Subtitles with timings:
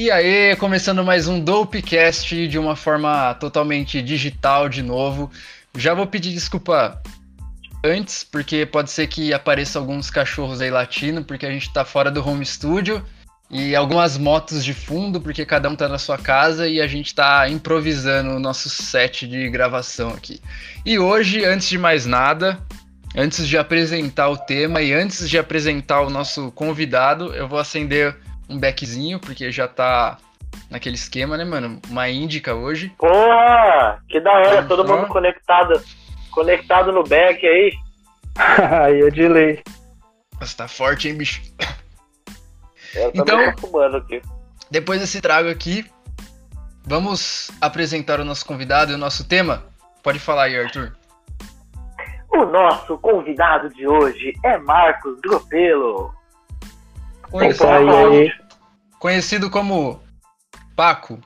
[0.00, 5.30] E aí, começando mais um Dopecast de uma forma totalmente digital de novo.
[5.76, 7.02] Já vou pedir desculpa
[7.84, 12.10] antes, porque pode ser que apareça alguns cachorros aí latindo, porque a gente tá fora
[12.10, 13.04] do home studio.
[13.50, 17.14] E algumas motos de fundo, porque cada um tá na sua casa e a gente
[17.14, 20.40] tá improvisando o nosso set de gravação aqui.
[20.82, 22.58] E hoje, antes de mais nada,
[23.14, 28.16] antes de apresentar o tema e antes de apresentar o nosso convidado, eu vou acender
[28.50, 30.18] um beckzinho, porque já tá
[30.68, 31.80] naquele esquema, né, mano?
[31.88, 32.92] Uma índica hoje.
[32.98, 34.02] Porra!
[34.08, 35.80] Que da hora, todo mundo conectado,
[36.30, 37.72] conectado no beck aí.
[38.84, 39.62] aí é de lei.
[40.40, 41.42] Nossa, tá forte, hein, bicho?
[42.94, 44.20] Eu então, fumando aqui.
[44.70, 45.88] depois desse trago aqui,
[46.84, 49.64] vamos apresentar o nosso convidado e o nosso tema?
[50.02, 50.92] Pode falar aí, Arthur.
[52.32, 56.12] O nosso convidado de hoje é Marcos Gropelo.
[57.30, 57.66] Conhecido,
[59.00, 59.98] conhecido como
[60.76, 61.18] Paco.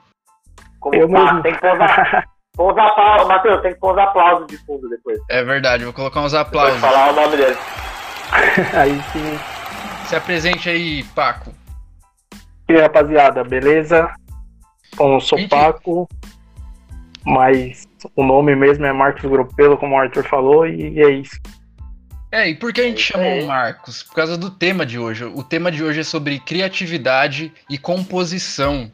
[0.80, 3.28] Como Eu Paco, tem que pousar, pousar aplausos.
[3.28, 5.18] Matheus, tem que pousar aplausos de fundo depois.
[5.28, 6.80] É verdade, vou colocar uns aplausos.
[6.80, 7.56] Vou falar o nome dele.
[8.72, 9.38] aí sim.
[10.06, 11.52] Se apresente aí, Paco.
[12.68, 14.10] E aí, rapaziada, beleza?
[14.96, 15.50] Bom, eu sou Gente...
[15.50, 16.08] Paco,
[17.24, 21.38] mas o nome mesmo é Marcos Gropelo, como o Arthur falou, e é isso.
[22.34, 24.02] É, e por que a gente chamou o Marcos?
[24.02, 25.24] Por causa do tema de hoje.
[25.24, 28.90] O tema de hoje é sobre criatividade e composição.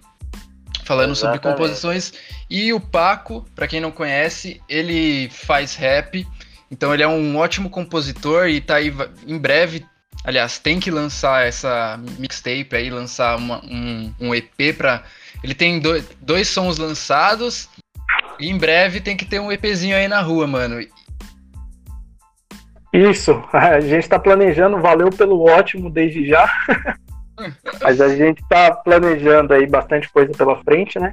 [0.85, 1.19] Falando Exatamente.
[1.19, 2.13] sobre composições.
[2.51, 6.29] E o Paco, para quem não conhece, ele faz rap.
[6.71, 8.93] Então ele é um ótimo compositor e tá aí
[9.27, 9.87] em breve.
[10.23, 15.03] Aliás, tem que lançar essa mixtape aí, lançar uma, um, um EP para.
[15.43, 17.71] Ele tem dois, dois sons lançados
[18.39, 20.87] e em breve tem que ter um EPzinho aí na rua, mano.
[22.93, 26.49] Isso, a gente está planejando, valeu pelo ótimo desde já.
[27.81, 31.13] Mas a gente está planejando aí bastante coisa pela frente, né?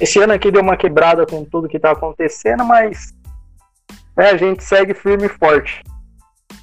[0.00, 3.12] Esse ano aqui deu uma quebrada com tudo que está acontecendo, mas
[4.16, 5.82] é, a gente segue firme e forte.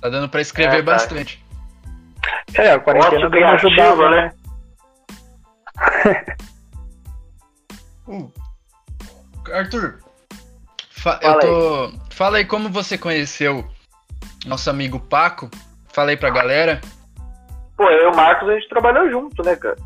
[0.01, 1.43] Tá dando para escrever é, bastante.
[2.53, 4.33] É, a quarentena deu uma ajudada, né?
[8.07, 8.31] uh,
[9.53, 9.99] Arthur,
[10.89, 11.85] fa eu tô...
[11.85, 11.99] Aí.
[12.11, 13.65] fala aí como você conheceu
[14.45, 15.49] nosso amigo Paco.
[15.93, 16.81] Fala aí pra galera.
[17.75, 19.77] Pô, eu e o Marcos a gente trabalhou junto, né, cara?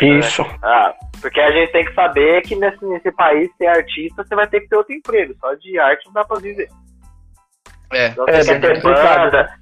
[0.00, 0.42] Isso.
[0.42, 0.58] É.
[0.62, 4.46] Ah, porque a gente tem que saber que nesse, nesse país, ser artista, você vai
[4.46, 5.34] ter que ter outro emprego.
[5.40, 6.68] Só de arte não dá pra viver.
[7.92, 9.58] É, então, é, você é, quer ter banda,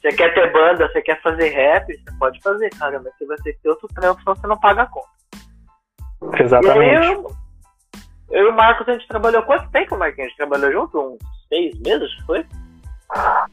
[0.00, 3.36] você quer ter banda, você quer fazer rap, você pode fazer, cara, mas você vai
[3.38, 5.08] ter que ter outro trampo, senão você não paga a conta.
[6.40, 7.06] Exatamente.
[7.06, 7.30] Eu,
[8.30, 10.26] eu, e o Marcos, a gente trabalhou quanto tempo, Marquinhos?
[10.26, 10.98] A gente trabalhou junto?
[10.98, 12.46] Uns seis meses, foi?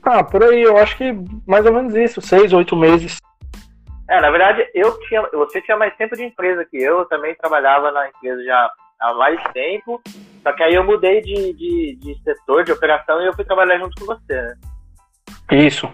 [0.04, 1.14] Ah, por aí, eu acho que
[1.48, 3.18] mais ou menos isso, seis, oito meses.
[4.10, 7.34] É, na verdade, eu tinha, você tinha mais tempo de empresa que eu, eu também
[7.36, 10.02] trabalhava na empresa já há mais tempo,
[10.44, 13.78] só que aí eu mudei de, de, de setor, de operação, e eu fui trabalhar
[13.78, 14.56] junto com você, né?
[15.52, 15.90] Isso.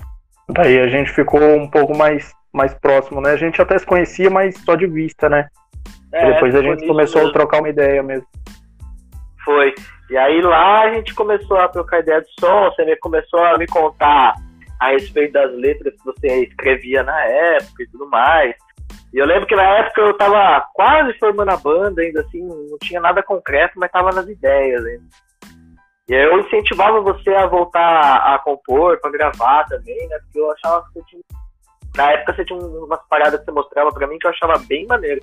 [0.49, 3.31] Daí a gente ficou um pouco mais, mais próximo, né?
[3.31, 5.47] A gente até se conhecia, mas só de vista, né?
[6.11, 7.29] É, depois a gente começou mesmo.
[7.29, 8.25] a trocar uma ideia mesmo.
[9.43, 9.75] Foi.
[10.09, 13.67] E aí lá a gente começou a trocar ideia de som, você começou a me
[13.67, 14.35] contar
[14.79, 18.55] a respeito das letras que você escrevia na época e tudo mais.
[19.13, 22.77] E eu lembro que na época eu tava quase formando a banda, ainda assim, não
[22.81, 25.03] tinha nada concreto, mas tava nas ideias ainda.
[26.07, 30.17] E aí eu incentivava você a voltar a compor, para gravar também, né?
[30.23, 31.21] Porque eu achava que você tinha.
[31.95, 34.85] Na época você tinha umas paradas que você mostrava para mim que eu achava bem
[34.85, 35.21] maneiro.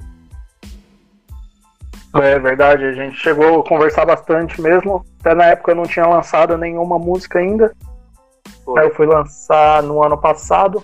[2.15, 5.05] É verdade, a gente chegou a conversar bastante mesmo.
[5.21, 7.73] Até na época eu não tinha lançado nenhuma música ainda.
[8.79, 10.83] Aí eu fui lançar no ano passado.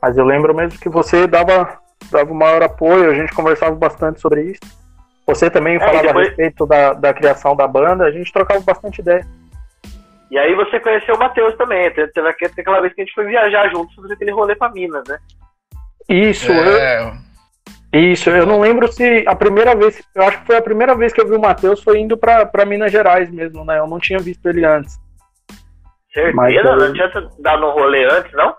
[0.00, 1.78] Mas eu lembro mesmo que você dava,
[2.10, 4.60] dava o maior apoio, a gente conversava bastante sobre isso.
[5.26, 6.26] Você também é, falava depois...
[6.26, 9.26] a respeito da, da criação da banda, a gente trocava bastante ideia.
[10.30, 13.68] E aí você conheceu o Matheus também, teve aquela vez que a gente foi viajar
[13.70, 15.18] juntos, fazer aquele rolê pra Minas, né?
[16.08, 17.02] Isso, é...
[17.02, 17.27] eu,
[17.92, 21.12] isso, eu não lembro se a primeira vez, eu acho que foi a primeira vez
[21.12, 23.78] que eu vi o Matheus foi indo pra, pra Minas Gerais mesmo, né?
[23.78, 24.98] Eu não tinha visto ele antes.
[26.12, 26.36] Certeza?
[26.36, 28.54] Mas, não tinha dado um rolê antes, não?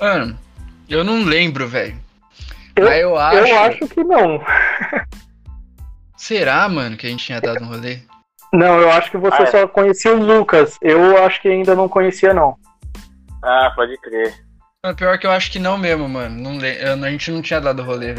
[0.00, 0.38] Mano,
[0.88, 1.96] eu não lembro, velho.
[2.76, 3.38] Eu, eu, acho...
[3.38, 4.40] eu acho que não.
[6.16, 8.00] Será, mano, que a gente tinha dado um rolê?
[8.52, 9.46] Não, eu acho que você ah, é.
[9.46, 10.78] só conhecia o Lucas.
[10.80, 12.56] Eu acho que ainda não conhecia, não.
[13.42, 14.34] Ah, pode crer.
[14.96, 16.40] Pior que eu acho que não mesmo, mano.
[16.40, 18.14] Não, a gente não tinha dado rolê.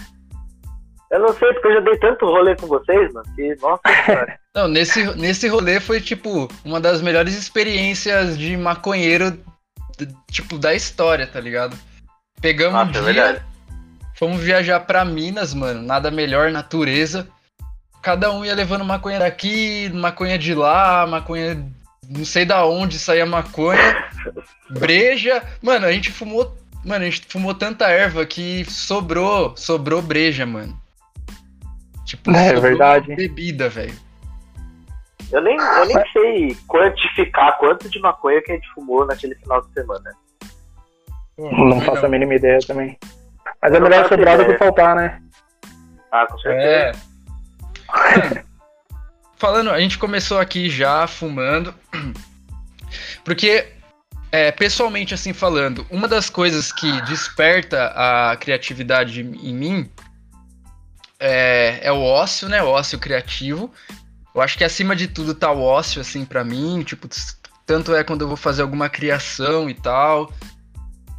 [1.12, 3.82] Eu não sei, porque eu já dei tanto rolê com vocês, mano, que, nossa
[4.56, 9.40] Não, nesse, nesse rolê foi, tipo, uma das melhores experiências de maconheiro,
[10.30, 11.76] tipo, da história, tá ligado?
[12.40, 13.42] Pegamos nossa, um é dia, é
[14.16, 15.82] fomos viajar pra Minas, mano.
[15.82, 17.28] Nada melhor, natureza.
[18.02, 21.66] Cada um ia levando maconha daqui, maconha de lá, maconha.
[22.10, 24.10] Não sei da onde saía maconha.
[24.72, 25.44] Breja.
[25.62, 26.58] Mano, a gente fumou.
[26.84, 29.56] Mano, a gente fumou tanta erva que sobrou.
[29.56, 30.76] Sobrou breja, mano.
[32.06, 33.16] Tipo, é, é verdade.
[33.16, 33.94] bebida, velho.
[35.32, 39.62] Eu nem, eu nem sei quantificar quanto de maconha que a gente fumou naquele final
[39.62, 40.12] de semana.
[41.38, 42.98] Não faço a mínima ideia também.
[43.62, 45.22] Mas é melhor sobrar do que faltar, né?
[46.12, 47.00] Ah, com certeza.
[47.94, 48.44] É.
[49.40, 51.74] Falando, a gente começou aqui já fumando.
[53.24, 53.68] Porque,
[54.30, 59.90] é, pessoalmente, assim falando, uma das coisas que desperta a criatividade em mim
[61.18, 62.62] é, é o ócio, né?
[62.62, 63.72] O ócio criativo.
[64.36, 66.84] Eu acho que acima de tudo tá o ócio, assim, para mim.
[66.84, 67.08] Tipo,
[67.66, 70.34] tanto é quando eu vou fazer alguma criação e tal,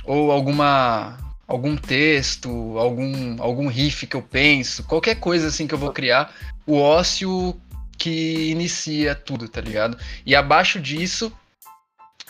[0.04, 1.16] ou alguma
[1.48, 6.32] algum texto, algum, algum riff que eu penso, qualquer coisa assim que eu vou criar,
[6.64, 7.60] o ócio
[8.00, 9.98] que inicia tudo, tá ligado?
[10.24, 11.30] E abaixo disso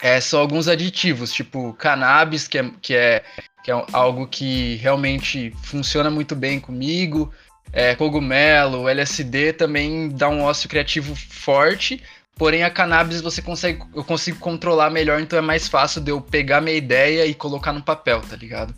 [0.03, 3.23] é, são alguns aditivos, tipo cannabis, que é, que é,
[3.63, 7.33] que é algo que realmente funciona muito bem comigo,
[7.73, 12.03] é, cogumelo, LSD também dá um ócio criativo forte,
[12.37, 16.23] Porém, a cannabis você consegue, eu consigo controlar melhor, então é mais fácil de eu
[16.23, 18.73] pegar minha ideia e colocar no papel, tá ligado?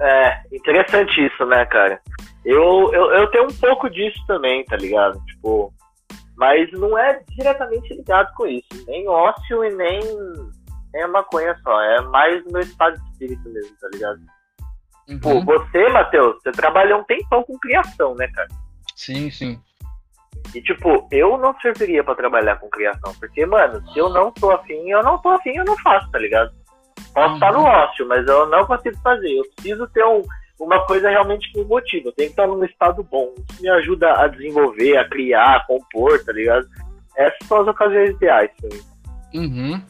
[0.00, 2.00] É, interessante isso, né, cara?
[2.44, 5.18] Eu, eu, eu tenho um pouco disso também, tá ligado?
[5.24, 5.72] Tipo,
[6.36, 8.68] mas não é diretamente ligado com isso.
[8.86, 10.00] Nem ócio e nem,
[10.92, 11.80] nem a maconha só.
[11.80, 14.20] É mais no estado de espírito mesmo, tá ligado?
[15.08, 15.20] Uhum.
[15.20, 18.48] Pô, você, Matheus, você trabalhou um tempão com criação, né, cara?
[18.96, 19.60] Sim, sim.
[20.54, 23.14] E, tipo, eu não serviria para trabalhar com criação.
[23.18, 26.18] Porque, mano, se eu não tô afim, eu não tô afim, eu não faço, tá
[26.18, 26.52] ligado?
[27.12, 27.66] Posso estar no uhum.
[27.66, 29.30] ócio, mas eu não consigo fazer.
[29.30, 30.22] Eu preciso ter um,
[30.58, 32.08] uma coisa realmente me motiva.
[32.08, 33.34] Eu tenho que estar num estado bom.
[33.50, 36.68] Isso me ajuda a desenvolver, a criar, a compor, tá ligado?
[37.16, 38.80] Essas são as ocasiões ideais mim.
[39.34, 39.82] Uhum.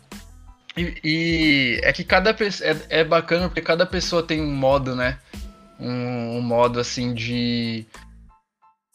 [0.76, 2.70] E, e, é que cada pessoa.
[2.70, 5.18] É, é, bacana porque cada pessoa tem um modo, né?
[5.78, 7.86] Um, um, modo assim de.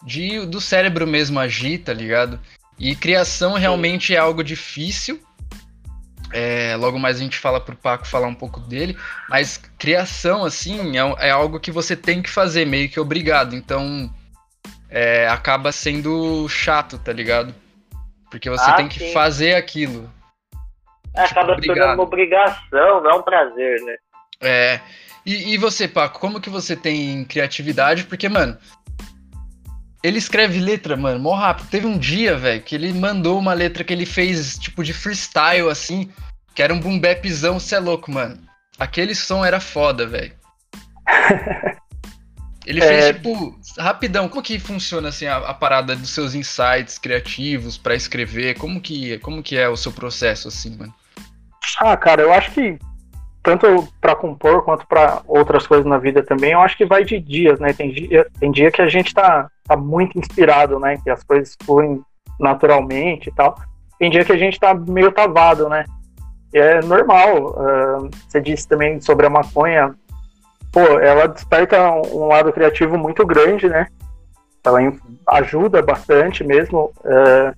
[0.03, 2.39] de do cérebro mesmo agir, tá ligado?
[2.77, 5.21] E criação realmente é algo difícil.
[6.31, 8.97] É, logo mais a gente fala pro Paco falar um pouco dele,
[9.27, 13.55] mas criação, assim, é, é algo que você tem que fazer, meio que obrigado.
[13.55, 14.09] Então,
[14.89, 17.53] é, acaba sendo chato, tá ligado?
[18.29, 19.13] Porque você ah, tem que sim.
[19.13, 20.09] fazer aquilo.
[21.15, 23.95] É, tipo, acaba sendo uma obrigação, não é um prazer, né?
[24.41, 24.79] É.
[25.25, 28.03] E, e você, Paco, como que você tem criatividade?
[28.05, 28.57] Porque, mano,
[30.01, 31.69] ele escreve letra, mano, mó rápido.
[31.69, 35.69] Teve um dia, velho, que ele mandou uma letra que ele fez, tipo, de freestyle,
[35.69, 36.09] assim,
[36.55, 38.37] que era um boom bapzão, cê é louco, mano.
[38.77, 40.33] Aquele som era foda, velho.
[42.65, 43.13] Ele fez, é...
[43.13, 48.59] tipo, rapidão, como que funciona, assim, a, a parada dos seus insights criativos para escrever?
[48.59, 50.93] Como que, como que é o seu processo, assim, mano?
[51.81, 52.77] Ah, cara, eu acho que
[53.41, 57.19] tanto para compor quanto para outras coisas na vida também, eu acho que vai de
[57.19, 57.73] dias, né?
[57.73, 60.97] Tem dia, tem dia que a gente tá, tá muito inspirado, né?
[61.03, 62.01] Que as coisas fluem
[62.39, 63.55] naturalmente e tal.
[63.97, 65.85] Tem dia que a gente tá meio travado, né?
[66.53, 67.51] E é normal.
[67.51, 69.95] Uh, você disse também sobre a maconha.
[70.71, 73.87] Pô, ela desperta um lado criativo muito grande, né?
[74.63, 74.79] Ela
[75.27, 76.91] ajuda bastante mesmo.
[76.99, 77.53] Uh,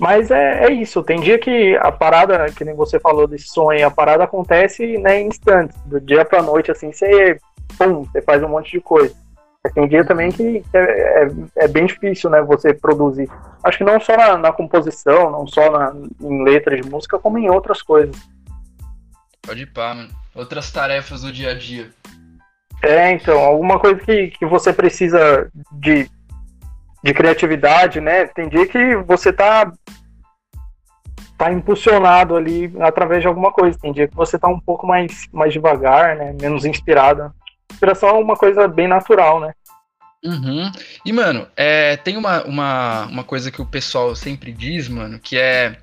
[0.00, 3.86] mas é, é isso, tem dia que a parada, que nem você falou desse sonho,
[3.86, 7.38] a parada acontece né, em instantes, do dia pra noite, assim, você,
[7.76, 9.14] pum, você faz um monte de coisa.
[9.74, 13.28] Tem dia também que é, é, é, bem difícil, né, você produzir.
[13.62, 17.38] Acho que não só na, na composição, não só na, em letras de música, como
[17.38, 18.16] em outras coisas.
[19.42, 20.08] Pode ir pá, mano.
[20.34, 21.90] Outras tarefas do dia a dia.
[22.82, 26.08] É, então, alguma coisa que, que você precisa de
[27.02, 28.26] de criatividade, né?
[28.26, 29.72] Tem dia que você tá
[31.38, 33.78] tá impulsionado ali através de alguma coisa.
[33.78, 36.34] Tem dia que você tá um pouco mais mais devagar, né?
[36.40, 37.32] Menos inspirado.
[37.80, 39.54] Inspiração é uma coisa bem natural, né?
[40.22, 40.70] Uhum.
[41.04, 45.38] E, mano, é, tem uma, uma, uma coisa que o pessoal sempre diz, mano, que
[45.38, 45.78] é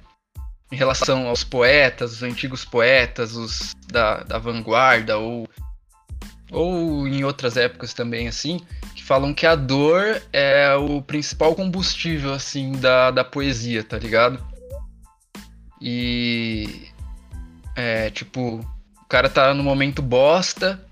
[0.72, 5.50] em relação aos poetas, os antigos poetas, os da, da vanguarda, ou,
[6.52, 8.60] ou em outras épocas também, assim,
[9.08, 14.46] falam que a dor é o principal combustível, assim, da, da poesia, tá ligado?
[15.82, 16.90] E.
[17.74, 18.60] É, tipo,
[19.02, 20.84] o cara tá no momento bosta,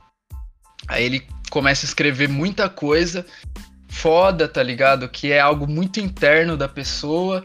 [0.88, 3.26] aí ele começa a escrever muita coisa
[3.96, 5.08] foda, tá ligado?
[5.08, 7.44] Que é algo muito interno da pessoa.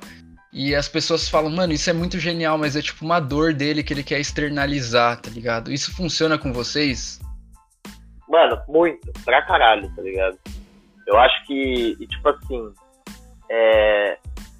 [0.53, 3.85] E as pessoas falam, mano, isso é muito genial, mas é tipo uma dor dele
[3.85, 5.73] que ele quer externalizar, tá ligado?
[5.73, 7.21] Isso funciona com vocês?
[8.29, 10.37] Mano, muito, pra caralho, tá ligado?
[11.07, 12.73] Eu acho que, e, tipo assim,
[13.49, 14.19] é,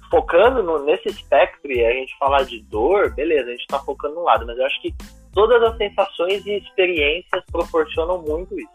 [0.09, 4.15] focando no, nesse espectro e a gente falar de dor, beleza, a gente tá focando
[4.15, 4.95] no lado, mas eu acho que
[5.33, 8.69] todas as sensações e experiências proporcionam muito isso.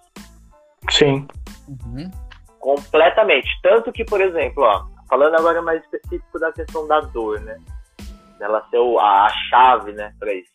[0.90, 1.26] Sim.
[1.68, 2.10] Uhum.
[2.58, 3.48] Completamente.
[3.62, 7.58] Tanto que, por exemplo, ó, falando agora mais específico da questão da dor, né?
[8.38, 10.52] Dela ser a, a, chave, né, pra isso.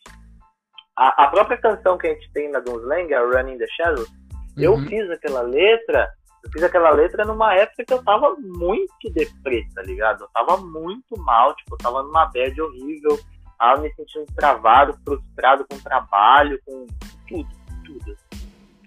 [0.96, 4.62] A, a, própria canção que a gente tem na Dunslang, a Running the Shadows, uhum.
[4.62, 6.08] eu fiz aquela letra
[6.44, 10.24] eu fiz aquela letra numa época que eu tava muito deprê, tá ligado?
[10.24, 13.18] Eu tava muito mal, tipo, eu tava numa bad horrível,
[13.62, 16.84] tava me sentindo travado, frustrado com o trabalho, com
[17.28, 17.48] tudo,
[17.84, 18.16] tudo.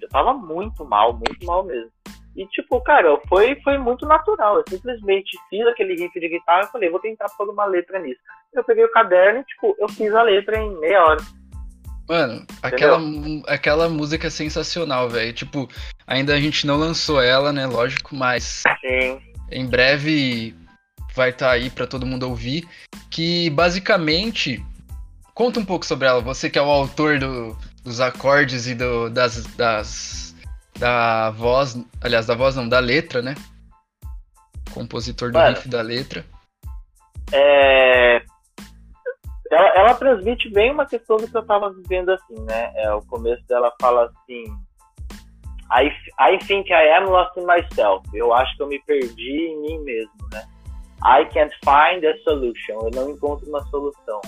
[0.01, 1.89] Eu tava muito mal, muito mal mesmo.
[2.35, 4.57] E, tipo, cara, foi, foi muito natural.
[4.57, 8.19] Eu simplesmente fiz aquele riff de guitarra e falei, vou tentar pôr uma letra nisso.
[8.53, 11.21] Eu peguei o caderno e, tipo, eu fiz a letra em meia hora.
[12.09, 12.99] Mano, aquela,
[13.47, 15.31] aquela música é sensacional, velho.
[15.31, 15.69] Tipo,
[16.05, 17.65] ainda a gente não lançou ela, né?
[17.65, 19.21] Lógico, mas Sim.
[19.49, 20.53] em breve
[21.15, 22.67] vai estar tá aí para todo mundo ouvir.
[23.09, 24.63] Que basicamente
[25.33, 26.21] conta um pouco sobre ela.
[26.21, 30.25] Você que é o autor do, dos acordes e do, das, das
[30.79, 33.35] da voz, aliás, da voz não, da letra, né?
[34.73, 36.25] Compositor do Mano, riff da letra.
[37.31, 38.21] É,
[39.51, 42.71] ela, ela transmite bem uma questão do que eu estava vivendo assim, né?
[42.75, 44.43] É, o começo dela fala assim.
[45.71, 45.87] I,
[46.19, 48.05] I think I am lost in myself.
[48.13, 50.45] Eu acho que eu me perdi em mim mesmo, né?
[51.03, 52.87] I can't find a solution.
[52.87, 54.21] Eu não encontro uma solução.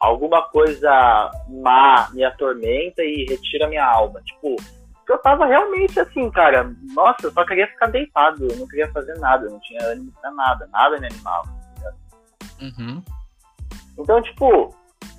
[0.00, 4.20] Alguma coisa má me atormenta e retira minha alma.
[4.22, 4.56] Tipo,
[5.08, 6.72] eu tava realmente assim, cara.
[6.94, 8.46] Nossa, eu só queria ficar deitado.
[8.48, 9.46] Eu não queria fazer nada.
[9.46, 10.68] Eu não tinha ânimo pra nada.
[10.72, 11.58] Nada me animava.
[12.60, 13.02] Uhum.
[13.98, 14.74] Então, tipo,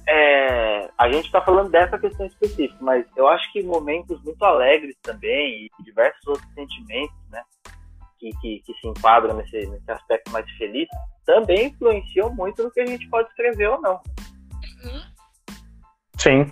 [0.07, 4.95] é, a gente está falando dessa questão específica, mas eu acho que momentos muito alegres
[5.03, 7.43] também e diversos outros sentimentos, né,
[8.19, 10.87] que, que, que se enquadram nesse, nesse aspecto mais feliz,
[11.25, 13.99] também influenciam muito no que a gente pode escrever ou não.
[16.17, 16.51] Sim.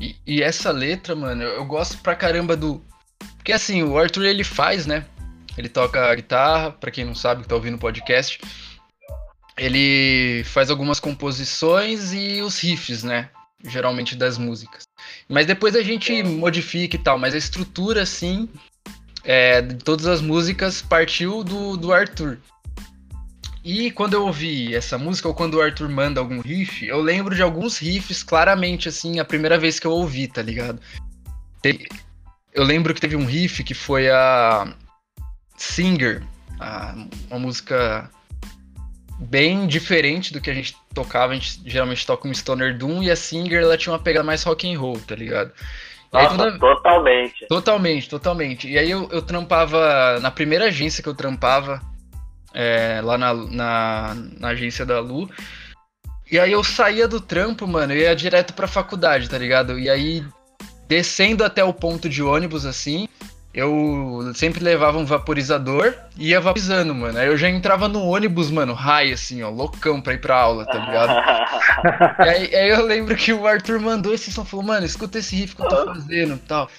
[0.00, 2.82] E, e essa letra, mano, eu, eu gosto pra caramba do.
[3.36, 5.04] Porque assim, o Arthur ele faz, né?
[5.58, 8.38] Ele toca guitarra, para quem não sabe que tá ouvindo o podcast
[9.60, 13.28] ele faz algumas composições e os riffs, né?
[13.62, 14.84] Geralmente das músicas.
[15.28, 18.48] Mas depois a gente modifica e tal, mas a estrutura, assim,
[19.24, 22.38] é, todas as músicas partiu do, do Arthur.
[23.62, 27.34] E quando eu ouvi essa música, ou quando o Arthur manda algum riff, eu lembro
[27.34, 30.80] de alguns riffs claramente, assim, a primeira vez que eu ouvi, tá ligado?
[32.54, 34.74] Eu lembro que teve um riff que foi a
[35.58, 36.22] Singer,
[36.58, 36.94] a,
[37.28, 38.10] uma música
[39.18, 41.32] bem diferente do que a gente tocava.
[41.32, 44.42] A gente geralmente toca um Stoner Doom e a Singer ela tinha uma pegada mais
[44.42, 45.52] rock and roll, tá ligado?
[46.12, 46.58] Nossa, toda...
[46.58, 47.46] totalmente.
[47.46, 48.68] Totalmente, totalmente.
[48.68, 51.80] E aí eu, eu trampava na primeira agência que eu trampava,
[52.52, 55.30] é, lá na, na, na, agência da Lu.
[56.30, 59.78] E aí eu saía do trampo, mano, eu ia direto pra faculdade, tá ligado?
[59.78, 60.24] E aí,
[60.88, 63.08] descendo até o ponto de ônibus, assim,
[63.52, 67.18] eu sempre levava um vaporizador e ia vaporizando, mano.
[67.18, 70.64] Aí eu já entrava no ônibus, mano, raio, assim, ó, loucão pra ir pra aula,
[70.64, 71.12] tá ligado?
[72.24, 75.34] e aí, aí, eu lembro que o Arthur mandou esse som, falou, mano, escuta esse
[75.34, 76.70] riff que eu tô fazendo e tal.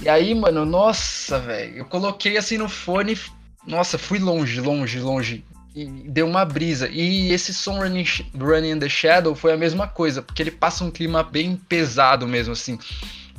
[0.00, 3.18] E aí, mano, nossa, velho, eu coloquei assim no fone,
[3.66, 5.44] nossa, fui longe, longe, longe.
[5.74, 6.88] E deu uma brisa.
[6.90, 8.04] E esse som Running,
[8.38, 12.26] Running in the Shadow foi a mesma coisa, porque ele passa um clima bem pesado
[12.26, 12.78] mesmo, assim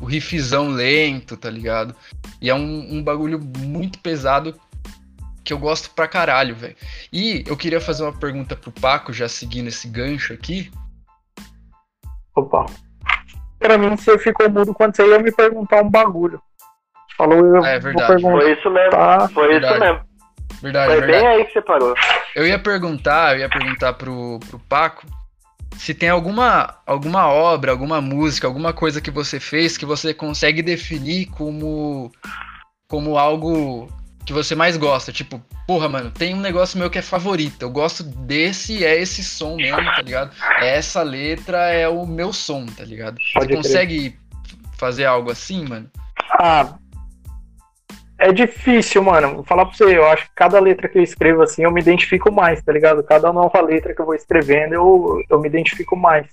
[0.04, 1.96] o riffzão lento, tá ligado?
[2.42, 4.54] E é um, um bagulho muito pesado
[5.46, 6.76] que eu gosto pra caralho, velho.
[7.12, 10.70] E eu queria fazer uma pergunta pro Paco, já seguindo esse gancho aqui.
[12.36, 12.66] Opa.
[13.58, 16.42] Pra mim, você ficou mudo quando você ia me perguntar um bagulho.
[17.18, 18.22] Falou, eu é, verdade.
[18.22, 19.30] Foi isso mesmo.
[19.34, 19.74] Foi verdade.
[19.76, 20.14] isso mesmo.
[20.62, 21.24] Verdade, Foi verdade.
[21.24, 21.94] bem aí que você parou.
[22.36, 25.06] Eu ia perguntar, eu ia perguntar pro, pro Paco
[25.78, 30.62] se tem alguma, alguma obra, alguma música, alguma coisa que você fez que você consegue
[30.62, 32.12] definir como,
[32.88, 33.90] como algo
[34.26, 35.12] que você mais gosta.
[35.12, 37.62] Tipo, porra, mano, tem um negócio meu que é favorito.
[37.62, 40.32] Eu gosto desse, é esse som mesmo, tá ligado?
[40.62, 43.18] Essa letra é o meu som, tá ligado?
[43.34, 44.20] Pode você consegue
[44.78, 45.90] fazer algo assim, mano?
[46.40, 46.76] Ah,
[48.24, 49.36] é difícil, mano.
[49.36, 51.82] Vou falar pra você, eu acho que cada letra que eu escrevo assim, eu me
[51.82, 53.04] identifico mais, tá ligado?
[53.04, 56.28] Cada nova letra que eu vou escrevendo, eu, eu me identifico mais.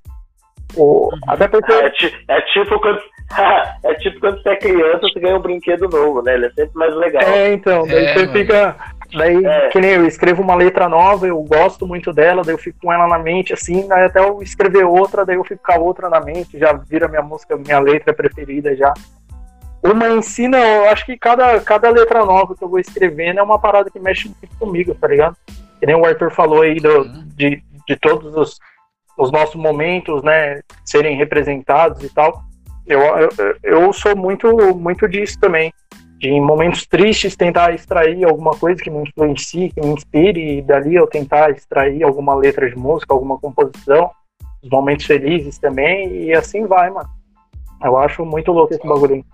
[0.76, 1.18] O, uhum.
[1.26, 1.73] Até porque.
[1.73, 1.92] É,
[2.28, 3.00] é, tipo quando.
[3.85, 6.35] é tipo quando você é criança, você ganha um brinquedo novo, né?
[6.35, 7.23] Ele é sempre mais legal.
[7.23, 8.32] É, então, daí é, você mano.
[8.32, 8.76] fica.
[9.12, 9.68] Daí, é.
[9.70, 12.92] que nem eu escrevo uma letra nova, eu gosto muito dela, daí eu fico com
[12.92, 16.09] ela na mente, assim, daí até eu escrever outra, daí eu fico com a outra
[16.09, 18.94] na mente, já vira minha música, minha letra preferida já.
[19.82, 23.58] Uma ensina, eu acho que cada, cada letra nova que eu vou escrevendo é uma
[23.58, 25.37] parada que mexe muito comigo, tá ligado?
[25.78, 27.28] Que nem o Arthur falou aí do, uhum.
[27.34, 28.58] de, de todos os,
[29.16, 32.42] os nossos momentos, né, serem representados e tal.
[32.87, 33.28] Eu, eu,
[33.62, 35.72] eu sou muito, muito disso também.
[36.18, 40.62] De em momentos tristes tentar extrair alguma coisa que me influencie, que me inspire, e
[40.62, 44.10] dali eu tentar extrair alguma letra de música, alguma composição.
[44.62, 47.08] Os momentos felizes também, e assim vai, mano.
[47.82, 49.25] Eu acho muito louco esse bagulho.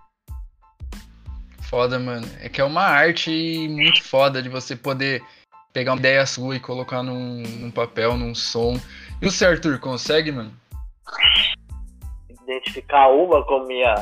[1.68, 2.26] Foda, mano.
[2.40, 5.23] É que é uma arte muito foda de você poder
[5.73, 8.80] pegar uma ideia sua e colocar num, num papel, num som.
[9.20, 9.46] E o Sr.
[9.46, 10.52] Arthur, consegue, mano?
[12.30, 13.94] Identificar uma como minha.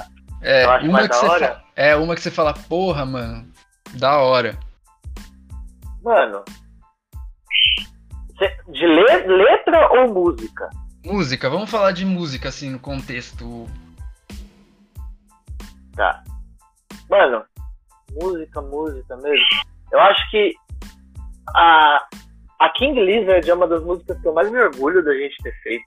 [0.42, 1.64] É, uma que, você fa...
[1.74, 3.50] é uma que você fala, porra, mano,
[3.94, 4.58] da hora.
[6.02, 6.44] Mano.
[8.68, 10.68] De letra ou música?
[11.02, 13.66] Música, vamos falar de música, assim, no contexto.
[15.96, 16.22] Tá.
[17.08, 17.44] Mano,
[18.20, 19.46] música, música mesmo.
[19.92, 20.54] Eu acho que
[21.54, 22.06] a,
[22.60, 25.52] a King Lizard é uma das músicas que eu mais me orgulho da gente ter
[25.62, 25.86] feito.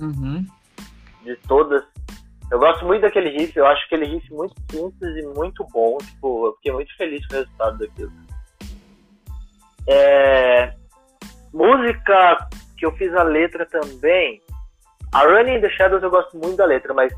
[0.00, 0.44] Uhum.
[1.24, 1.84] De todas.
[2.50, 5.98] Eu gosto muito daquele riff, eu acho aquele riff muito simples e muito bom.
[5.98, 8.12] Tipo, eu fiquei muito feliz com o resultado daquilo.
[9.86, 10.74] É...
[11.52, 12.48] Música
[12.78, 14.40] que eu fiz a letra também.
[15.12, 17.12] A Running in the Shadows eu gosto muito da letra, mas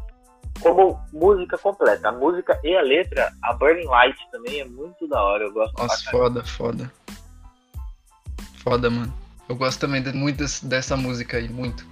[0.61, 2.09] como música completa.
[2.09, 5.45] A música e a letra, a Burning Light também é muito da hora.
[5.45, 6.93] Eu gosto Nossa, foda, foda.
[8.63, 9.13] Foda, mano.
[9.49, 11.85] Eu gosto também de, muito dessa música aí, muito.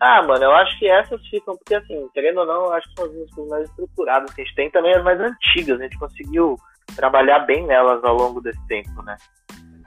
[0.00, 2.94] Ah, mano, eu acho que essas ficam, porque assim, querendo ou não, eu acho que
[2.96, 5.98] são as músicas mais estruturadas que a gente tem, também as mais antigas, a gente
[5.98, 6.58] conseguiu
[6.94, 9.16] trabalhar bem nelas ao longo desse tempo, né?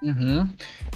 [0.01, 0.49] Uhum.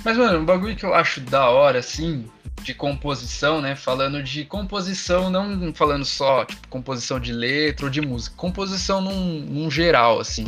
[0.04, 2.30] Mas, mano, um bagulho que eu acho da hora, assim,
[2.62, 3.76] de composição, né?
[3.76, 9.40] Falando de composição, não falando só, tipo, composição de letra ou de música, composição num,
[9.42, 10.46] num geral, assim.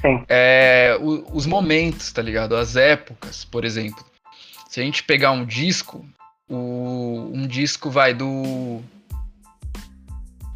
[0.00, 0.24] Sim.
[0.28, 2.56] É, o, os momentos, tá ligado?
[2.56, 4.04] As épocas, por exemplo.
[4.68, 6.04] Se a gente pegar um disco,
[6.48, 8.82] o, um disco vai do.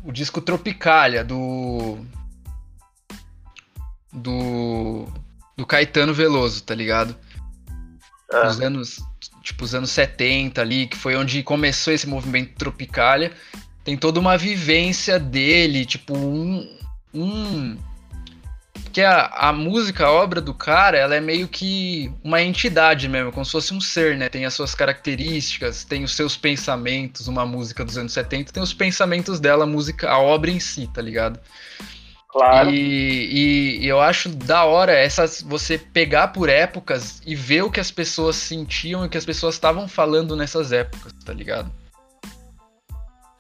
[0.05, 1.99] O disco Tropicália, do.
[4.13, 5.07] Do.
[5.57, 7.17] Do Caetano Veloso, tá ligado?
[8.33, 8.49] Ah.
[8.49, 9.01] Os anos
[9.43, 13.33] tipo os anos 70 ali, que foi onde começou esse movimento Tropicália,
[13.83, 16.79] tem toda uma vivência dele, tipo um,
[17.15, 17.79] um
[18.93, 23.33] que a, a música, a obra do cara, ela é meio que uma entidade mesmo,
[23.33, 24.29] como se fosse um ser, né?
[24.29, 28.75] Tem as suas características, tem os seus pensamentos, uma música dos anos 70 tem os
[28.75, 31.39] pensamentos dela, a música, a obra em si, tá ligado?
[32.29, 32.69] Claro.
[32.71, 37.81] E, e, eu acho da hora essas você pegar por épocas e ver o que
[37.81, 41.71] as pessoas sentiam e o que as pessoas estavam falando nessas épocas, tá ligado?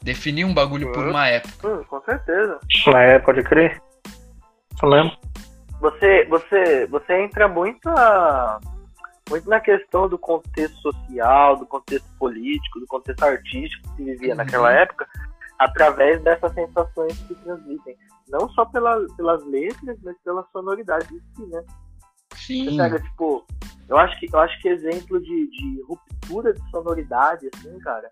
[0.02, 1.68] Definir um bagulho por uma época.
[1.68, 2.58] Hum, com certeza.
[2.86, 3.82] Época, pode crer.
[4.74, 5.12] Isso mesmo.
[5.80, 8.58] Você, você, você entra muito, a,
[9.28, 14.30] muito na questão do contexto social, do contexto político, do contexto artístico que se vivia
[14.30, 14.36] uhum.
[14.36, 15.06] naquela época,
[15.58, 17.94] através dessas sensações que transmitem
[18.30, 21.62] não só pela, pelas letras, mas pela sonoridade em si, né?
[22.34, 22.64] Sim.
[22.64, 23.46] Você pega, tipo,
[23.88, 28.10] eu acho que, eu acho que exemplo de, de ruptura de sonoridade, assim, cara,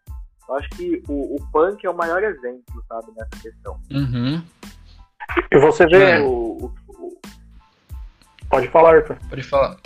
[0.49, 3.81] eu acho que o, o punk é o maior exemplo, sabe, nessa questão.
[3.91, 4.43] Uhum.
[5.51, 6.03] E você vê.
[6.03, 6.21] É.
[6.21, 7.21] O, o, o...
[8.49, 9.19] Pode falar, Arthur.
[9.29, 9.77] Pode falar.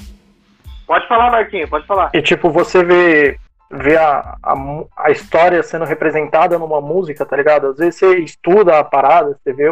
[0.87, 2.11] Pode falar, Marquinho, pode falar.
[2.13, 3.41] E tipo, você vê
[3.71, 4.55] ver a, a,
[4.97, 7.69] a, história sendo representada numa música, tá ligado?
[7.69, 9.69] Às vezes você estuda a parada, você vê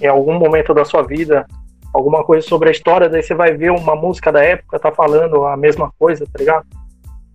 [0.00, 1.46] em algum momento da sua vida
[1.92, 5.44] alguma coisa sobre a história, daí você vai ver uma música da época tá falando
[5.44, 6.66] a mesma coisa, tá ligado?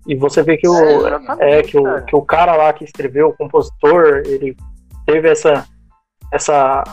[0.06, 1.08] E você vê que o,
[1.40, 4.58] é, é que, o, que o cara lá que escreveu, o compositor, ele
[5.06, 5.66] teve essa,
[6.34, 6.84] essa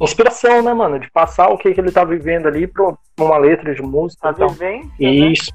[0.00, 0.98] inspiração, né, mano?
[0.98, 4.28] De passar o que, que ele tá vivendo ali pra uma letra de música.
[4.28, 4.48] A então.
[4.48, 5.08] vivência, né?
[5.08, 5.52] Isso.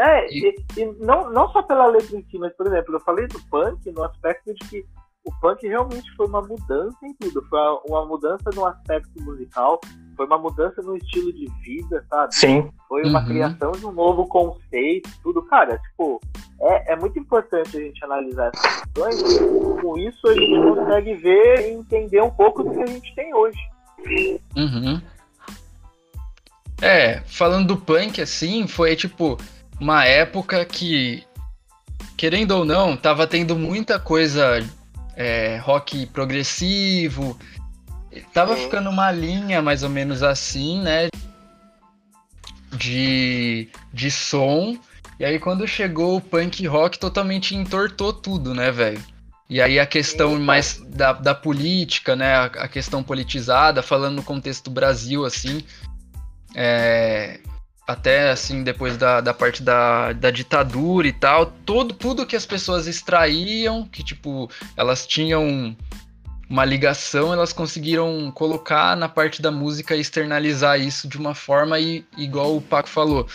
[0.00, 3.26] É, e, e, não, não só pela letra em si, mas, por exemplo, eu falei
[3.26, 4.86] do punk no aspecto de que
[5.26, 7.42] o punk realmente foi uma mudança em tudo.
[7.50, 9.78] Foi uma mudança no aspecto musical,
[10.16, 12.34] foi uma mudança no estilo de vida, sabe?
[12.34, 12.70] Sim.
[12.88, 13.26] Foi uma uhum.
[13.26, 15.42] criação de um novo conceito, tudo.
[15.42, 16.18] Cara, tipo,
[16.62, 19.38] é, é muito importante a gente analisar essas questões.
[19.82, 23.34] Com isso a gente consegue ver e entender um pouco do que a gente tem
[23.34, 23.58] hoje.
[24.56, 24.98] Uhum.
[26.80, 29.36] É, falando do punk, assim, foi tipo
[29.80, 31.24] uma época que,
[32.16, 34.62] querendo ou não, tava tendo muita coisa
[35.16, 37.38] é, rock progressivo.
[38.34, 41.08] Tava ficando uma linha mais ou menos assim, né?
[42.70, 44.78] De, de som.
[45.18, 49.02] E aí quando chegou o punk rock, totalmente entortou tudo, né, velho?
[49.48, 52.34] E aí a questão mais da, da política, né?
[52.34, 55.62] A, a, questão politizada, falando no contexto do Brasil, assim.
[56.54, 57.40] É,
[57.90, 62.46] até assim, depois da, da parte da, da ditadura e tal, todo, tudo que as
[62.46, 65.76] pessoas extraíam, que tipo, elas tinham
[66.48, 71.78] uma ligação, elas conseguiram colocar na parte da música e externalizar isso de uma forma
[71.80, 73.26] e, igual o Paco falou,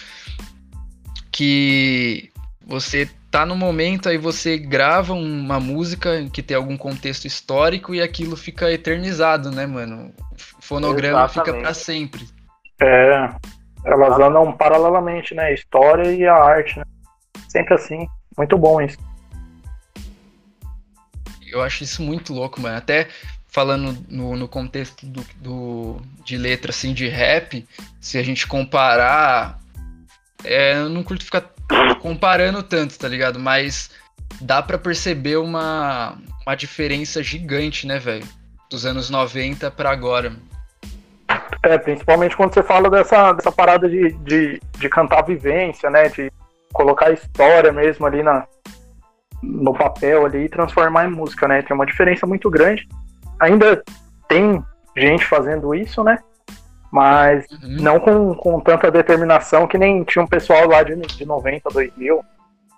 [1.32, 2.32] que
[2.66, 8.02] você tá no momento aí você grava uma música que tem algum contexto histórico e
[8.02, 10.14] aquilo fica eternizado, né, mano?
[10.58, 11.46] O fonograma Exatamente.
[11.46, 12.26] fica para sempre.
[12.82, 13.30] É,
[13.86, 15.44] elas andam paralelamente, né?
[15.46, 16.86] A história e a arte, né?
[17.48, 18.08] Sempre assim.
[18.38, 18.98] Muito bom isso.
[21.48, 22.78] Eu acho isso muito louco, mano.
[22.78, 23.08] Até
[23.48, 27.66] falando no, no contexto do, do, de letra, assim, de rap,
[28.02, 29.60] se a gente comparar.
[30.44, 31.50] É, eu não curto ficar
[32.02, 33.40] comparando tanto, tá ligado?
[33.40, 33.92] Mas
[34.42, 38.28] dá para perceber uma, uma diferença gigante, né, velho?
[38.70, 40.36] Dos anos 90 para agora.
[41.66, 46.10] É, principalmente quando você fala dessa, dessa parada de, de, de cantar vivência, né?
[46.10, 46.32] De
[46.72, 48.46] colocar a história mesmo ali na,
[49.42, 51.64] no papel ali e transformar em música, né?
[51.64, 52.88] Tem uma diferença muito grande.
[53.40, 53.82] Ainda
[54.30, 54.64] tem
[54.96, 56.20] gente fazendo isso, né?
[56.92, 57.78] Mas uhum.
[57.82, 62.24] não com, com tanta determinação que nem tinha um pessoal lá de, de 90, 2000.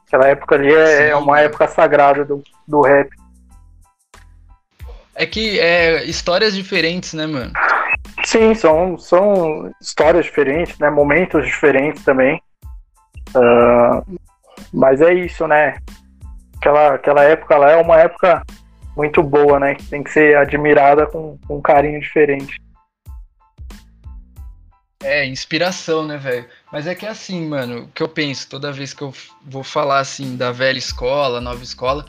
[0.07, 3.09] Aquela época ali é, é uma época sagrada do, do rap.
[5.13, 7.51] É que é histórias diferentes, né, mano?
[8.27, 10.89] Sim, são, são histórias diferentes, né?
[10.89, 12.41] Momentos diferentes também.
[13.29, 14.19] Uh,
[14.73, 15.77] mas é isso, né?
[16.57, 18.43] Aquela, aquela época lá é uma época
[18.97, 19.75] muito boa, né?
[19.75, 22.61] Que tem que ser admirada com, com um carinho diferente.
[25.01, 26.49] É, inspiração, né, velho?
[26.69, 29.63] Mas é que é assim, mano, o que eu penso toda vez que eu vou
[29.63, 32.05] falar assim da velha escola, nova escola,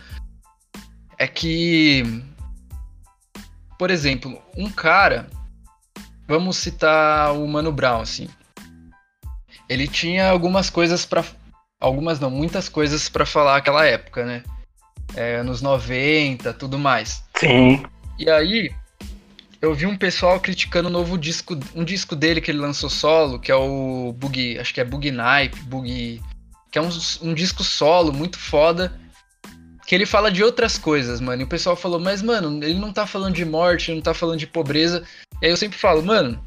[1.16, 2.02] é que,
[3.78, 5.28] por exemplo, um cara
[6.28, 8.28] vamos citar o Mano Brown, assim.
[9.68, 11.24] Ele tinha algumas coisas para
[11.80, 14.42] algumas não, muitas coisas para falar naquela época, né?
[15.14, 17.24] É, anos 90, tudo mais.
[17.38, 17.82] Sim.
[18.18, 18.70] E aí,
[19.60, 23.38] eu vi um pessoal criticando o novo disco, um disco dele que ele lançou solo,
[23.38, 26.20] que é o Boogie, acho que é Boogie Nipe, Boogie,
[26.70, 26.90] que é um,
[27.22, 28.92] um disco solo muito foda,
[29.88, 31.40] que ele fala de outras coisas, mano.
[31.40, 34.12] E o pessoal falou, mas, mano, ele não tá falando de morte, ele não tá
[34.12, 35.02] falando de pobreza.
[35.40, 36.38] E aí eu sempre falo, mano,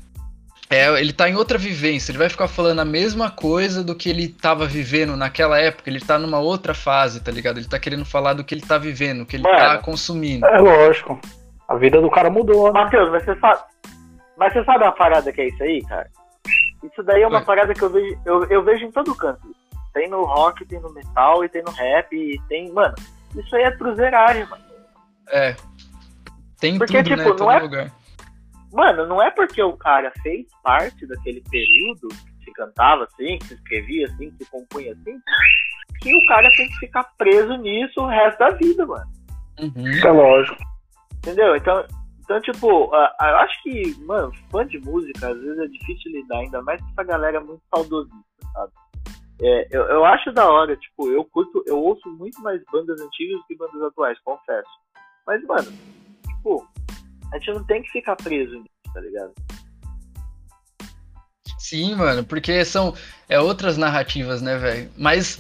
[0.70, 4.12] é, ele tá em outra vivência, ele vai ficar falando a mesma coisa do que
[4.12, 7.58] ele tava vivendo naquela época, ele tá numa outra fase, tá ligado?
[7.58, 10.46] Ele tá querendo falar do que ele tá vivendo, o que ele mano, tá consumindo.
[10.46, 11.20] É lógico.
[11.68, 12.72] A vida do cara mudou.
[12.72, 12.80] Né?
[12.80, 13.60] Matheus, mas você sabe.
[14.38, 16.08] Mas você sabe uma parada que é isso aí, cara?
[16.84, 17.46] Isso daí é uma Oi.
[17.46, 19.42] parada que eu vejo, eu, eu vejo em todo canto.
[19.96, 22.72] Tem no rock, tem no metal, e tem no rap, e tem.
[22.72, 22.94] Mano,
[23.36, 24.64] isso aí é cruzeragem, mano.
[25.30, 25.56] É.
[26.60, 27.36] Tem porque, tudo, tipo, né?
[27.40, 27.60] não é...
[27.60, 27.92] lugar.
[28.72, 33.48] Mano, não é porque o cara fez parte daquele período que se cantava assim, que
[33.48, 35.20] se escrevia assim, que se compunha assim,
[36.02, 39.12] que o cara tem que ficar preso nisso o resto da vida, mano.
[39.60, 40.08] Uhum.
[40.08, 40.64] É lógico.
[41.18, 41.56] Entendeu?
[41.56, 41.86] Então,
[42.24, 46.40] então tipo, uh, eu acho que, mano, fã de música às vezes é difícil lidar,
[46.40, 48.18] ainda mais com essa galera muito saudosista,
[48.54, 48.72] sabe?
[49.44, 53.40] É, eu, eu acho da hora, tipo, eu curto, eu ouço muito mais bandas antigas
[53.40, 54.70] do que bandas atuais, confesso.
[55.26, 55.72] Mas, mano,
[56.28, 56.68] tipo,
[57.34, 59.34] a gente não tem que ficar preso nisso, tá ligado?
[61.58, 62.94] Sim, mano, porque são
[63.28, 64.92] é, outras narrativas, né, velho?
[64.96, 65.40] Mas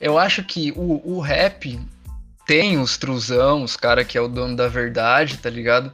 [0.00, 1.80] eu acho que o, o rap
[2.46, 5.92] tem os truzão, os cara que é o dono da verdade, tá ligado?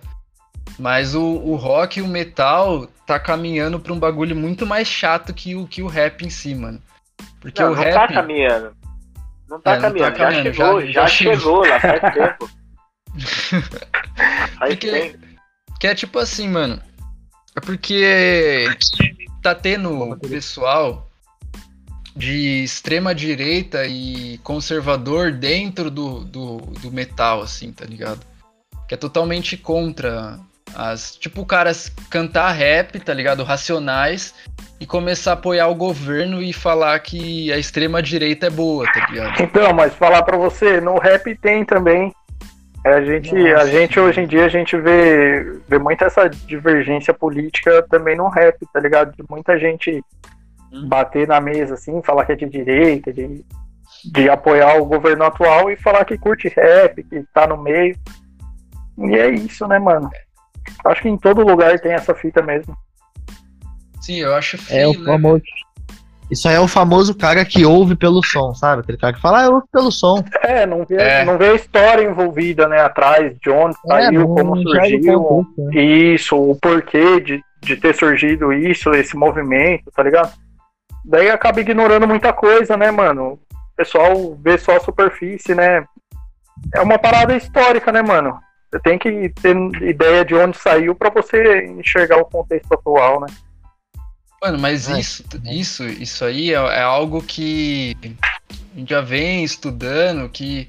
[0.78, 5.32] Mas o, o rock e o metal tá caminhando pra um bagulho muito mais chato
[5.32, 6.80] que o, que o rap em si, mano.
[7.44, 7.92] Porque não, o não rap.
[7.92, 8.76] Tá caminhando.
[9.46, 10.10] Não tá, é, caminhando.
[10.10, 10.52] Não tá caminhando.
[10.54, 12.50] Já chegou, já, já, chegou, chegou lá faz tempo.
[14.58, 15.18] faz porque, tempo.
[15.78, 16.80] Que é tipo assim, mano.
[17.54, 18.66] É porque
[19.42, 21.06] tá tendo pessoal
[22.16, 28.20] de extrema direita e conservador dentro do, do, do metal, assim, tá ligado?
[28.88, 30.40] Que é totalmente contra
[30.74, 31.16] as.
[31.16, 31.72] Tipo, o cara
[32.10, 33.42] cantar rap, tá ligado?
[33.42, 34.34] Racionais
[34.80, 39.06] e começar a apoiar o governo e falar que a extrema direita é boa, tá
[39.08, 39.40] ligado?
[39.40, 42.12] Então, mas falar para você, no rap tem também.
[42.84, 46.28] É, a gente, Nossa, a gente hoje em dia a gente vê, vê muito essa
[46.28, 49.16] divergência política também no rap, tá ligado?
[49.16, 50.02] De muita gente
[50.70, 50.86] hum.
[50.86, 53.42] bater na mesa assim, falar que é de direita, de,
[54.04, 57.96] de apoiar o governo atual e falar que curte rap, que tá no meio.
[58.98, 60.10] E é isso, né, mano?
[60.84, 62.76] Acho que em todo lugar tem essa fita mesmo.
[64.00, 65.42] Sim, eu acho feio, É o né, famoso,
[66.30, 68.82] Isso aí é o famoso cara que ouve pelo som, sabe?
[68.82, 70.22] Aquele cara que fala, ah, eu ouvo pelo som.
[70.42, 71.24] É, não vê, é.
[71.24, 75.82] Não vê a história envolvida, né, atrás, de onde é, saiu, como surgiu, né?
[75.82, 80.32] isso, o porquê de, de ter surgido isso, esse movimento, tá ligado?
[81.04, 83.38] Daí acaba ignorando muita coisa, né, mano?
[83.52, 85.84] O pessoal vê só a superfície, né?
[86.74, 88.38] É uma parada histórica, né, mano?
[88.74, 93.28] Você tem que ter ideia de onde saiu para você enxergar o contexto atual, né?
[94.42, 97.96] Mano, mas é, isso, isso, isso aí é, é, algo que
[98.74, 100.68] a gente já vem estudando, que,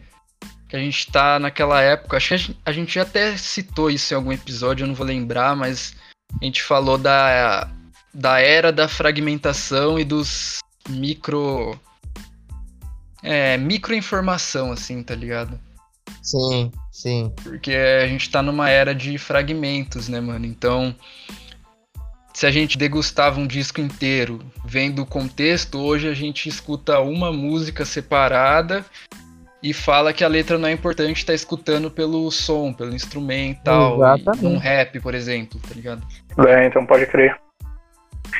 [0.69, 2.17] que a gente tá naquela época.
[2.17, 5.07] Acho que a gente, a gente até citou isso em algum episódio, eu não vou
[5.07, 5.95] lembrar, mas
[6.39, 7.67] a gente falou da,
[8.13, 11.75] da era da fragmentação e dos micro.
[13.23, 15.59] É, microinformação, assim, tá ligado?
[16.21, 17.33] Sim, sim.
[17.43, 20.45] Porque a gente tá numa era de fragmentos, né, mano?
[20.45, 20.95] Então
[22.35, 27.31] se a gente degustava um disco inteiro vendo o contexto, hoje a gente escuta uma
[27.31, 28.83] música separada
[29.63, 33.99] e fala que a letra não é importante, tá escutando pelo som, pelo instrumental,
[34.43, 36.03] um rap, por exemplo, tá ligado?
[36.45, 37.39] É, então pode crer.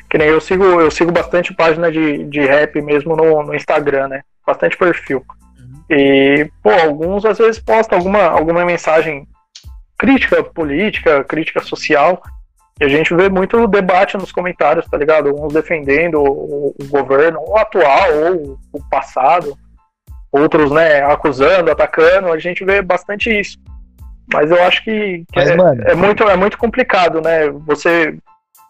[0.10, 4.10] Que nem eu sigo, eu sigo bastante página de, de rap mesmo no, no Instagram,
[4.10, 4.24] né?
[4.46, 5.26] Bastante perfil.
[5.90, 9.28] E, pô, alguns às vezes postam alguma, alguma mensagem
[9.98, 12.22] crítica política, crítica social,
[12.80, 15.34] e a gente vê muito debate nos comentários, tá ligado?
[15.34, 19.58] Uns defendendo o, o governo, o atual ou o passado,
[20.32, 22.32] outros, né, acusando, atacando.
[22.32, 23.58] A gente vê bastante isso.
[24.34, 27.50] Mas eu acho que, que Mas, é, é, muito, é muito complicado, né?
[27.66, 28.18] Você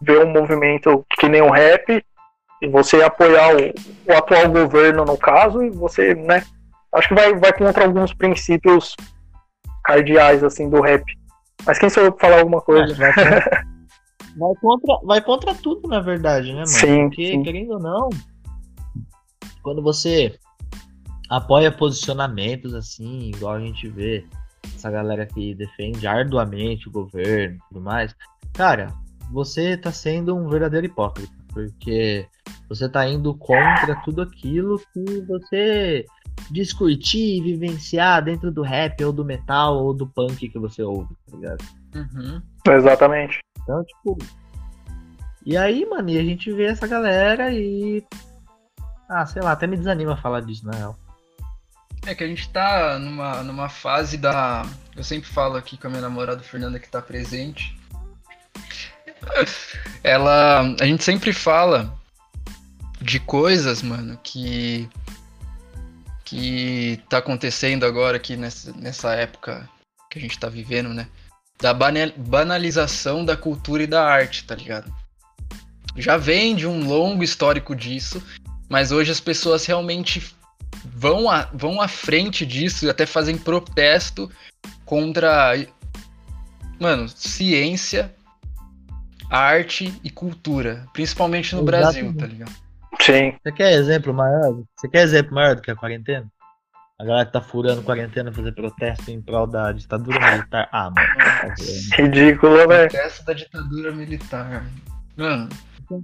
[0.00, 2.04] ver um movimento que nem o rap
[2.62, 6.44] e você apoiar o, o atual governo, no caso, e você, né?
[6.96, 8.96] Acho que vai, vai contra alguns princípios
[9.84, 11.04] cardeais, assim, do rap.
[11.66, 12.94] Mas quem sou eu pra falar alguma coisa?
[14.36, 16.66] É, Vai contra, vai contra tudo, na verdade, né, mano?
[16.66, 17.42] Sim, Porque, sim.
[17.42, 18.10] querendo ou não,
[19.62, 20.38] quando você
[21.30, 24.26] apoia posicionamentos assim, igual a gente vê
[24.74, 28.14] essa galera que defende arduamente o governo e tudo mais,
[28.52, 28.92] cara,
[29.32, 32.26] você tá sendo um verdadeiro hipócrita, porque
[32.68, 36.04] você tá indo contra tudo aquilo que você
[36.50, 41.14] discutir e vivenciar dentro do rap ou do metal ou do punk que você ouve,
[41.30, 41.64] tá ligado?
[41.94, 42.42] Uhum.
[42.66, 43.40] Exatamente.
[43.62, 44.18] Então, tipo.
[45.44, 48.04] E aí, mano, e a gente vê essa galera e.
[49.08, 50.98] Ah, sei lá, até me desanima falar disso, na real.
[52.06, 54.64] É que a gente tá numa, numa fase da.
[54.96, 57.76] Eu sempre falo aqui com a minha namorada Fernanda que tá presente.
[60.02, 60.60] Ela.
[60.80, 61.92] A gente sempre fala
[63.00, 64.88] de coisas, mano, que.
[66.26, 69.66] Que tá acontecendo agora aqui nessa, nessa época
[70.10, 71.08] que a gente tá vivendo, né?
[71.60, 74.92] da banalização da cultura e da arte, tá ligado?
[75.96, 78.22] Já vem de um longo histórico disso,
[78.68, 80.34] mas hoje as pessoas realmente
[80.84, 84.30] vão, a, vão à frente disso e até fazem protesto
[84.84, 85.54] contra,
[86.78, 88.14] mano, ciência,
[89.30, 91.92] arte e cultura, principalmente no Exatamente.
[92.02, 92.65] Brasil, tá ligado?
[93.06, 93.36] Sim.
[93.40, 94.64] Você quer exemplo maior?
[94.76, 96.26] Você quer exemplo maior do que a quarentena?
[96.98, 100.68] A galera que tá furando quarentena fazer protesto em prol da ditadura militar.
[100.72, 101.06] Ah, mano.
[101.16, 102.90] Tá Ridículo, velho.
[102.90, 104.66] Protesto da ditadura militar.
[105.16, 105.48] Mano.
[105.84, 106.02] Então,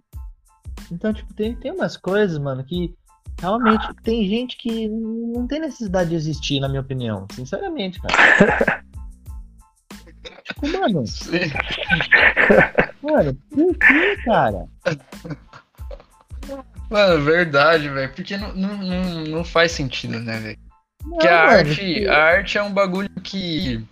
[0.93, 2.95] então, tipo, tem, tem umas coisas, mano, que
[3.41, 7.27] realmente tem gente que não tem necessidade de existir, na minha opinião.
[7.33, 8.85] Sinceramente, cara.
[10.45, 11.07] tipo, mano.
[11.07, 11.51] Sim.
[13.03, 14.69] Mano, por que, cara?
[16.93, 18.13] Mano, verdade, velho.
[18.13, 20.59] Porque não, não, não, não faz sentido, né, velho?
[21.03, 23.83] Porque a arte, a arte é um bagulho que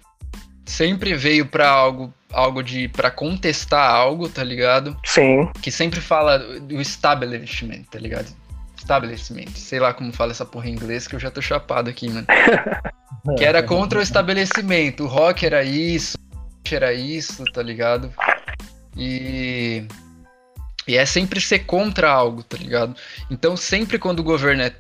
[0.67, 4.97] sempre veio para algo, algo de para contestar algo, tá ligado?
[5.05, 5.51] Sim.
[5.63, 8.29] Que sempre fala do establishment, tá ligado?
[8.77, 12.09] Establishment, sei lá como fala essa porra em inglês que eu já tô chapado aqui,
[12.09, 12.27] mano.
[13.37, 15.05] que era contra o estabelecimento.
[15.05, 18.13] O rock era isso, o era isso, tá ligado?
[18.97, 19.85] E
[20.90, 22.96] e é sempre ser contra algo, tá ligado?
[23.31, 24.74] Então sempre quando o governo é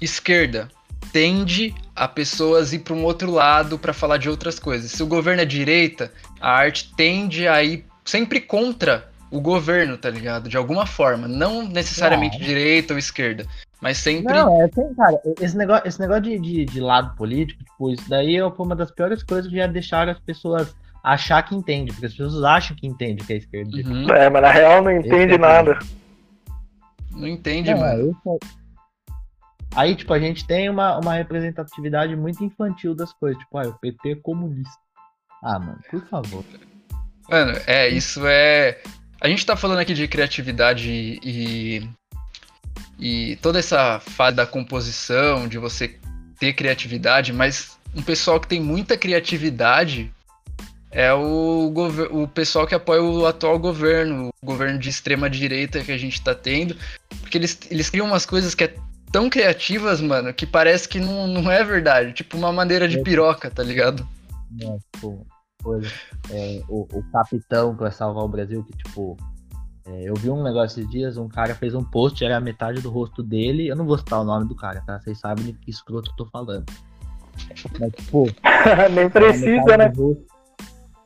[0.00, 0.68] esquerda
[1.12, 4.92] tende a pessoas ir para um outro lado para falar de outras coisas.
[4.92, 10.08] Se o governo é direita, a arte tende a ir sempre contra o governo, tá
[10.08, 10.48] ligado?
[10.48, 11.26] De alguma forma.
[11.26, 12.46] Não necessariamente não.
[12.46, 13.44] direita ou esquerda.
[13.80, 14.32] Mas sempre.
[14.32, 18.08] Não, é assim, cara, esse negócio, esse negócio de, de, de lado político, tipo, isso
[18.08, 22.06] daí é uma das piores coisas que já deixaram as pessoas achar que entende, porque
[22.06, 23.76] as pessoas acham que entende que é esquerda.
[23.76, 24.10] Uhum.
[24.10, 25.78] É, mas na real não entende é nada.
[27.10, 28.16] Não entende, não, mano.
[28.26, 28.60] É,
[29.74, 33.40] Aí, tipo, a gente tem uma, uma representatividade muito infantil das coisas.
[33.40, 34.74] Tipo, ah, o PT é comunista.
[35.42, 36.44] Ah, mano, por favor.
[37.28, 38.80] Mano, é, isso é.
[39.20, 41.88] A gente tá falando aqui de criatividade e.
[42.98, 45.98] e toda essa fase da composição, de você
[46.38, 50.12] ter criatividade, mas um pessoal que tem muita criatividade
[50.90, 51.72] é o,
[52.10, 56.20] o pessoal que apoia o atual governo, o governo de extrema direita que a gente
[56.20, 56.76] tá tendo,
[57.20, 58.74] porque eles, eles criam umas coisas que é
[59.12, 62.12] tão criativas, mano, que parece que não, não é verdade.
[62.12, 63.02] Tipo uma madeira de é.
[63.02, 64.06] piroca, tá ligado?
[64.60, 65.26] É, tipo,
[65.62, 65.90] coisa.
[66.30, 69.16] É, o, o capitão que vai salvar o Brasil, que tipo.
[69.86, 72.90] É, eu vi um negócio esses dias, um cara fez um post, era metade do
[72.90, 73.68] rosto dele.
[73.68, 75.00] Eu não vou citar o nome do cara, tá?
[75.00, 76.66] Vocês sabem de que escroto eu tô falando.
[77.78, 78.26] Mas, tipo.
[78.92, 79.86] Nem precisa, né?
[79.86, 80.26] Rosto,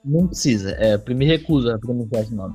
[0.05, 0.73] não precisa.
[0.73, 2.55] É, me recuso a pronunciar esse nome.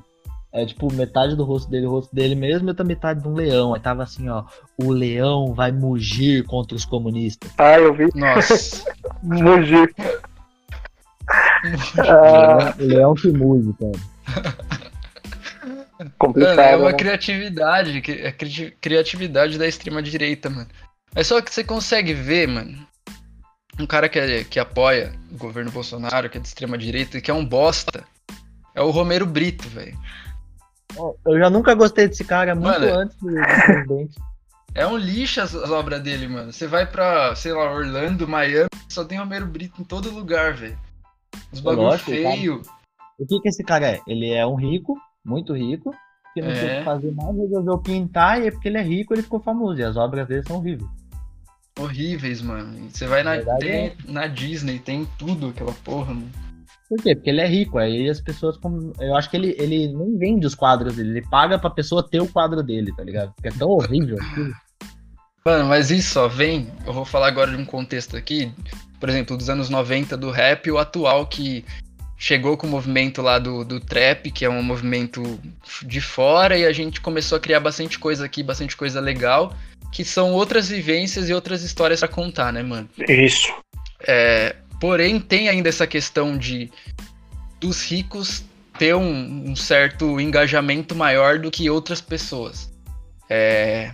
[0.52, 3.34] É tipo, metade do rosto dele, o rosto dele mesmo, e outra metade de um
[3.34, 3.74] leão.
[3.74, 4.46] Aí tava assim, ó.
[4.78, 7.52] O leão vai mugir contra os comunistas.
[7.58, 8.10] Ah, eu vi.
[8.16, 8.84] Nossa.
[9.22, 9.94] mugir.
[12.00, 12.74] ah.
[12.80, 14.80] O leão que muge, cara.
[16.18, 16.56] Complicado.
[16.56, 16.98] Mano, é uma né?
[16.98, 18.32] criatividade, é
[18.80, 20.68] criatividade da extrema direita, mano.
[21.14, 22.88] É só que você consegue ver, mano,
[23.80, 27.32] um cara que, é, que apoia o governo Bolsonaro, que é de extrema direita, que
[27.32, 28.04] é um bosta,
[28.76, 29.98] é o Romero Brito, velho.
[31.26, 33.32] Eu já nunca gostei desse cara, muito mano, antes do
[33.66, 34.20] presidente.
[34.76, 36.52] É um lixo as, as, obras dele, mano.
[36.52, 40.78] Você vai pra, sei lá, Orlando, Miami, só tem Romero Brito em todo lugar, velho.
[41.52, 42.62] Os bagulho feio.
[43.18, 44.02] O que que esse cara é?
[44.08, 45.94] Ele é um rico, muito rico,
[46.34, 46.54] que não é.
[46.54, 49.40] tem o que fazer mais, resolveu pintar e é porque ele é rico ele ficou
[49.40, 49.80] famoso.
[49.80, 50.90] E as obras dele são horríveis
[51.80, 52.90] horríveis, mano.
[52.90, 53.96] Você vai na, tem, é...
[54.08, 56.30] na Disney, tem tudo aquela porra, mano.
[56.90, 57.16] Por quê?
[57.16, 58.60] Porque ele é rico, aí as pessoas.
[59.00, 62.20] Eu acho que ele, ele nem vende os quadros dele, ele paga pra pessoa ter
[62.20, 63.32] o quadro dele, tá ligado?
[63.34, 64.54] Porque é tão horrível aquilo.
[65.46, 66.68] Mano, mas isso, ó, vem.
[66.86, 68.52] Eu vou falar agora de um contexto aqui,
[69.00, 71.64] por exemplo, dos anos 90 do rap, o atual que
[72.18, 75.40] chegou com o movimento lá do, do trap, que é um movimento
[75.86, 79.54] de fora, e a gente começou a criar bastante coisa aqui, bastante coisa legal
[79.92, 82.90] que são outras vivências e outras histórias para contar, né, mano?
[83.08, 83.52] Isso.
[84.02, 86.72] É, porém, tem ainda essa questão de
[87.60, 88.44] dos ricos
[88.78, 92.72] ter um, um certo engajamento maior do que outras pessoas.
[93.30, 93.92] É,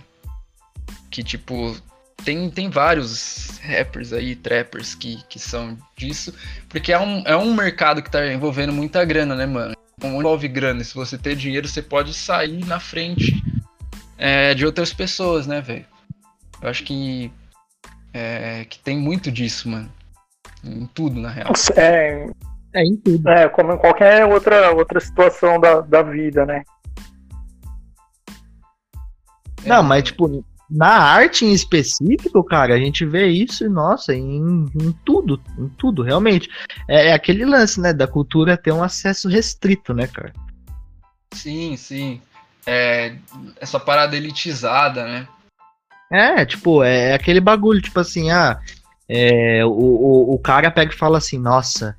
[1.10, 1.76] que, tipo,
[2.24, 6.32] tem, tem vários rappers aí, trappers que, que são disso,
[6.68, 9.74] porque é um, é um mercado que tá envolvendo muita grana, né, mano?
[10.02, 13.42] Envolve grana, se você ter dinheiro, você pode sair na frente
[14.18, 15.84] é, de outras pessoas, né, velho?
[16.60, 17.30] Eu acho que,
[18.12, 19.90] é, que tem muito disso, mano.
[20.64, 21.52] Em tudo, na real.
[21.76, 22.28] É,
[22.74, 23.28] é em tudo.
[23.28, 26.62] É, como em qualquer outra, outra situação da, da vida, né?
[29.64, 34.92] Não, mas tipo, na arte em específico, cara, a gente vê isso, nossa, em, em
[35.04, 36.48] tudo, em tudo, realmente.
[36.88, 40.32] É, é, aquele lance, né, da cultura ter um acesso restrito, né, cara?
[41.34, 42.20] Sim, sim
[42.66, 43.14] é,
[43.60, 45.28] essa parada elitizada, né?
[46.10, 48.58] É, tipo, é aquele bagulho, tipo assim, ah,
[49.08, 51.96] é, o, o, o cara pega e fala assim, nossa,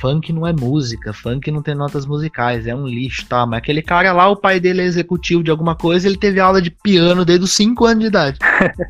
[0.00, 3.44] funk não é música, funk não tem notas musicais, é um lixo, tá?
[3.46, 6.62] Mas aquele cara lá, o pai dele é executivo de alguma coisa, ele teve aula
[6.62, 8.38] de piano desde os 5 anos de idade.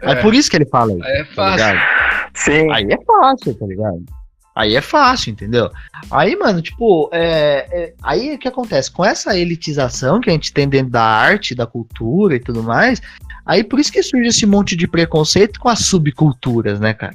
[0.03, 0.13] É.
[0.13, 1.05] é por isso que ele fala isso.
[1.05, 1.65] Aí é tá fácil.
[1.65, 2.73] Tá Sim.
[2.73, 4.18] Aí é fácil, tá ligado?
[4.59, 5.71] Aí é fácil, entendeu?
[6.11, 8.91] Aí, mano, tipo, é, é, aí o que acontece?
[8.91, 13.01] Com essa elitização que a gente tem dentro da arte, da cultura e tudo mais,
[13.47, 17.15] aí por isso que surge esse monte de preconceito com as subculturas, né, cara?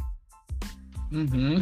[1.12, 1.62] Uhum.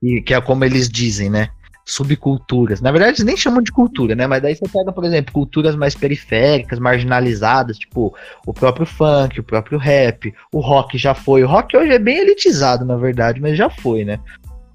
[0.00, 1.48] Que, que é como eles dizem, né?
[1.84, 2.80] Subculturas.
[2.80, 4.28] Na verdade, eles nem chamam de cultura, né?
[4.28, 8.14] Mas daí você pega, por exemplo, culturas mais periféricas, marginalizadas, tipo
[8.46, 11.42] o próprio funk, o próprio rap, o rock já foi.
[11.42, 14.20] O rock hoje é bem elitizado, na verdade, mas já foi, né?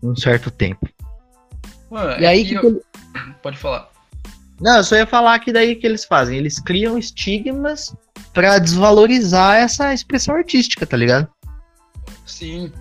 [0.02, 0.88] Um certo tempo.
[1.90, 2.84] Mano, e aí que, eu...
[3.42, 3.90] Pode falar.
[4.60, 6.38] Não, eu só ia falar que daí que eles fazem.
[6.38, 7.96] Eles criam estigmas
[8.34, 11.28] para desvalorizar essa expressão artística, tá ligado?
[12.26, 12.72] Sim.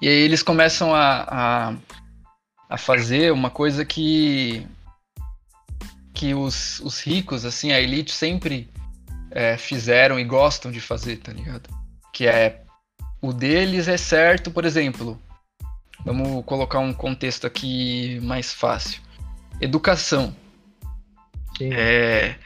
[0.00, 1.74] E aí eles começam a, a,
[2.68, 4.66] a fazer uma coisa que
[6.12, 8.68] que os, os ricos, assim, a elite sempre
[9.30, 11.70] é, fizeram e gostam de fazer, tá ligado?
[12.12, 12.62] Que é
[13.22, 15.18] o deles é certo, por exemplo,
[16.04, 19.00] Vamos colocar um contexto aqui mais fácil.
[19.60, 20.34] Educação.
[21.58, 21.70] Sim.
[21.72, 22.36] É,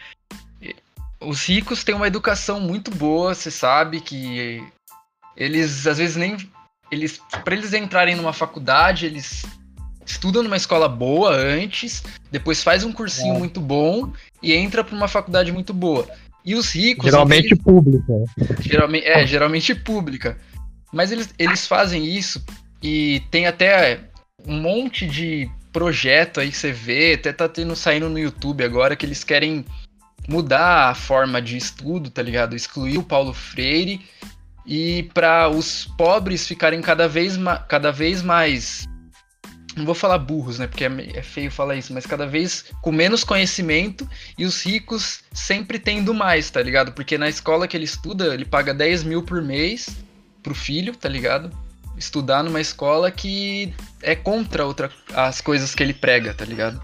[1.20, 4.62] os ricos têm uma educação muito boa, você sabe que
[5.36, 6.36] eles às vezes nem
[6.90, 9.44] eles para eles entrarem numa faculdade, eles
[10.04, 13.38] estudam numa escola boa antes, depois faz um cursinho é.
[13.38, 16.08] muito bom e entra para uma faculdade muito boa.
[16.44, 18.12] E os ricos geralmente eles, pública.
[18.60, 20.38] Geralmente é, geralmente pública.
[20.92, 22.44] Mas eles, eles fazem isso
[22.84, 23.98] e tem até
[24.46, 28.94] um monte de projeto aí que você vê, até tá tendo saindo no YouTube agora
[28.94, 29.64] que eles querem
[30.28, 32.54] mudar a forma de estudo, tá ligado?
[32.54, 34.02] Excluir o Paulo Freire
[34.66, 38.86] e para os pobres ficarem cada vez, cada vez mais.
[39.74, 40.66] Não vou falar burros, né?
[40.66, 44.06] Porque é, é feio falar isso, mas cada vez com menos conhecimento
[44.36, 46.92] e os ricos sempre tendo mais, tá ligado?
[46.92, 49.88] Porque na escola que ele estuda, ele paga 10 mil por mês
[50.42, 51.63] pro filho, tá ligado?
[51.96, 53.72] Estudar numa escola que
[54.02, 56.82] é contra outra, as coisas que ele prega, tá ligado?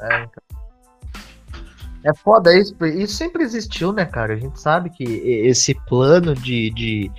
[0.00, 0.48] É, então.
[2.04, 4.34] É foda isso, isso sempre existiu, né, cara?
[4.34, 6.70] A gente sabe que esse plano de.
[6.70, 7.10] de,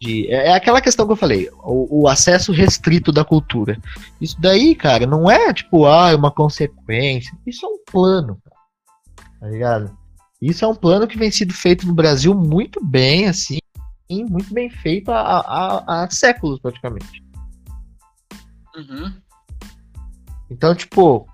[0.00, 3.78] de é, é aquela questão que eu falei, o, o, acesso restrito da cultura.
[4.20, 7.32] Isso daí, cara, não é tipo, ah, é uma consequência.
[7.46, 8.38] Isso é um plano.
[9.40, 9.96] Tá ligado?
[10.40, 13.58] Isso é um plano que vem sido feito no Brasil muito bem, assim,
[14.10, 17.22] muito bem feito há, há, há séculos, praticamente.
[18.76, 19.12] Uhum.
[20.50, 21.26] Então, tipo,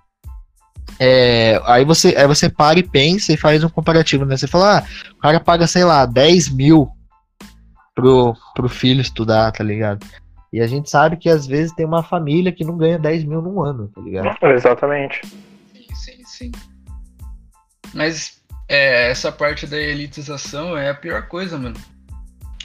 [0.99, 4.37] é, aí, você, aí você para e pensa e faz um comparativo, né?
[4.37, 6.89] Você fala, ah, o cara paga, sei lá, 10 mil
[7.95, 10.07] pro, pro filho estudar, tá ligado?
[10.53, 13.41] E a gente sabe que às vezes tem uma família que não ganha 10 mil
[13.41, 14.37] num ano, tá ligado?
[14.47, 15.21] Exatamente.
[15.27, 16.53] Sim, sim, sim.
[17.95, 21.77] Mas é, essa parte da elitização é a pior coisa, mano.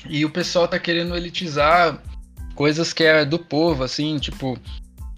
[0.10, 2.02] E o pessoal tá querendo elitizar
[2.56, 4.58] coisas que é do povo, assim, tipo,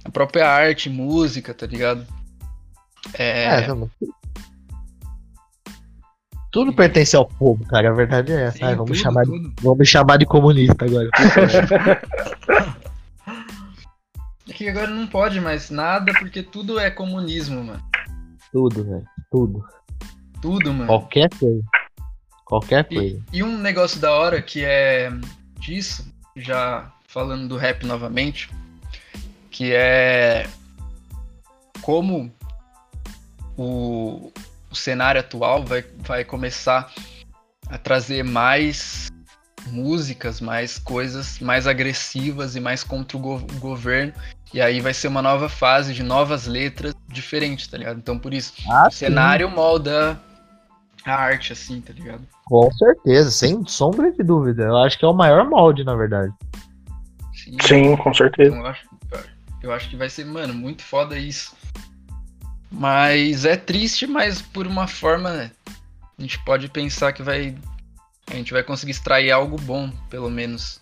[0.04, 2.06] a própria arte, música, tá ligado?
[3.14, 3.62] É...
[3.62, 3.68] é
[6.52, 7.90] tudo pertence ao povo, cara.
[7.90, 8.58] A verdade é essa.
[8.58, 11.08] Sim, Ai, vamos, tudo, chamar de, vamos chamar de comunista agora.
[14.50, 17.84] é que agora não pode mais nada, porque tudo é comunismo, mano.
[18.52, 19.06] Tudo, velho.
[19.32, 19.64] Tudo.
[20.42, 20.88] Tudo, mano.
[20.88, 21.62] Qualquer coisa.
[22.50, 23.24] Qualquer coisa.
[23.32, 25.12] E, e um negócio da hora que é
[25.60, 28.50] disso, já falando do rap novamente,
[29.52, 30.50] que é
[31.84, 32.34] como
[33.56, 34.32] o,
[34.72, 36.92] o cenário atual vai, vai começar
[37.70, 39.10] a trazer mais
[39.68, 44.12] músicas, mais coisas mais agressivas e mais contra o, go o governo.
[44.52, 48.00] E aí vai ser uma nova fase de novas letras diferentes, tá ligado?
[48.00, 48.98] Então por isso, ah, o sim.
[48.98, 50.20] cenário molda
[51.10, 52.26] a arte, assim, tá ligado?
[52.46, 54.64] Com certeza, sem sombra de dúvida.
[54.64, 56.34] Eu acho que é o maior molde, na verdade.
[57.34, 58.56] Sim, sim com certeza.
[58.56, 58.90] Então, eu, acho,
[59.64, 61.56] eu acho que vai ser, mano, muito foda isso.
[62.72, 65.52] Mas é triste, mas por uma forma né,
[66.18, 67.56] a gente pode pensar que vai
[68.32, 70.80] a gente vai conseguir extrair algo bom, pelo menos.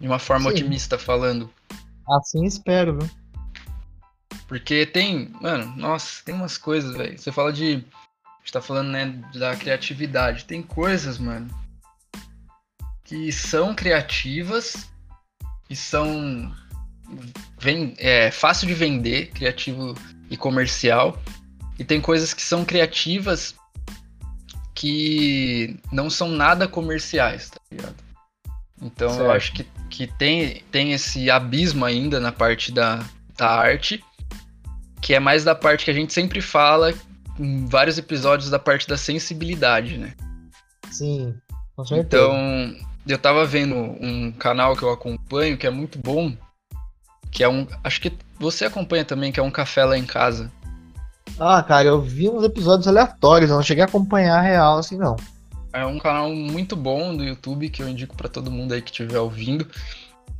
[0.00, 0.56] De uma forma Sim.
[0.56, 1.50] otimista falando.
[2.08, 3.10] Assim espero, viu?
[4.48, 7.16] Porque tem, mano, nossa, tem umas coisas, velho.
[7.16, 7.84] Você fala de.
[8.40, 10.46] A gente tá falando, né, da criatividade.
[10.46, 11.48] Tem coisas, mano,
[13.04, 14.88] que são criativas
[15.68, 16.54] e são.
[17.58, 19.94] Vem, é fácil de vender, criativo
[20.30, 21.20] e comercial.
[21.78, 23.54] E tem coisas que são criativas
[24.74, 27.96] que não são nada comerciais, tá ligado?
[28.80, 29.22] Então certo.
[29.22, 33.04] eu acho que, que tem, tem esse abismo ainda na parte da,
[33.36, 34.02] da arte,
[35.02, 36.94] que é mais da parte que a gente sempre fala
[37.66, 40.14] vários episódios da parte da sensibilidade, né?
[40.90, 41.34] Sim,
[41.76, 42.24] com certeza.
[42.24, 42.76] Então,
[43.06, 46.32] eu tava vendo um canal que eu acompanho que é muito bom,
[47.30, 47.66] que é um.
[47.82, 50.50] Acho que você acompanha também, que é um café lá em casa.
[51.38, 54.98] Ah, cara, eu vi uns episódios aleatórios, eu não cheguei a acompanhar a real assim,
[54.98, 55.16] não.
[55.72, 58.90] É um canal muito bom do YouTube que eu indico para todo mundo aí que
[58.90, 59.66] estiver ouvindo.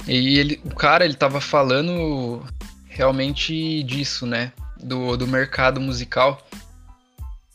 [0.07, 2.43] E ele, o cara, ele tava falando
[2.89, 4.53] realmente disso, né?
[4.83, 6.43] Do, do mercado musical.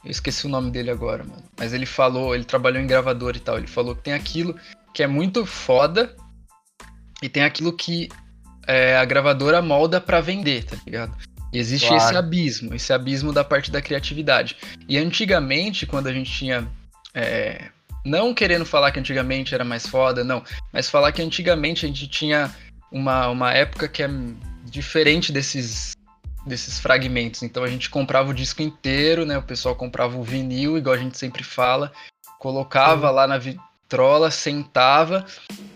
[0.06, 1.44] Eu esqueci o nome dele agora, mano.
[1.58, 3.58] Mas ele falou, ele trabalhou em gravador e tal.
[3.58, 4.56] Ele falou que tem aquilo
[4.94, 6.16] que é muito foda
[7.22, 8.08] e tem aquilo que
[8.68, 11.18] é, a gravadora molda para vender, tá ligado?
[11.52, 12.04] E existe claro.
[12.04, 14.56] esse abismo, esse abismo da parte da criatividade.
[14.88, 16.68] E antigamente, quando a gente tinha.
[17.14, 17.70] É,
[18.06, 22.08] não querendo falar que antigamente era mais foda, não, mas falar que antigamente a gente
[22.08, 22.54] tinha
[22.92, 24.10] uma, uma época que é
[24.66, 25.95] diferente desses,
[26.46, 27.44] desses fragmentos.
[27.44, 29.38] Então a gente comprava o disco inteiro, né?
[29.38, 31.92] O pessoal comprava o vinil, igual a gente sempre fala,
[32.40, 35.26] colocava lá na vitrola, sentava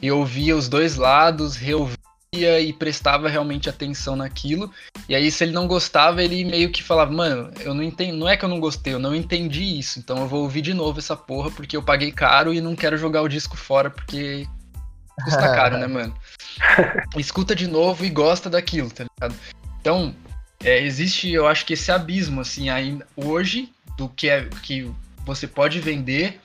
[0.02, 1.98] e ouvia os dois lados, reouvia
[2.32, 4.72] e prestava realmente atenção naquilo.
[5.08, 8.18] E aí, se ele não gostava, ele meio que falava, mano, eu não entendo.
[8.18, 9.98] Não é que eu não gostei, eu não entendi isso.
[9.98, 12.98] Então eu vou ouvir de novo essa porra, porque eu paguei caro e não quero
[12.98, 14.48] jogar o disco fora, porque
[15.24, 16.16] custa caro, né, mano?
[17.18, 19.36] Escuta de novo e gosta daquilo, tá ligado?
[19.82, 20.14] Então,
[20.64, 24.92] é, existe, eu acho que esse abismo, assim, ainda hoje, do que é que
[25.26, 26.40] você pode vender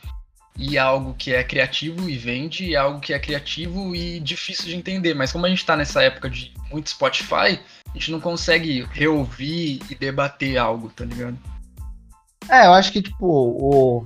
[0.56, 4.76] e algo que é criativo e vende, e algo que é criativo e difícil de
[4.76, 5.14] entender.
[5.14, 7.58] Mas como a gente está nessa época de muito Spotify,
[7.88, 11.36] a gente não consegue reouvir e debater algo, tá ligado?
[12.48, 14.04] É, eu acho que, tipo, o...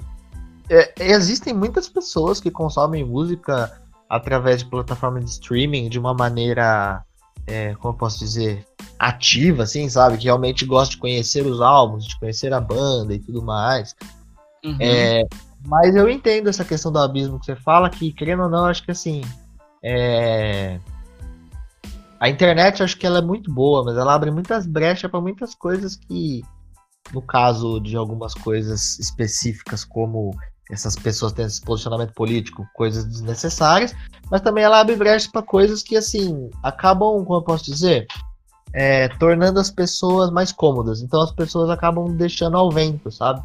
[0.70, 7.02] É, existem muitas pessoas que consomem música através de plataformas de streaming de uma maneira,
[7.48, 8.64] é, como eu posso dizer,
[8.98, 10.18] ativa, assim, sabe?
[10.18, 13.96] Que realmente gosta de conhecer os álbuns, de conhecer a banda e tudo mais.
[14.64, 14.76] Uhum.
[14.78, 15.26] É,
[15.66, 18.84] mas eu entendo essa questão do abismo que você fala, que, querendo ou não, acho
[18.84, 19.22] que assim.
[19.82, 20.78] É...
[22.20, 25.54] A internet, acho que ela é muito boa, mas ela abre muitas brechas para muitas
[25.54, 26.42] coisas que,
[27.12, 30.36] no caso de algumas coisas específicas, como
[30.70, 33.94] essas pessoas têm esse posicionamento político, coisas desnecessárias,
[34.30, 38.06] mas também ela abre brechas para coisas que, assim, acabam, como eu posso dizer,
[38.72, 41.00] é, tornando as pessoas mais cômodas.
[41.00, 43.42] Então as pessoas acabam deixando ao vento, sabe?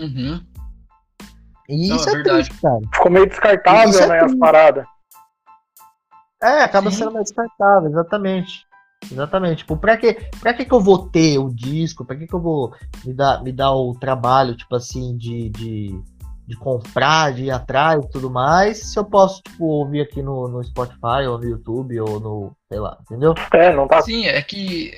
[0.00, 0.40] Uhum.
[1.68, 2.80] E Não, isso é, é triste, cara.
[2.94, 4.86] Ficou meio descartável, é né, as paradas.
[6.42, 6.98] É, acaba Sim.
[6.98, 8.66] sendo mais descartável, exatamente.
[9.10, 9.58] Exatamente.
[9.58, 12.04] Tipo, pra que, pra que que eu vou ter o disco?
[12.04, 16.00] Pra que que eu vou me dar, me dar o trabalho, tipo assim, de, de,
[16.46, 20.46] de comprar, de ir atrás e tudo mais, se eu posso, tipo, ouvir aqui no,
[20.46, 23.34] no Spotify, ou no YouTube, ou no, sei lá, entendeu?
[23.52, 24.00] É, não tá...
[24.02, 24.92] Sim, é que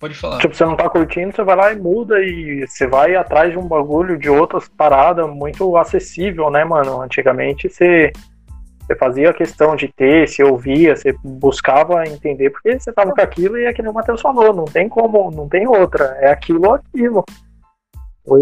[0.00, 0.38] Pode falar.
[0.38, 3.58] Tipo, você não tá curtindo, você vai lá e muda e você vai atrás de
[3.58, 7.02] um bagulho, de outras paradas muito acessível, né, mano?
[7.02, 8.10] Antigamente você,
[8.80, 13.58] você fazia questão de ter, você ouvia, você buscava entender, porque você tava com aquilo
[13.58, 16.16] e é que nem o Matheus falou, não tem como, não tem outra.
[16.22, 17.22] É aquilo ou aquilo.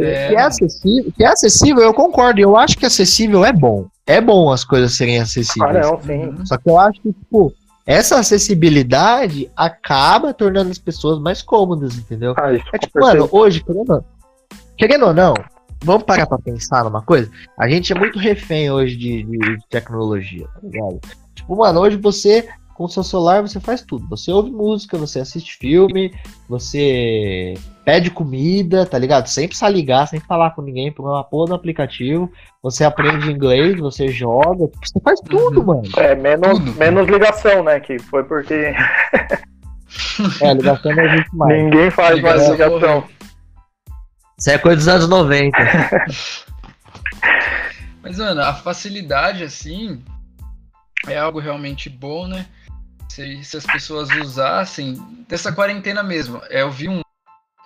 [0.01, 0.29] É...
[0.29, 2.41] Que, é acessível, que é acessível, eu concordo.
[2.41, 3.87] Eu acho que acessível é bom.
[4.07, 5.87] É bom as coisas serem acessíveis.
[5.87, 6.45] Ah, não, sim.
[6.45, 7.53] Só que eu acho que, tipo,
[7.87, 12.35] essa acessibilidade acaba tornando as pessoas mais cômodas, entendeu?
[12.37, 14.05] Ah, é tipo, mano, hoje, querendo,
[14.77, 15.35] querendo ou não,
[15.83, 17.31] vamos parar pra pensar numa coisa?
[17.59, 21.01] A gente é muito refém hoje de, de, de tecnologia, tá ligado?
[21.35, 22.47] Tipo, mano, hoje você
[22.79, 24.07] com o seu celular você faz tudo.
[24.07, 26.15] Você ouve música, você assiste filme,
[26.49, 27.55] você
[27.85, 29.27] pede comida, tá ligado?
[29.27, 32.33] Sem precisar ligar, sem falar com ninguém por uma porra do aplicativo.
[32.63, 35.67] Você aprende inglês, você joga, você faz tudo, uhum.
[35.67, 35.83] mano.
[35.97, 37.81] É, menos, menos ligação, né?
[37.81, 38.55] Que foi porque.
[40.41, 41.61] é, ligação não existe mais.
[41.61, 43.05] Ninguém faz ligação mais ligação.
[44.39, 45.59] Isso é coisa dos anos 90.
[48.01, 50.01] Mas, mano, a facilidade, assim,
[51.09, 52.47] é algo realmente bom, né?
[53.09, 54.95] Se, se as pessoas usassem
[55.29, 56.41] dessa quarentena mesmo.
[56.49, 57.01] É, eu vi um,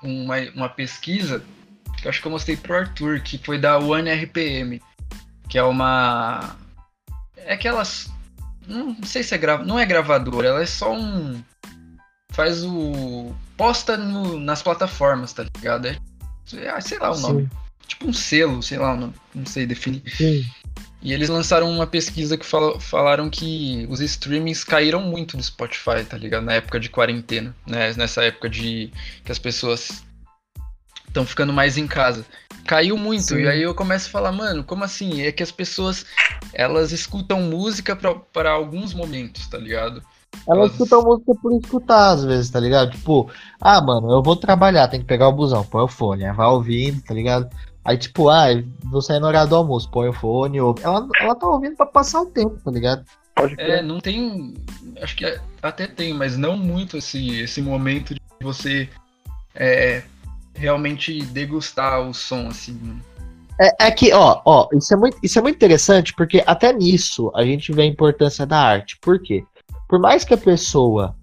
[0.02, 1.42] uma, uma pesquisa
[2.02, 4.80] que eu acho que eu mostrei pro Arthur, que foi da OneRPM,
[5.48, 6.56] que é uma.
[7.36, 8.10] É aquelas.
[8.66, 11.42] Não sei se é grava, não é gravadora, ela é só um.
[12.32, 13.34] Faz o.
[13.56, 15.86] Posta no, nas plataformas, tá ligado?
[15.86, 15.98] É,
[16.54, 17.42] é sei lá o nome.
[17.42, 17.50] Sim.
[17.86, 20.02] Tipo um selo, sei lá, não, não sei definir.
[20.08, 20.44] Sim.
[21.02, 26.04] E eles lançaram uma pesquisa que fal falaram que os streamings caíram muito do Spotify,
[26.08, 26.44] tá ligado?
[26.44, 27.92] Na época de quarentena, né?
[27.96, 28.92] Nessa época de
[29.24, 30.04] que as pessoas
[31.08, 32.24] estão ficando mais em casa.
[32.66, 33.34] Caiu muito.
[33.34, 33.42] Sim.
[33.42, 35.22] E aí eu começo a falar, mano, como assim?
[35.22, 36.06] É que as pessoas
[36.54, 37.96] elas escutam música
[38.32, 40.02] para alguns momentos, tá ligado?
[40.46, 42.92] Elas, elas escutam música por escutar, às vezes, tá ligado?
[42.92, 43.28] Tipo,
[43.60, 47.02] ah, mano, eu vou trabalhar, tem que pegar o busão, põe o fone, vai ouvindo,
[47.02, 47.50] tá ligado?
[47.84, 48.46] Aí, tipo, ah,
[48.84, 50.74] vou sair no horário do almoço, põe o fone, ou...
[50.82, 53.04] ela, ela tá ouvindo pra passar o tempo, tá ligado?
[53.34, 54.54] Pode é, não tem.
[55.00, 58.88] Acho que até tem, mas não muito esse, esse momento de você
[59.54, 60.02] é,
[60.54, 63.00] realmente degustar o som, assim.
[63.60, 67.30] É, é, que, ó, ó, isso é, muito, isso é muito interessante, porque até nisso
[67.34, 68.98] a gente vê a importância da arte.
[69.00, 69.44] Por quê?
[69.88, 71.14] Por mais que a pessoa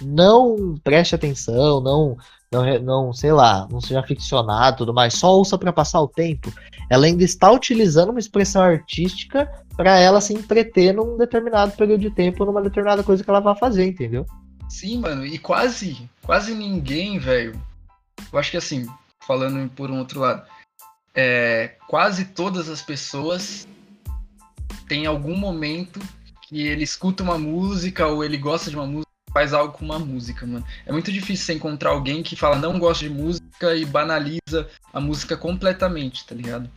[0.00, 2.16] não preste atenção, não
[2.52, 6.52] não, não, sei lá, não seja ficcionado tudo mais, só ouça para passar o tempo,
[6.90, 12.10] ela ainda está utilizando uma expressão artística para ela se entreter num determinado período de
[12.10, 14.26] tempo, numa determinada coisa que ela vai fazer, entendeu?
[14.68, 17.60] Sim, mano, e quase, quase ninguém, velho.
[18.32, 18.86] Eu acho que assim,
[19.26, 20.42] falando por um outro lado,
[21.14, 23.66] é, quase todas as pessoas
[24.88, 26.00] têm algum momento
[26.48, 29.98] que ele escuta uma música ou ele gosta de uma música faz algo com uma
[29.98, 30.64] música, mano.
[30.84, 35.00] É muito difícil você encontrar alguém que fala não gosta de música e banaliza a
[35.00, 36.68] música completamente, tá ligado?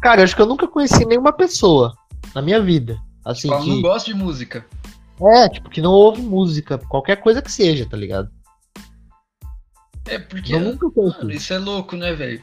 [0.00, 1.92] Cara, acho que eu nunca conheci nenhuma pessoa
[2.34, 2.98] na minha vida.
[3.24, 3.70] Assim, fala, que...
[3.70, 4.64] não gosta de música.
[5.20, 8.30] É, tipo, que não ouve música, qualquer coisa que seja, tá ligado?
[10.06, 10.54] É, porque.
[10.54, 12.42] Eu nunca mano, isso é louco, né, velho?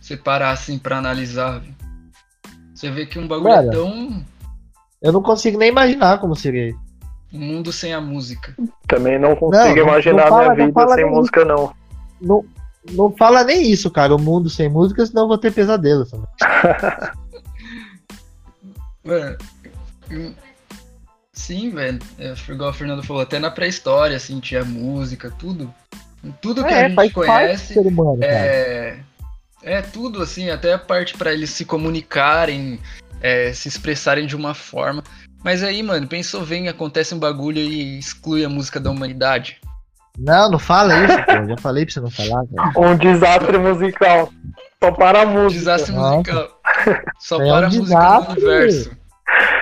[0.00, 1.74] Você parar assim pra analisar, véio.
[2.74, 4.24] Você vê que um bagulho é tão.
[5.00, 6.83] Eu não consigo nem imaginar como seria isso.
[7.34, 8.54] Um mundo sem a música.
[8.86, 11.48] Também não consigo não, imaginar não fala, minha vida sem música, isso.
[11.48, 11.74] não.
[12.20, 12.44] não.
[12.92, 14.14] Não fala nem isso, cara.
[14.14, 16.06] O mundo sem música, senão eu vou ter pesadelo.
[19.02, 19.38] Mano,
[21.32, 21.98] sim, velho.
[22.18, 25.72] É, igual o Fernando falou, até na pré-história, assim, tinha música, tudo.
[26.40, 27.78] Tudo que é, a gente conhece.
[27.78, 28.98] Humano, é,
[29.62, 32.78] é tudo, assim, até a parte para eles se comunicarem,
[33.20, 35.02] é, se expressarem de uma forma.
[35.44, 39.60] Mas aí, mano, pensou, vem, acontece um bagulho e exclui a música da humanidade.
[40.18, 41.46] Não, não fala isso, pô.
[41.46, 42.72] Já falei pra você não falar, cara.
[42.78, 44.32] Um desastre musical.
[44.82, 45.60] Só para a música.
[45.60, 46.60] Desastre musical.
[47.18, 48.96] Só é para um a música do universo.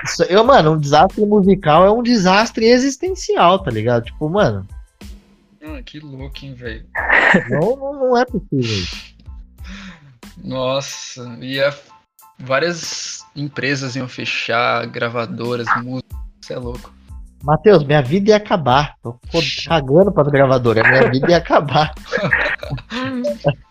[0.05, 4.05] Isso, eu, mano, um desastre musical é um desastre existencial, tá ligado?
[4.05, 4.65] Tipo, mano.
[5.65, 6.85] Ah, que louco, hein, velho.
[7.49, 8.97] Não, não, não é possível.
[10.37, 11.73] Nossa, ia
[12.43, 16.93] várias empresas iam fechar, gravadoras, músicas, isso é louco.
[17.43, 18.95] Matheus, minha vida ia acabar.
[19.01, 19.19] Tô
[19.67, 21.93] cagando pra gravadora, minha vida ia acabar.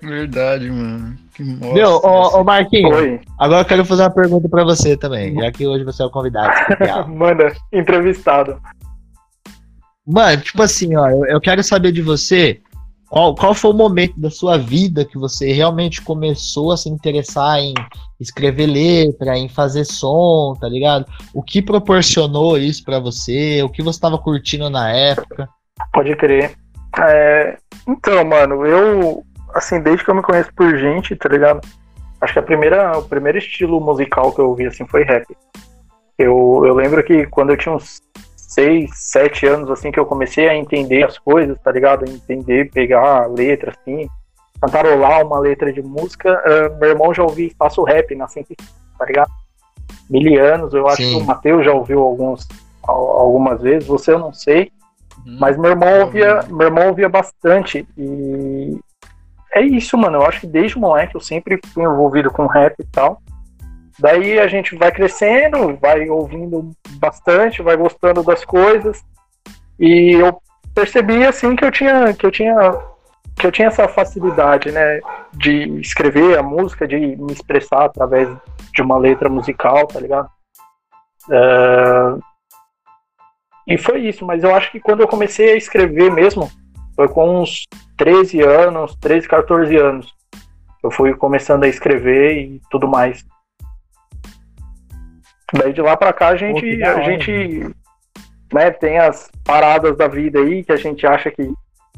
[0.00, 1.16] Verdade, mano.
[1.34, 3.20] Que Meu, ô, ô Marquinhos, Oi.
[3.38, 6.10] agora eu quero fazer uma pergunta pra você também, já que hoje você é o
[6.10, 6.52] convidado
[7.10, 8.60] Manda, entrevistado.
[10.06, 12.60] Mano, tipo assim, ó, eu, eu quero saber de você
[13.08, 17.58] qual, qual foi o momento da sua vida que você realmente começou a se interessar
[17.58, 17.72] em
[18.20, 21.06] escrever letra, em fazer som, tá ligado?
[21.32, 23.62] O que proporcionou isso para você?
[23.62, 25.48] O que você estava curtindo na época?
[25.92, 26.54] Pode crer.
[26.98, 27.56] É,
[27.88, 31.60] então, mano, eu, assim, desde que eu me conheço por gente, tá ligado?
[32.20, 35.24] Acho que a primeira, o primeiro estilo musical que eu ouvi, assim, foi rap.
[36.18, 38.00] Eu, eu lembro que quando eu tinha uns
[38.58, 42.04] seis, sete anos, assim, que eu comecei a entender as coisas, tá ligado?
[42.04, 44.08] Entender, pegar a letra, assim,
[44.60, 46.42] cantarolar uma letra de música.
[46.44, 48.60] Uh, meu irmão já ouviu Espaço Rap na 105,
[48.98, 49.30] tá ligado?
[50.10, 51.18] Milianos, eu acho Sim.
[51.18, 52.48] que o Matheus já ouviu alguns,
[52.82, 54.72] algumas vezes, você eu não sei.
[55.24, 55.36] Uhum.
[55.38, 58.76] Mas meu irmão ouvia, meu irmão ouvia bastante e
[59.54, 60.18] é isso, mano.
[60.18, 63.22] Eu acho que desde moleque eu sempre fui envolvido com rap e tal.
[63.98, 69.04] Daí a gente vai crescendo, vai ouvindo bastante, vai gostando das coisas.
[69.78, 70.40] E eu
[70.74, 72.54] percebi assim que eu tinha que eu tinha
[73.36, 75.00] que eu tinha essa facilidade, né,
[75.32, 78.28] de escrever a música, de me expressar através
[78.74, 80.28] de uma letra musical, tá ligado?
[81.28, 82.20] Uh,
[83.66, 86.50] e foi isso, mas eu acho que quando eu comecei a escrever mesmo,
[86.96, 87.64] foi com uns
[87.96, 90.14] 13 anos, 13, 14 anos.
[90.82, 93.24] Eu fui começando a escrever e tudo mais.
[95.52, 97.74] Daí de lá pra cá a gente, a gente
[98.52, 101.50] né, tem as paradas da vida aí que a gente acha que,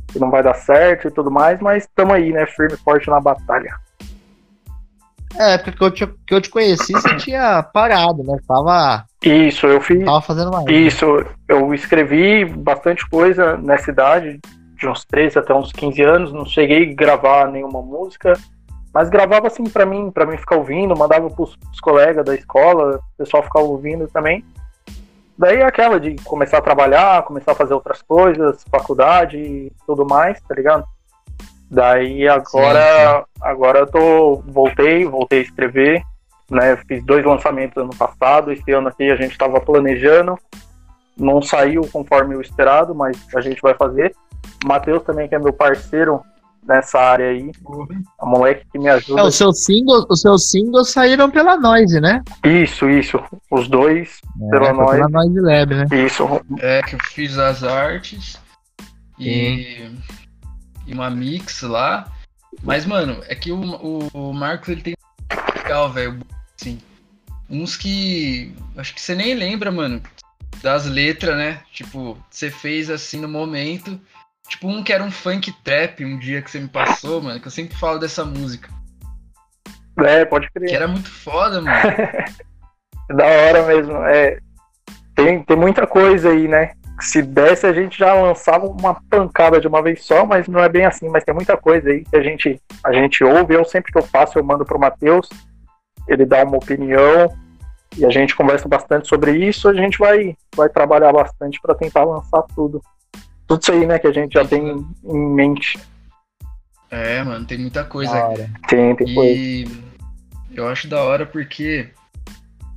[0.08, 3.08] que não vai dar certo e tudo mais, mas estamos aí, né, firme e forte
[3.10, 3.74] na batalha.
[5.36, 8.36] É, porque eu te, que eu te conheci, você tinha parado, né?
[8.46, 9.04] Tava.
[9.22, 10.04] Isso, eu fiz.
[10.04, 10.66] Tava fazendo mais.
[10.68, 11.06] Isso,
[11.48, 14.40] eu escrevi bastante coisa nessa idade,
[14.76, 18.32] de uns 13 até uns 15 anos, não cheguei a gravar nenhuma música.
[18.92, 22.96] Mas gravava assim para mim, para mim ficar ouvindo, mandava pros, pros colegas da escola,
[22.96, 24.44] o pessoal ficava ouvindo também.
[25.38, 30.04] Daí é aquela de começar a trabalhar, começar a fazer outras coisas, faculdade e tudo
[30.04, 30.84] mais, tá ligado?
[31.70, 33.40] Daí agora, sim, sim.
[33.40, 36.02] agora eu tô, voltei, voltei a escrever,
[36.50, 36.76] né?
[36.86, 40.36] Fiz dois lançamentos ano passado, esse ano aqui a gente estava planejando,
[41.16, 44.14] não saiu conforme o esperado, mas a gente vai fazer.
[44.64, 46.20] Matheus também, que é meu parceiro,
[46.66, 47.50] nessa área aí.
[48.18, 49.20] A moleque que me ajuda.
[49.20, 52.22] É, os seus singles, os seus singles saíram pela Noise, né?
[52.44, 53.18] Isso, isso.
[53.50, 54.96] Os dois é, pela Noise.
[54.96, 55.86] Pela Noise Lab, né?
[55.92, 56.24] Isso.
[56.60, 58.38] É que eu fiz as artes
[59.18, 59.90] e,
[60.86, 62.10] e uma mix lá.
[62.62, 64.94] Mas, mano, é que o, o, o Marcos ele tem
[65.54, 66.18] legal, velho.
[66.60, 66.78] Assim,
[67.48, 68.54] uns que.
[68.76, 70.02] Acho que você nem lembra, mano.
[70.62, 71.60] Das letras, né?
[71.72, 73.98] Tipo, você fez assim no momento.
[74.50, 77.46] Tipo, um que era um funk trap um dia que você me passou, mano, que
[77.46, 78.68] eu sempre falo dessa música.
[79.96, 80.68] É, pode crer.
[80.68, 81.78] Que era muito foda, mano.
[83.14, 83.96] da hora mesmo.
[84.06, 84.38] É,
[85.14, 86.72] tem, tem muita coisa aí, né?
[87.00, 90.68] Se desse, a gente já lançava uma pancada de uma vez só, mas não é
[90.68, 91.08] bem assim.
[91.08, 93.54] Mas tem muita coisa aí que a gente, a gente ouve.
[93.54, 95.28] Eu sempre que eu faço, eu mando pro Matheus.
[96.08, 97.32] Ele dá uma opinião
[97.96, 99.68] e a gente conversa bastante sobre isso.
[99.68, 102.82] A gente vai, vai trabalhar bastante para tentar lançar tudo
[103.50, 105.76] tudo isso aí, né, que a gente já tem em mente.
[106.88, 108.48] É, mano, tem muita coisa aqui.
[108.68, 109.82] Tem, tem e coisa.
[110.54, 111.88] Eu acho da hora porque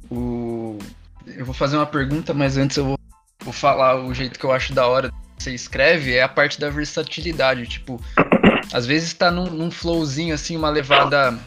[0.10, 0.80] o.
[1.28, 3.00] Eu vou fazer uma pergunta, mas antes eu vou,
[3.44, 6.60] vou falar o jeito que eu acho da hora que você escreve, é a parte
[6.60, 7.68] da versatilidade.
[7.68, 8.02] Tipo,
[8.74, 11.38] às vezes tá num, num flowzinho, assim, uma levada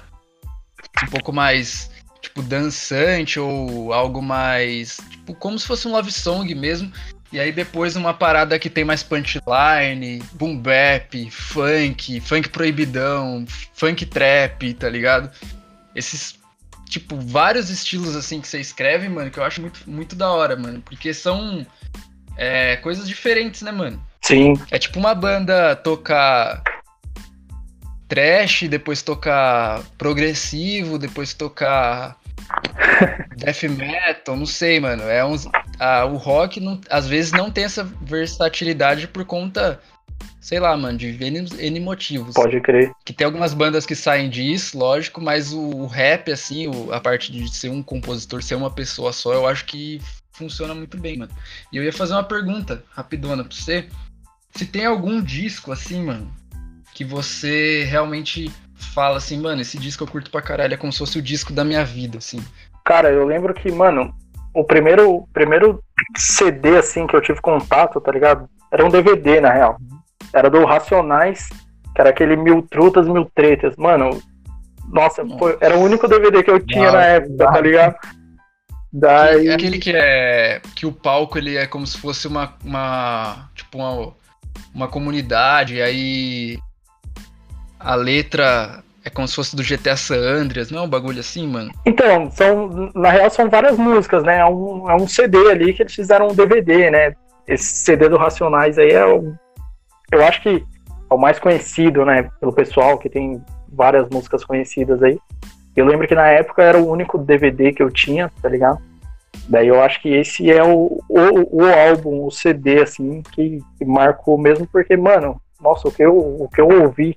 [1.02, 6.52] um pouco mais tipo dançante ou algo mais tipo como se fosse um love song
[6.54, 6.90] mesmo
[7.32, 14.06] e aí depois uma parada que tem mais punchline, boom bap, funk, funk proibidão, funk
[14.06, 15.30] trap, tá ligado?
[15.94, 16.38] Esses,
[16.88, 20.56] tipo, vários estilos assim que você escreve, mano, que eu acho muito, muito da hora,
[20.56, 20.80] mano.
[20.82, 21.66] Porque são
[22.36, 24.00] é, coisas diferentes, né, mano?
[24.22, 24.54] Sim.
[24.70, 26.62] É tipo uma banda tocar
[28.08, 32.16] trash, depois tocar progressivo, depois tocar
[33.36, 35.02] death metal, não sei, mano.
[35.02, 35.46] É uns,
[35.78, 39.80] a, o rock não, às vezes não tem essa versatilidade por conta,
[40.40, 42.34] sei lá, mano, de N, N motivos.
[42.34, 42.90] Pode crer.
[43.04, 47.00] Que tem algumas bandas que saem disso, lógico, mas o, o rap, assim, o, a
[47.00, 50.00] parte de ser um compositor, ser uma pessoa só, eu acho que
[50.32, 51.32] funciona muito bem, mano.
[51.72, 53.88] E eu ia fazer uma pergunta rapidona pra você.
[54.54, 56.32] Se tem algum disco, assim, mano,
[56.94, 58.50] que você realmente
[58.86, 61.52] fala assim, mano, esse disco eu curto pra caralho, é como se fosse o disco
[61.52, 62.42] da minha vida, assim.
[62.84, 64.14] Cara, eu lembro que, mano,
[64.54, 65.82] o primeiro, primeiro
[66.16, 68.48] CD, assim, que eu tive contato, tá ligado?
[68.72, 69.76] Era um DVD, na real.
[70.32, 71.48] Era do Racionais,
[71.94, 73.76] que era aquele Mil Trutas, Mil Tretas.
[73.76, 74.20] Mano,
[74.92, 75.38] nossa, Nossa.
[75.38, 77.96] foi- era o único DVD que eu tinha Nossa, na época, tá ligado?
[78.92, 79.48] Daí.
[79.48, 80.60] É aquele que é.
[80.74, 82.54] que o palco ele é como se fosse uma.
[82.64, 84.12] uma tipo, uma,
[84.74, 86.58] uma comunidade, e aí.
[87.78, 91.46] A letra é como se fosse do GTA San Andreas, não é um bagulho assim,
[91.46, 91.70] mano?
[91.86, 94.38] Então, são, na real são várias músicas, né?
[94.38, 97.14] É um, é um CD ali que eles fizeram um DVD, né?
[97.46, 99.32] Esse CD do Racionais aí é o.
[100.10, 100.64] Eu acho que
[101.10, 102.28] é o mais conhecido, né?
[102.40, 105.18] Pelo pessoal, que tem várias músicas conhecidas aí.
[105.76, 108.80] Eu lembro que na época era o único DVD que eu tinha, tá ligado?
[109.48, 113.84] Daí eu acho que esse é o, o, o álbum, o CD, assim, que, que
[113.84, 117.14] marcou mesmo, porque, mano, nossa, o que eu, o que eu ouvi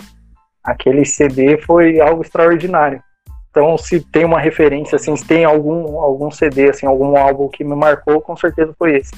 [0.71, 3.01] aquele CD foi algo extraordinário.
[3.51, 7.63] Então, se tem uma referência, assim, se tem algum, algum CD, assim, algum álbum que
[7.63, 9.11] me marcou, com certeza foi esse.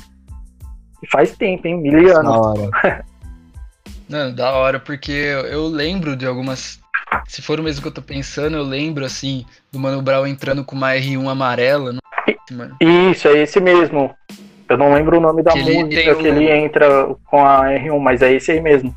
[1.03, 1.77] E faz tempo, hein?
[1.81, 2.37] Mil Da anos.
[2.37, 3.05] hora.
[4.07, 6.79] Não, da hora, porque eu, lembro de algumas.
[7.27, 10.63] Se for o mesmo que eu tô pensando, eu lembro, assim, do Mano Brown entrando
[10.65, 11.93] com uma R1 amarela.
[12.49, 12.69] Não...
[13.09, 14.13] Isso, é esse mesmo.
[14.67, 17.45] Eu não lembro o nome da Que ele música tem que o- ele entra com
[17.45, 18.93] a R1, mas é esse aí mesmo.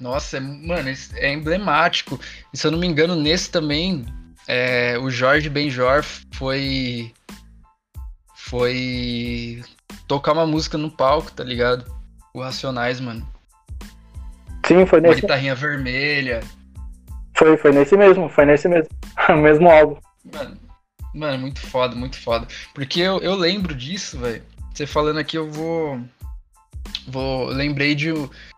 [0.00, 2.20] Nossa, é, mano, é emblemático.
[2.52, 4.04] E se eu não me engano, nesse também,
[4.46, 7.12] é, o Jorge Benjor foi.
[8.34, 9.62] Foi.
[10.06, 11.84] tocar uma música no palco, tá ligado?
[12.32, 13.26] O Racionais, mano.
[14.66, 16.40] Sim, foi Uma nesse, guitarrinha vermelha.
[17.34, 18.88] foi, foi nesse mesmo, foi nesse mesmo.
[19.28, 19.96] O mesmo álbum.
[20.32, 20.56] Mano,
[21.14, 22.46] mano, muito foda, muito foda.
[22.74, 24.42] Porque eu, eu lembro disso, velho.
[24.72, 26.00] Você falando aqui, eu vou.
[27.08, 27.46] Vou.
[27.46, 28.12] Lembrei de.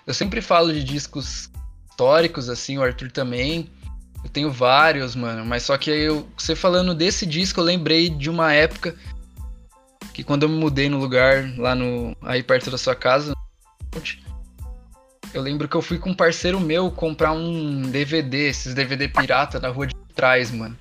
[0.09, 1.51] Eu sempre falo de discos
[1.91, 3.71] históricos, assim, o Arthur também.
[4.25, 5.45] Eu tenho vários, mano.
[5.45, 6.27] Mas só que eu.
[6.35, 8.95] Você falando desse disco, eu lembrei de uma época
[10.15, 12.17] que quando eu me mudei no lugar, lá no.
[12.23, 13.35] aí perto da sua casa.
[15.35, 19.61] Eu lembro que eu fui com um parceiro meu comprar um DVD, esses DVD pirata
[19.61, 20.75] na rua de trás, mano.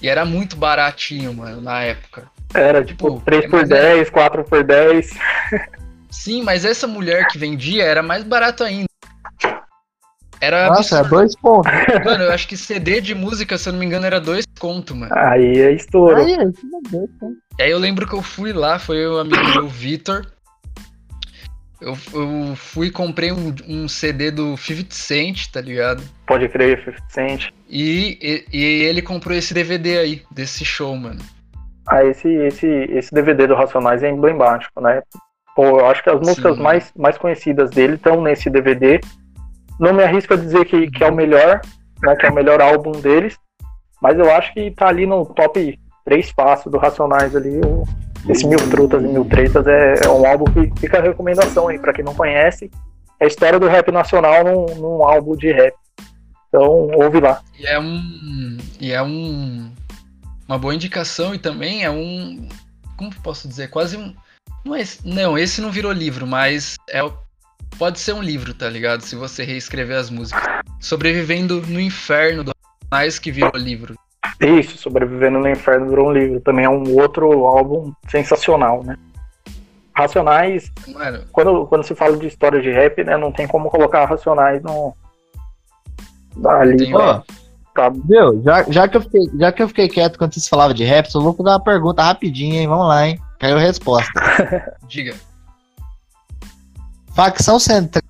[0.00, 2.30] E era muito baratinho, mano, na época.
[2.54, 5.10] Era tipo Tipo, 3 é, por mas é- 10, 4 por 10.
[6.12, 8.86] Sim, mas essa mulher que vendia era mais barato ainda.
[10.38, 11.08] Era Nossa, é absurdo.
[11.08, 11.72] dois pontos.
[12.04, 14.94] Mano, eu acho que CD de música, se eu não me engano, era dois conto,
[14.94, 15.12] mano.
[15.16, 16.16] Aí é estouro.
[16.16, 17.26] Aí, tá?
[17.58, 20.26] E aí eu lembro que eu fui lá, foi o amigo meu, Vitor.
[21.80, 26.02] Eu, eu fui e comprei um, um CD do 50 Cent, tá ligado?
[26.26, 27.50] Pode crer, 50 Cent.
[27.68, 31.20] E, e, e ele comprou esse DVD aí, desse show, mano.
[31.86, 35.02] Ah, esse, esse, esse DVD do Racionais é emblemático, né?
[35.54, 36.62] Pô, eu acho que as músicas Sim.
[36.62, 39.00] mais, mais conhecidas dele estão nesse DVD.
[39.78, 41.60] Não me arrisco a dizer que, que é o melhor,
[42.02, 42.16] né?
[42.16, 43.36] Que é o melhor álbum deles.
[44.00, 47.60] Mas eu acho que tá ali no top 3 fácil do Racionais ali.
[48.28, 51.78] esse Mil Trutas e Mil Tretas é, é um álbum que fica a recomendação aí,
[51.78, 52.70] pra quem não conhece.
[53.20, 55.74] É a história do rap nacional num, num álbum de rap.
[56.48, 57.40] Então, ouve lá.
[57.58, 58.58] E é um.
[58.80, 59.70] E é um.
[60.48, 62.48] Uma boa indicação e também é um.
[62.96, 63.68] Como posso dizer?
[63.70, 64.14] Quase um.
[64.64, 67.12] Não, é, esse- não, esse não virou livro, mas é, o-
[67.78, 69.02] pode ser um livro, tá ligado?
[69.02, 70.42] Se você reescrever as músicas.
[70.80, 72.52] Sobrevivendo no Inferno do
[72.90, 73.94] mais que virou livro.
[74.40, 76.40] Isso, Sobrevivendo no Inferno virou um livro.
[76.40, 78.96] Também é um outro álbum sensacional, né?
[79.94, 84.06] Racionais, Mano, quando, quando se fala de história de rap, né, não tem como colocar
[84.06, 84.94] Racionais no.
[86.46, 87.22] Ali, Tem- né?
[87.74, 88.42] Tá, Viu?
[88.42, 91.08] Já, já, que eu fiquei, já que eu fiquei quieto quando vocês falavam de rap,
[91.14, 92.66] eu vou dar uma pergunta rapidinho, hein?
[92.66, 93.18] Vamos lá, hein?
[93.42, 94.12] Caiu a resposta.
[94.86, 95.16] diga.
[97.12, 98.04] Facção central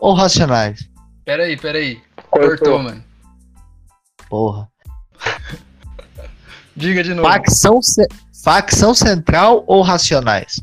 [0.00, 0.88] ou racionais?
[1.24, 2.00] Peraí, peraí.
[2.30, 2.48] cortou.
[2.50, 3.02] Cortou, mano.
[4.28, 4.68] Porra.
[6.76, 7.26] Diga de novo.
[7.28, 8.06] Facção, ce-
[8.44, 10.60] facção central ou racionais?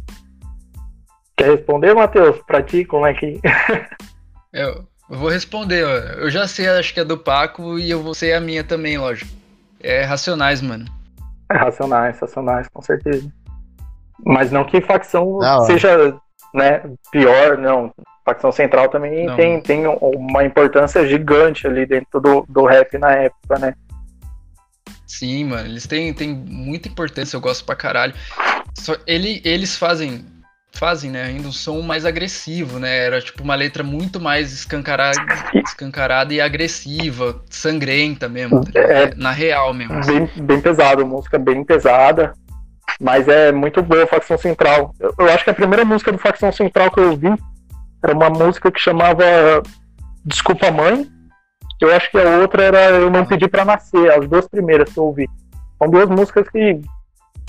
[1.35, 2.39] Quer responder, Matheus?
[2.47, 3.41] Pra ti, como é que.
[4.53, 5.89] Eu, eu vou responder, ó.
[6.21, 8.99] Eu já sei, acho que é do Paco e eu vou ser a minha também,
[8.99, 9.31] lógico.
[9.79, 10.85] É Racionais, mano.
[11.53, 13.31] É Racionais, Racionais, com certeza.
[14.25, 16.15] Mas não que facção não, seja
[16.53, 16.81] né,
[17.11, 17.93] pior, não.
[18.25, 23.59] Facção Central também tem, tem uma importância gigante ali dentro do, do rap na época,
[23.59, 23.73] né?
[25.05, 28.13] Sim, mano, eles têm, têm muita importância, eu gosto pra caralho.
[28.75, 30.25] Só, ele, eles fazem
[30.73, 33.05] fazem, né, ainda um som mais agressivo, né?
[33.05, 35.17] Era tipo uma letra muito mais escancarada,
[35.65, 40.03] escancarada e agressiva, sangrenta mesmo, tá é, na real mesmo.
[40.05, 42.33] Bem, bem pesado, música bem pesada,
[42.99, 44.93] mas é muito boa Facção Central.
[44.99, 47.33] Eu, eu, acho que a primeira música do Facção Central que eu ouvi
[48.03, 49.23] era uma música que chamava
[50.25, 51.07] Desculpa Mãe.
[51.79, 54.97] Eu acho que a outra era Eu Não Pedi para Nascer, as duas primeiras que
[54.97, 55.29] eu ouvi.
[55.77, 56.81] São duas músicas que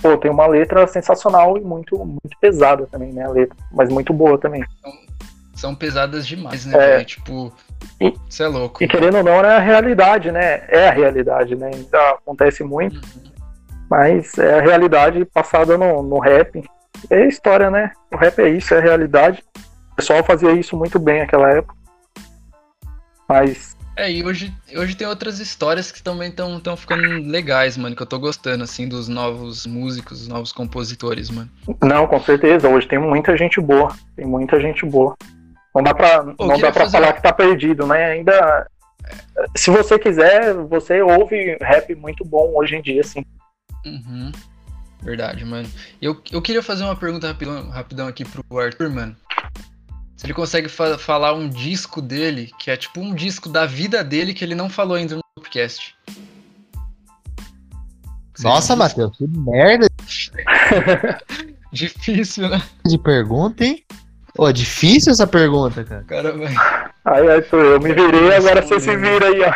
[0.04, 3.24] pô, tem uma letra sensacional e muito, muito pesada também, né?
[3.24, 4.62] A letra, mas muito boa também.
[4.82, 4.92] São,
[5.54, 7.00] são pesadas demais, né?
[7.00, 7.50] É, tipo,
[8.28, 8.84] isso é louco.
[8.84, 10.62] E querendo ou não, é a realidade, né?
[10.68, 11.70] É a realidade, né?
[11.72, 13.32] Ainda acontece muito, uhum.
[13.88, 16.62] mas é a realidade passada no, no rap.
[17.08, 17.90] É história, né?
[18.12, 19.42] O rap é isso, é a realidade.
[19.92, 21.74] O pessoal fazia isso muito bem naquela época.
[23.26, 28.02] Mas é, e hoje, hoje tem outras histórias que também estão ficando legais, mano, que
[28.02, 31.48] eu tô gostando, assim, dos novos músicos, dos novos compositores, mano.
[31.82, 35.14] Não, com certeza, hoje tem muita gente boa, tem muita gente boa.
[35.74, 38.04] Não dá pra, não dá pra falar que tá perdido, né?
[38.12, 38.66] Ainda.
[39.56, 43.24] Se você quiser, você ouve rap muito bom hoje em dia, assim.
[43.84, 44.32] Uhum.
[45.02, 45.68] Verdade, mano.
[46.00, 49.16] Eu, eu queria fazer uma pergunta rapidão, rapidão aqui pro Arthur, mano
[50.22, 54.32] ele consegue fa falar um disco dele, que é tipo um disco da vida dele
[54.32, 55.94] que ele não falou ainda no podcast.
[58.42, 59.86] Nossa, Matheus, que merda.
[61.72, 62.62] difícil, né?
[62.84, 63.84] De pergunta, hein?
[64.36, 66.04] Ô, difícil essa pergunta, cara.
[66.04, 66.46] Caramba.
[67.04, 69.52] Aí, Arthur, eu me virei, agora você se vira aí, ó.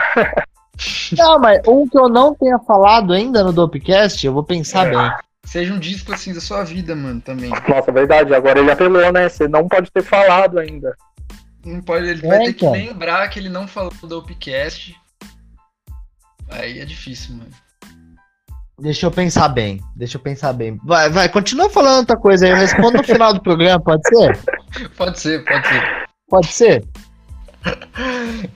[1.17, 4.91] Não, mas um que eu não tenha falado ainda no Dopecast, eu vou pensar é.
[4.91, 5.13] bem
[5.49, 7.51] seja um disco assim da sua vida, mano, também.
[7.51, 8.35] Nossa, verdade.
[8.35, 9.29] Agora ele apelou, né?
[9.29, 10.95] Você não pode ter falado ainda.
[11.65, 12.73] Não pode, ele é, vai ter então.
[12.73, 14.95] que lembrar que ele não falou do Upcast.
[16.51, 17.51] Aí é difícil, mano.
[18.79, 19.81] Deixa eu pensar bem.
[19.97, 20.79] Deixa eu pensar bem.
[20.85, 22.53] Vai, vai, continua falando outra coisa aí.
[22.53, 24.39] Eu respondo no final do programa, pode ser?
[24.97, 26.09] Pode ser, pode ser.
[26.29, 26.85] Pode ser?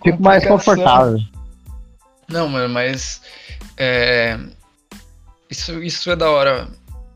[0.05, 1.19] Fico mais confortável.
[2.29, 3.23] Não, mano, mas.
[3.77, 4.39] É,
[5.51, 6.69] isso, isso é da hora.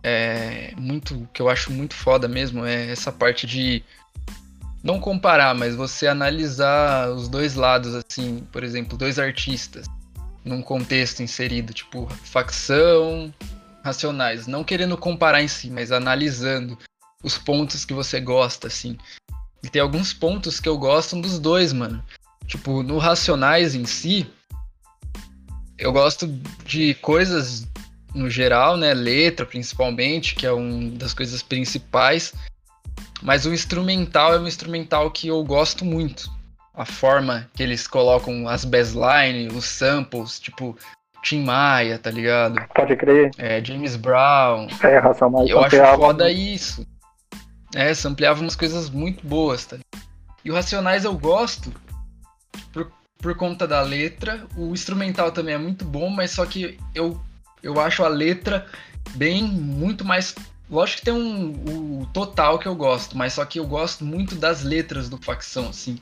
[0.09, 3.83] É muito que eu acho muito foda mesmo é essa parte de
[4.81, 9.85] não comparar, mas você analisar os dois lados assim, por exemplo, dois artistas
[10.45, 13.35] num contexto inserido, tipo facção,
[13.83, 16.79] racionais, não querendo comparar em si, mas analisando
[17.21, 18.97] os pontos que você gosta assim.
[19.61, 22.01] E tem alguns pontos que eu gosto dos dois, mano.
[22.47, 24.25] Tipo, no Racionais em si,
[25.77, 26.29] eu gosto
[26.65, 27.67] de coisas
[28.17, 28.95] no geral, né?
[28.95, 32.35] Letra principalmente, que é uma das coisas principais.
[33.23, 36.31] Mas o instrumental é um instrumental que eu gosto muito.
[36.75, 40.77] A forma que eles colocam as bassline, os samples, tipo
[41.23, 42.61] Tim Maia, tá ligado?
[42.75, 43.31] Pode crer.
[43.39, 44.69] É, James Brown.
[44.83, 46.87] É, Ração mais Eu acho foda isso.
[47.75, 49.77] É, sampleava umas coisas muito boas, tá?
[50.45, 51.73] E o Racionais eu gosto
[52.73, 54.47] por, por conta da letra.
[54.57, 57.21] O instrumental também é muito bom, mas só que eu
[57.63, 58.67] eu acho a letra
[59.15, 60.35] bem muito mais.
[60.71, 64.35] Lógico que tem um o total que eu gosto, mas só que eu gosto muito
[64.35, 65.99] das letras do facção, assim.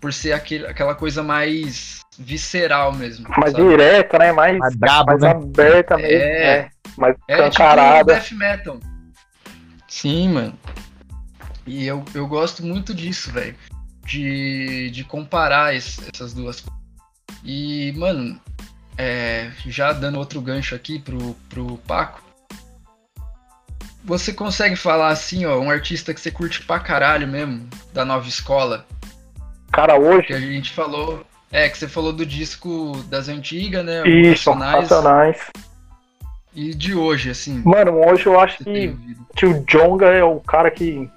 [0.00, 3.28] Por ser aquele, aquela coisa mais visceral mesmo.
[3.36, 3.68] Mais sabe?
[3.68, 4.32] direta, né?
[4.32, 5.30] Mais, mais, brabo, mais né?
[5.30, 6.12] aberta mesmo.
[6.12, 8.20] É, é mais é, cancarada.
[8.20, 8.80] Tipo death metal.
[9.86, 10.58] Sim, mano.
[11.66, 13.54] E eu, eu gosto muito disso, velho.
[14.04, 16.80] De, de comparar esse, essas duas coisas.
[17.44, 18.40] E, mano,
[19.00, 22.20] é, já dando outro gancho aqui pro, pro Paco.
[24.04, 28.28] Você consegue falar assim, ó, um artista que você curte pra caralho mesmo, da nova
[28.28, 28.84] escola?
[29.72, 30.26] Cara, hoje.
[30.26, 31.24] Que a gente falou.
[31.50, 34.06] É, que você falou do disco das antigas, né?
[34.06, 35.50] Isso, Racionais.
[36.54, 37.62] E de hoje, assim.
[37.64, 38.94] Mano, hoje eu acho que,
[39.34, 41.10] que o Jonga é o cara que.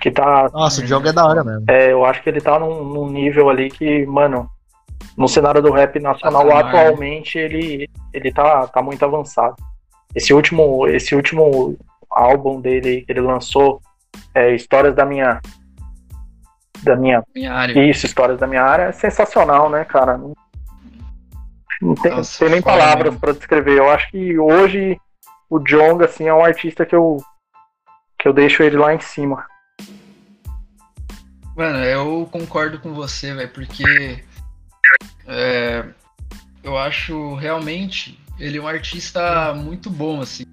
[0.00, 0.48] Que tá.
[0.52, 1.64] Nossa, o Jonga é da hora mesmo.
[1.68, 4.50] É, eu acho que ele tá num, num nível ali que, mano,
[5.16, 9.56] no cenário do rap nacional ah, atualmente ele, ele tá, tá muito avançado.
[10.14, 11.76] Esse último, esse último
[12.10, 13.80] álbum dele que ele lançou,
[14.34, 15.40] é, Histórias da Minha.
[16.82, 17.88] Da minha, minha área.
[17.88, 20.18] Isso, Histórias da Minha Área, é sensacional, né, cara?
[20.18, 20.34] Não,
[21.80, 23.78] não tem, Nossa, tem nem palavras para descrever.
[23.78, 24.98] Eu acho que hoje
[25.48, 27.18] o Jong, assim, é um artista que eu,
[28.18, 29.46] que eu deixo ele lá em cima.
[31.56, 34.24] Mano, eu concordo com você, velho, porque
[35.26, 35.84] é,
[36.62, 40.44] eu acho realmente ele é um artista muito bom, assim.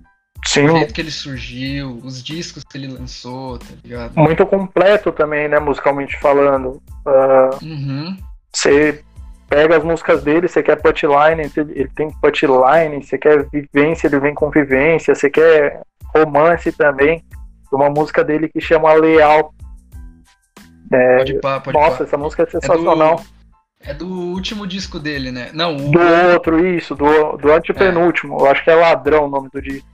[0.46, 0.66] Sim.
[0.66, 4.16] O jeito que ele surgiu, os discos que ele lançou, tá ligado?
[4.16, 6.82] Muito completo também, né, musicalmente falando.
[7.06, 8.18] Uh, uhum.
[8.54, 9.04] Você
[9.50, 14.34] pega as músicas dele, você quer putline, ele tem putline, você quer vivência, ele vem
[14.34, 15.82] com vivência, você quer
[16.16, 17.24] romance também.
[17.72, 19.54] Uma música dele que chama Leal.
[20.92, 22.04] É, pode pá, pode nossa, pá.
[22.04, 23.14] essa música é sensacional.
[23.14, 23.39] É do,
[23.82, 25.52] é do, último disco dele, né?
[25.54, 25.92] Não, o...
[25.92, 26.00] Do
[26.34, 28.38] outro, isso, do, do antepenúltimo.
[28.38, 28.42] É.
[28.42, 29.88] Eu acho que é Ladrão o nome do disco.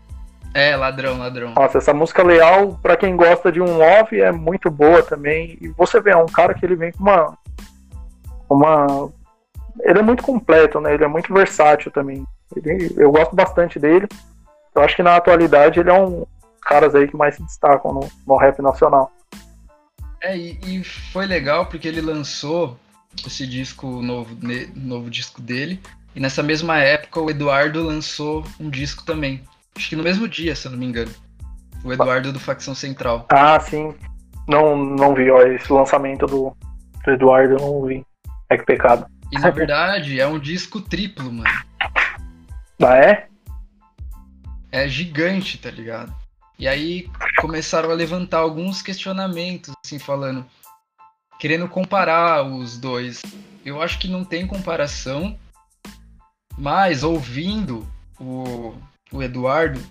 [0.55, 1.53] É, ladrão, ladrão.
[1.53, 5.57] Nossa, essa música leal, para quem gosta de um off, é muito boa também.
[5.59, 7.37] E você vê, é um cara que ele vem com uma.
[8.49, 9.11] uma
[9.81, 10.93] ele é muito completo, né?
[10.93, 12.25] Ele é muito versátil também.
[12.55, 14.07] Ele, eu gosto bastante dele.
[14.73, 16.27] Eu acho que na atualidade ele é um dos
[16.61, 19.11] caras aí que mais se destacam no, no rap nacional.
[20.21, 22.79] É, e, e, foi legal porque ele lançou
[23.25, 24.37] esse disco novo,
[24.75, 25.79] novo disco dele.
[26.15, 29.43] E nessa mesma época o Eduardo lançou um disco também,
[29.75, 31.11] Acho que no mesmo dia, se eu não me engano.
[31.83, 33.27] O Eduardo do Facção Central.
[33.29, 33.93] Ah, sim.
[34.47, 36.55] Não, não vi, ó, esse lançamento do,
[37.03, 38.05] do Eduardo eu não vi.
[38.49, 39.05] É que pecado.
[39.31, 41.49] E na verdade é um disco triplo, mano.
[42.81, 43.27] Ah, é?
[44.71, 46.13] É gigante, tá ligado?
[46.57, 50.45] E aí começaram a levantar alguns questionamentos, assim, falando.
[51.39, 53.21] Querendo comparar os dois.
[53.65, 55.37] Eu acho que não tem comparação,
[56.57, 57.87] mas ouvindo
[58.19, 58.75] o,
[59.11, 59.81] o Eduardo,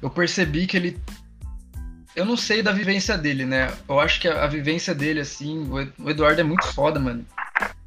[0.00, 1.00] eu percebi que ele.
[2.14, 3.72] Eu não sei da vivência dele, né?
[3.88, 7.26] Eu acho que a, a vivência dele, assim, o Eduardo é muito foda, mano.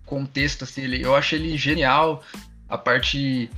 [0.05, 2.23] Contexto, assim, ele, eu acho ele genial.
[2.67, 3.49] A parte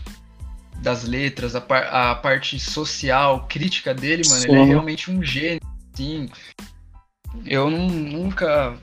[0.81, 4.51] das letras, a, par, a parte social, crítica dele, mano, Sim.
[4.51, 5.61] ele é realmente um gênio,
[5.93, 6.29] assim.
[7.45, 8.77] Eu não, nunca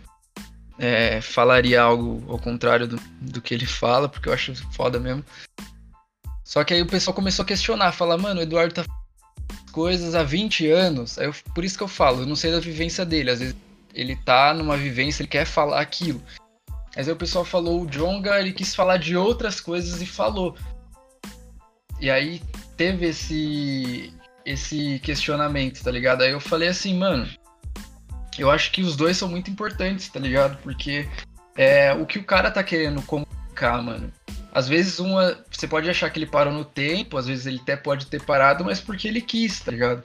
[0.79, 5.25] é, falaria algo ao contrário do, do que ele fala, porque eu acho foda mesmo.
[6.45, 8.85] Só que aí o pessoal começou a questionar, falar, mano, o Eduardo tá
[9.73, 11.19] coisas há 20 anos.
[11.19, 13.31] Aí eu, por isso que eu falo, eu não sei da vivência dele.
[13.31, 13.57] Às vezes
[13.95, 16.23] ele tá numa vivência, ele quer falar aquilo.
[16.97, 20.57] Mas aí o pessoal falou, o Jonga, ele quis falar de outras coisas e falou.
[22.01, 22.43] E aí
[22.77, 24.13] teve esse
[24.45, 26.23] esse questionamento, tá ligado?
[26.23, 27.29] Aí eu falei assim, mano,
[28.43, 30.59] eu acho que os dois são muito importantes, tá ligado?
[30.63, 31.09] Porque
[31.57, 34.13] é o que o cara tá querendo comunicar, mano.
[34.53, 35.37] Às vezes uma.
[35.51, 38.65] Você pode achar que ele parou no tempo, às vezes ele até pode ter parado,
[38.65, 40.03] mas porque ele quis, tá ligado?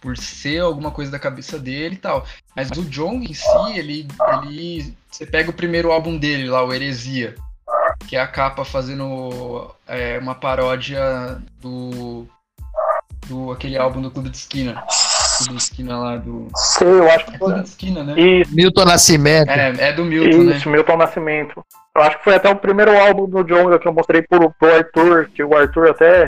[0.00, 2.26] Por ser alguma coisa da cabeça dele e tal.
[2.54, 4.08] Mas o John em si, ele.
[4.44, 7.34] ele você pega o primeiro álbum dele lá, o Heresia,
[8.06, 12.26] que é a capa fazendo é, uma paródia do.
[13.26, 14.84] do aquele álbum do Clube de Esquina.
[15.44, 16.48] De Esquina lá do.
[16.54, 18.20] Sei, eu acho que é Clube de Esquina, né?
[18.20, 18.54] Isso.
[18.54, 19.50] Milton Nascimento.
[19.50, 20.76] É, é do Milton, Isso, né?
[20.76, 21.64] Milton Nascimento.
[21.96, 24.74] Eu acho que foi até o primeiro álbum do Jonga que eu mostrei pro, pro
[24.74, 26.26] Arthur, que o Arthur até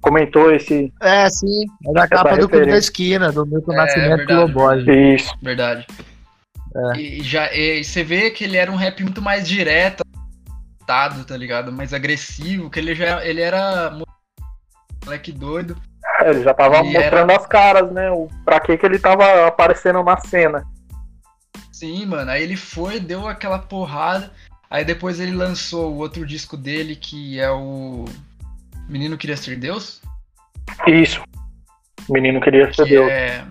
[0.00, 0.92] comentou esse.
[1.00, 1.64] É, sim.
[1.88, 5.14] É da capa do Clube da Esquina, do Milton é, Nascimento é Globoy.
[5.14, 5.32] Isso.
[5.42, 5.86] Verdade.
[6.76, 7.00] É.
[7.00, 10.04] E, já, e você vê que ele era um rap muito mais direto,
[10.86, 11.72] tá ligado?
[11.72, 13.98] Mais agressivo, que ele já ele era
[15.04, 15.76] moleque doido.
[16.20, 17.36] É, ele já tava mostrando era...
[17.36, 18.10] as caras, né?
[18.10, 20.64] O, pra que que ele tava aparecendo na cena.
[21.72, 22.30] Sim, mano.
[22.30, 24.32] Aí ele foi, deu aquela porrada.
[24.70, 28.06] Aí depois ele lançou o outro disco dele, que é o
[28.88, 30.00] Menino Queria Ser Deus?
[30.86, 31.22] Isso.
[32.08, 33.10] Menino Queria Ser que Deus.
[33.10, 33.44] É...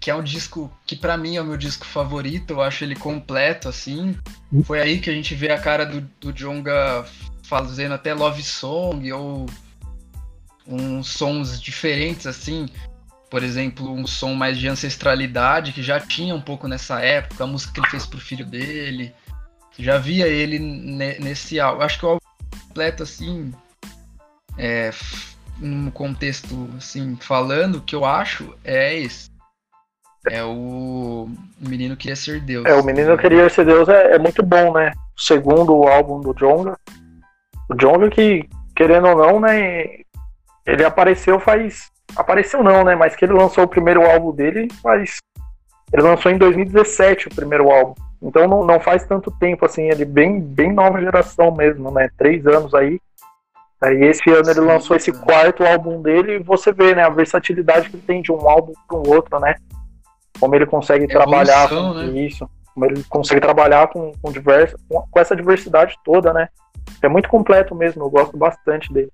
[0.00, 2.96] Que é um disco que para mim é o meu disco favorito, eu acho ele
[2.96, 4.16] completo, assim.
[4.64, 7.04] Foi aí que a gente vê a cara do, do Jonga
[7.44, 9.46] fazendo até love song ou
[10.66, 12.68] uns sons diferentes, assim.
[13.30, 17.46] Por exemplo, um som mais de ancestralidade, que já tinha um pouco nessa época, a
[17.46, 19.14] música que ele fez pro filho dele.
[19.78, 21.82] Já via ele nesse álbum.
[21.82, 22.20] Acho que o álbum
[22.68, 23.52] completo, assim,
[24.58, 24.90] é,
[25.58, 29.30] num contexto, assim, falando, que eu acho é esse.
[30.30, 32.64] É o Menino Queria Ser Deus.
[32.64, 34.92] É, o Menino Queria Ser Deus é, é muito bom, né?
[35.18, 36.78] O segundo álbum do Jonga.
[37.68, 40.02] O Jonga que, querendo ou não, né,
[40.66, 41.90] ele apareceu faz...
[42.14, 42.94] Apareceu não, né?
[42.94, 45.18] Mas que ele lançou o primeiro álbum dele faz...
[45.92, 47.94] Ele lançou em 2017 o primeiro álbum.
[48.22, 52.08] Então não, não faz tanto tempo, assim, ele bem, bem nova geração mesmo, né?
[52.16, 53.00] Três anos aí.
[53.82, 57.90] Aí esse ano ele lançou esse quarto álbum dele e você vê, né, a versatilidade
[57.90, 59.56] que ele tem de um álbum para o outro, né?
[60.38, 62.20] Como ele consegue Evolução, trabalhar com né?
[62.20, 66.48] isso, como ele consegue trabalhar com, com, diversa, com, com essa diversidade toda, né?
[67.02, 69.10] É muito completo mesmo, eu gosto bastante dele.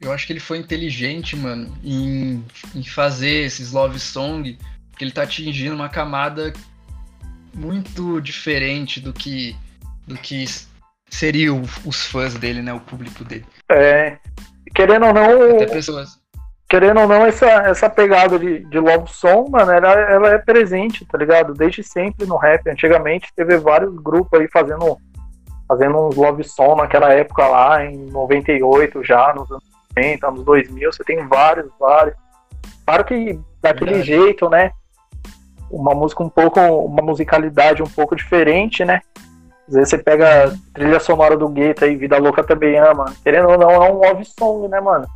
[0.00, 2.44] Eu acho que ele foi inteligente, mano, em,
[2.74, 4.58] em fazer esses love song,
[4.90, 6.52] porque ele tá atingindo uma camada
[7.54, 9.56] muito diferente do que
[10.06, 10.44] do que
[11.10, 13.44] seria os fãs dele, né, o público dele.
[13.70, 14.18] É,
[14.74, 16.20] querendo ou não, Até pessoas.
[16.68, 21.04] querendo ou não, essa, essa pegada de, de love song, mano, ela, ela é presente,
[21.04, 21.54] tá ligado?
[21.54, 22.68] Desde sempre no rap.
[22.68, 24.96] Antigamente teve vários grupos aí fazendo,
[25.66, 30.92] fazendo uns love song naquela época lá, em 98 já, nos anos 90, anos 2000,
[30.92, 32.16] você tem vários, vários.
[32.84, 34.06] Claro que daquele Verdade.
[34.06, 34.70] jeito, né?
[35.70, 39.00] Uma música um pouco, uma musicalidade um pouco diferente, né?
[39.66, 43.12] Às vezes você pega a trilha sonora do Gueto aí, Vida Louca também ama.
[43.24, 45.06] Querendo ou não, é um love song, né, mano?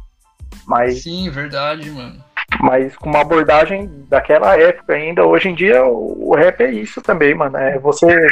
[0.67, 2.23] Mas, Sim, verdade, mano.
[2.61, 5.25] Mas com uma abordagem daquela época ainda.
[5.25, 7.57] Hoje em dia, o, o rap é isso também, mano.
[7.57, 8.27] É você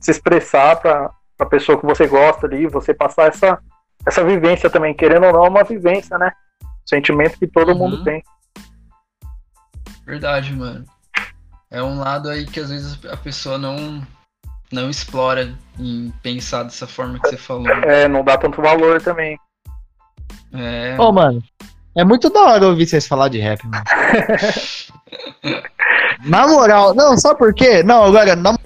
[0.00, 3.58] se expressar pra, pra pessoa que você gosta ali, você passar essa,
[4.06, 4.94] essa vivência também.
[4.94, 6.32] Querendo ou não, é uma vivência, né?
[6.86, 7.78] Sentimento que todo uhum.
[7.78, 8.22] mundo tem.
[10.06, 10.84] Verdade, mano.
[11.70, 14.02] É um lado aí que às vezes a pessoa não
[14.70, 17.68] não explora em pensar dessa forma que você falou.
[17.68, 19.38] É, não dá tanto valor também.
[20.52, 20.96] É.
[20.98, 21.42] Ô, oh, mano,
[21.94, 23.84] é muito da hora ouvir vocês falar de rap, mano.
[26.24, 27.82] na moral, não, sabe por quê?
[27.82, 28.56] Não, agora, na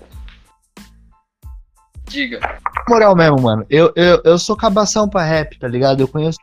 [2.13, 2.41] Diga.
[2.41, 3.65] Na moral mesmo, mano.
[3.71, 6.01] Eu, eu, eu sou cabação pra rap, tá ligado?
[6.01, 6.39] Eu conheço,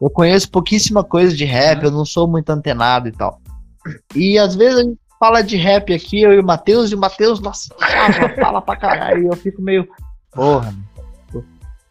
[0.00, 1.84] eu conheço pouquíssima coisa de rap, uhum.
[1.84, 3.40] eu não sou muito antenado e tal.
[4.14, 6.98] E às vezes a gente fala de rap aqui, eu e o Matheus, e o
[6.98, 7.74] Matheus, nossa,
[8.40, 9.86] fala pra caralho, e eu fico meio.
[10.32, 10.72] Porra,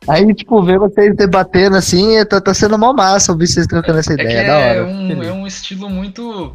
[0.08, 4.14] Aí, tipo, ver vocês debatendo assim, tá, tá sendo uma massa ouvir vocês trocando essa
[4.14, 4.40] é ideia.
[4.40, 4.78] É, da hora.
[4.78, 6.52] É um, é um estilo muito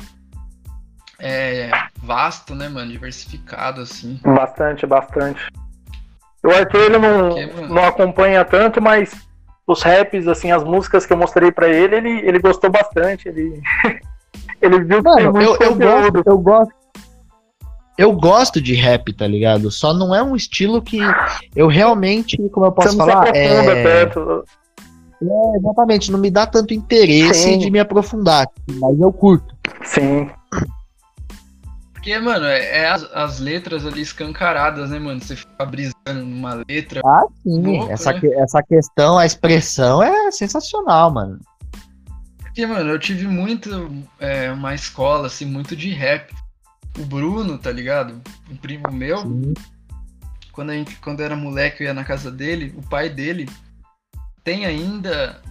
[1.18, 1.70] é,
[2.02, 2.90] vasto, né, mano?
[2.90, 4.18] Diversificado, assim.
[4.22, 5.40] Bastante, bastante.
[6.46, 9.12] O Arthur, ele não, não acompanha tanto, mas
[9.66, 13.28] os raps, assim, as músicas que eu mostrei pra ele, ele, ele gostou bastante.
[13.28, 13.60] Ele,
[14.62, 16.74] ele viu que Mano, eu, eu, gosto, eu gosto.
[17.98, 19.70] Eu gosto de rap, tá ligado?
[19.70, 20.98] Só não é um estilo que
[21.54, 24.06] eu realmente, como eu posso Você falar, é...
[24.06, 24.44] Tanto.
[25.22, 25.56] é...
[25.58, 27.58] exatamente, não me dá tanto interesse Sim.
[27.58, 28.46] de me aprofundar,
[28.78, 29.56] mas eu curto.
[29.82, 30.28] Sim.
[32.06, 35.20] Porque, mano, é, é as, as, letras ali escancaradas, né, mano?
[35.20, 37.00] Você fica brisando numa letra.
[37.04, 37.60] Ah, sim.
[37.60, 38.20] Louco, essa, né?
[38.20, 41.40] que, essa questão, a expressão é sensacional, mano.
[42.38, 43.90] Porque, mano, eu tive muito
[44.20, 46.32] é, uma escola, assim, muito de rap.
[46.96, 48.22] O Bruno, tá ligado?
[48.48, 49.18] Um primo meu.
[49.18, 49.54] Sim.
[50.52, 52.72] Quando, a gente, quando era moleque, eu ia na casa dele.
[52.76, 53.50] O pai dele
[54.44, 55.42] tem ainda.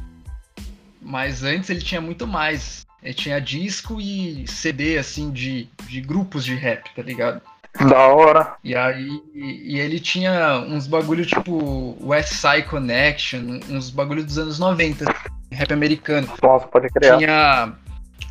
[1.01, 2.84] Mas antes ele tinha muito mais.
[3.05, 7.39] Ele tinha disco e CD, assim, de, de grupos de rap, tá ligado?
[7.87, 8.55] Da hora.
[8.63, 14.57] E aí, e ele tinha uns bagulho tipo West Side Connection, uns bagulho dos anos
[14.57, 15.05] 90
[15.51, 16.27] rap americano.
[16.41, 17.17] Nossa, pode criar.
[17.17, 17.73] Tinha.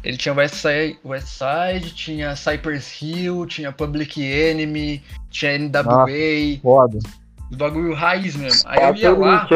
[0.03, 5.01] Ele tinha West Side, West Side, tinha Cypress Hill, tinha Public Enemy,
[5.31, 6.61] tinha NWA.
[6.61, 6.99] Foda.
[7.53, 8.69] O bagulho raiz mesmo.
[8.69, 9.49] Aí eu ia lá.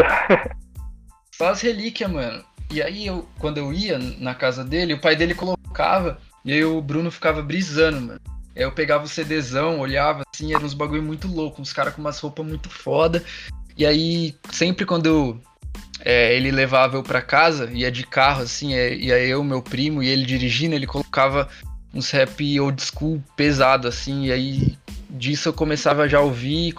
[1.33, 2.45] Só as relíquias, mano.
[2.71, 6.65] E aí, eu, quando eu ia na casa dele, o pai dele colocava, e aí
[6.65, 8.21] o Bruno ficava brisando, mano.
[8.55, 12.01] Aí eu pegava o CDzão, olhava assim, era uns bagulho muito louco, uns caras com
[12.01, 13.25] umas roupas muito foda.
[13.77, 15.41] E aí, sempre quando eu
[16.01, 20.03] é, ele levava eu para casa, ia de carro, assim, é, ia eu, meu primo,
[20.03, 21.49] e ele dirigindo, ele colocava
[21.93, 24.79] uns rap old school pesado, assim, e aí
[25.11, 26.75] disso eu começava já a ouvir,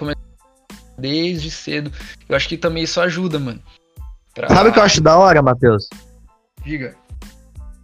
[0.98, 1.92] desde cedo.
[2.28, 3.62] Eu acho que também isso ajuda, mano.
[4.34, 4.48] Pra...
[4.50, 5.88] Sabe o que eu acho da hora, Matheus?
[6.64, 6.96] Diga.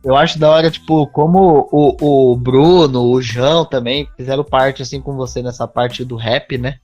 [0.03, 5.01] Eu acho da hora, tipo, como o, o Bruno, o João também fizeram parte, assim,
[5.01, 6.75] com você nessa parte do rap, né?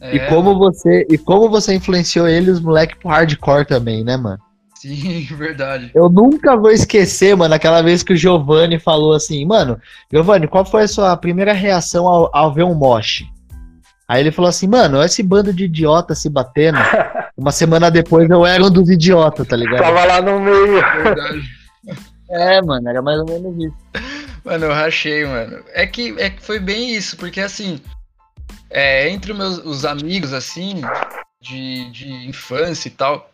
[0.00, 0.16] É.
[0.16, 4.38] E como você e como você influenciou ele os moleques pro hardcore também, né, mano?
[4.74, 5.90] Sim, verdade.
[5.94, 9.78] Eu nunca vou esquecer, mano, aquela vez que o Giovanni falou assim, mano,
[10.12, 13.26] Giovanni, qual foi a sua primeira reação ao, ao ver um moche?
[14.08, 16.78] Aí ele falou assim, mano, esse bando de idiota se batendo.
[17.36, 19.82] Uma semana depois eu era um dos idiotas, tá ligado?
[19.82, 20.82] Tava lá no meio.
[22.30, 23.76] É, mano, era mais ou menos isso.
[24.44, 25.62] Mano, eu rachei, mano.
[25.72, 27.80] É que, é que foi bem isso, porque assim,
[28.70, 30.80] é, entre os meus os amigos, assim,
[31.40, 33.30] de, de infância e tal,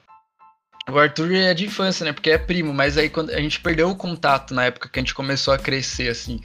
[0.88, 2.12] o Arthur é de infância, né?
[2.12, 5.02] Porque é primo, mas aí quando a gente perdeu o contato na época que a
[5.02, 6.40] gente começou a crescer, assim.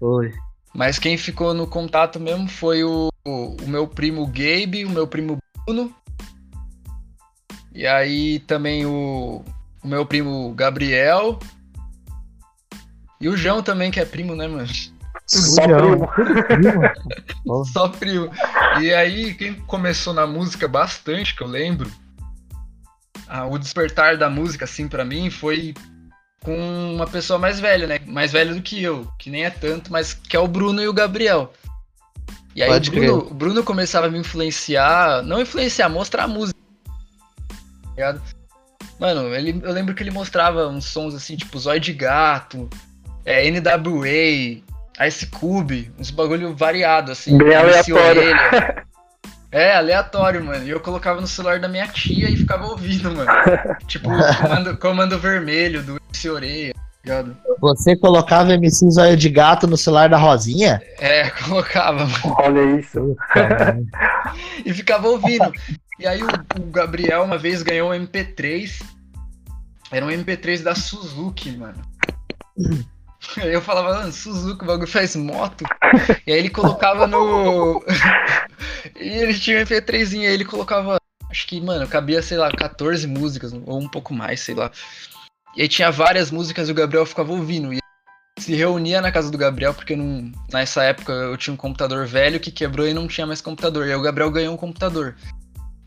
[0.00, 0.32] Foi.
[0.74, 5.06] Mas quem ficou no contato mesmo foi o, o, o meu primo Gabe, o meu
[5.06, 5.94] primo Bruno.
[7.74, 9.44] E aí também o,
[9.82, 11.38] o meu primo Gabriel.
[13.20, 14.68] E o João também, que é primo, né, mano?
[15.26, 15.62] Só
[16.48, 17.64] primo.
[17.64, 18.30] Só primo.
[18.80, 21.90] E aí, quem começou na música bastante, que eu lembro,
[23.26, 25.74] ah, o despertar da música, assim, para mim, foi
[26.42, 28.00] com uma pessoa mais velha, né?
[28.06, 30.88] Mais velha do que eu, que nem é tanto, mas que é o Bruno e
[30.88, 31.52] o Gabriel.
[32.58, 36.58] E aí o Bruno, o Bruno, começava a me influenciar, não influenciar, mostrar a música.
[37.96, 38.16] Tá
[38.98, 42.68] Mano, ele, eu lembro que ele mostrava uns sons assim, tipo Zóio de Gato,
[43.24, 44.60] é, NWA,
[45.06, 47.38] Ice Cube, uns bagulho variado, assim.
[47.38, 48.22] Bem aleatório.
[48.22, 48.84] Orelha.
[49.52, 50.66] É, aleatório, mano.
[50.66, 53.30] E eu colocava no celular da minha tia e ficava ouvindo, mano.
[53.86, 54.10] tipo,
[54.42, 56.74] comando, comando vermelho do MC Orelha,
[57.08, 57.36] ligado?
[57.60, 60.82] Você colocava MC Zóio de Gato no celular da Rosinha?
[60.98, 62.36] É, colocava, mano.
[62.38, 63.16] Olha isso.
[64.64, 65.50] E ficava ouvindo.
[65.98, 66.28] E aí o,
[66.60, 68.82] o Gabriel uma vez ganhou um MP3.
[69.90, 71.82] Era um MP3 da Suzuki, mano.
[73.38, 75.64] Aí eu falava, mano, Suzuki, o bagulho faz moto.
[76.26, 77.82] E aí ele colocava no.
[79.00, 80.98] e ele tinha um MP3zinho, aí ele colocava.
[81.30, 84.70] Acho que, mano, cabia, sei lá, 14 músicas, ou um pouco mais, sei lá.
[85.58, 87.74] E aí tinha várias músicas e o Gabriel ficava ouvindo.
[87.74, 87.80] E
[88.38, 92.38] se reunia na casa do Gabriel, porque não, nessa época eu tinha um computador velho
[92.38, 93.84] que quebrou e não tinha mais computador.
[93.84, 95.16] E aí o Gabriel ganhou um computador.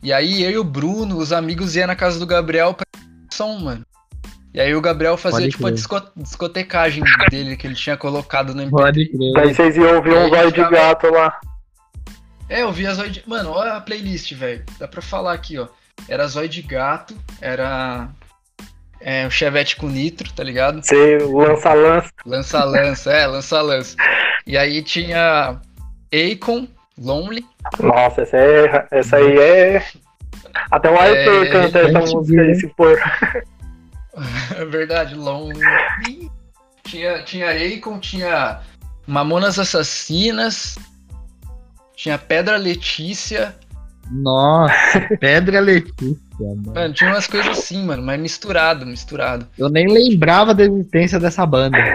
[0.03, 2.85] E aí eu e o Bruno, os amigos, iam na casa do Gabriel pra
[3.31, 3.85] som, mano.
[4.53, 8.53] E aí o Gabriel fazia Pode tipo a disco- discotecagem dele que ele tinha colocado
[8.53, 8.71] no MP3.
[8.71, 9.33] Pode crer.
[9.35, 11.39] Daí vocês iam ouvir aí um zóio de gato lá.
[12.49, 13.23] É, eu via Zóio de...
[13.25, 14.65] Mano, olha a playlist, velho.
[14.77, 15.69] Dá pra falar aqui, ó.
[16.09, 18.09] Era Zóio de Gato, era
[19.03, 20.81] é, o Chevette com Nitro, tá ligado?
[20.81, 22.09] Você lança lança.
[22.25, 23.95] Lança-lança, é, lança-lança.
[24.45, 25.59] E aí tinha
[26.13, 26.67] Akon,
[26.97, 27.45] Lonely.
[27.79, 29.85] Nossa, essa, é, essa aí é.
[30.69, 32.97] Até o Arthur É, canta essa música aí, se for.
[34.57, 35.57] É verdade, Lonely.
[36.83, 38.59] Tinha, tinha Akon, tinha
[39.07, 40.77] Mamonas Assassinas,
[41.95, 43.55] tinha Pedra Letícia.
[44.11, 46.19] Nossa, Pedra Letícia,
[46.49, 46.73] mano.
[46.73, 49.47] Mano, tinha umas coisas assim, mano, mas misturado, misturado.
[49.57, 51.77] Eu nem lembrava da existência dessa banda.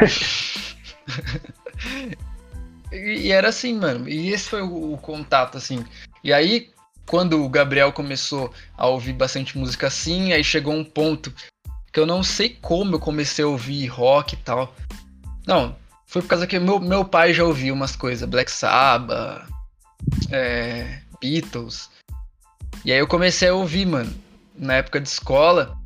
[2.93, 4.09] E, e era assim, mano.
[4.09, 5.85] E esse foi o, o contato, assim.
[6.23, 6.71] E aí,
[7.05, 11.33] quando o Gabriel começou a ouvir bastante música assim, aí chegou um ponto
[11.93, 14.75] que eu não sei como eu comecei a ouvir rock e tal.
[15.47, 19.49] Não, foi por causa que meu, meu pai já ouvia umas coisas, Black Sabbath,
[20.31, 21.89] é, Beatles.
[22.85, 24.13] E aí eu comecei a ouvir, mano,
[24.59, 25.77] na época de escola.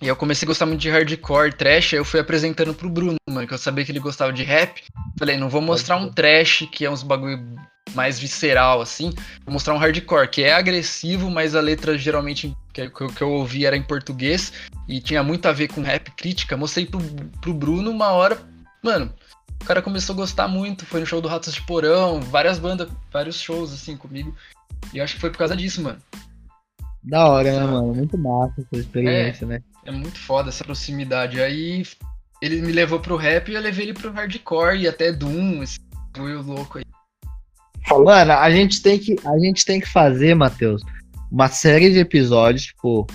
[0.00, 3.16] E eu comecei a gostar muito de hardcore, trash, aí eu fui apresentando pro Bruno,
[3.30, 4.82] mano, que eu sabia que ele gostava de rap.
[5.18, 7.42] Falei, não vou mostrar um trash, que é uns bagulho
[7.94, 9.14] mais visceral, assim.
[9.44, 13.22] Vou mostrar um hardcore, que é agressivo, mas a letra geralmente que, que eu- que
[13.22, 14.52] eu ouvi era em português
[14.86, 16.58] e tinha muito a ver com rap crítica.
[16.58, 17.00] Mostrei pro,
[17.40, 18.38] pro Bruno uma hora,
[18.82, 19.10] mano.
[19.62, 22.88] O cara começou a gostar muito, foi no show do Ratos de Porão, várias bandas,
[23.10, 24.36] vários shows assim comigo.
[24.92, 25.98] E eu acho que foi por causa disso, mano.
[27.06, 27.94] Da hora, né, mano?
[27.94, 29.60] Muito massa essa experiência, né?
[29.84, 31.40] É muito foda essa proximidade.
[31.40, 31.84] Aí
[32.42, 35.78] ele me levou pro rap e eu levei ele pro hardcore e até Doom, esse
[36.12, 36.84] bagulho louco aí.
[37.88, 40.82] Mano, a gente tem que, a gente tem que fazer, Matheus,
[41.30, 43.06] uma série de episódios, tipo,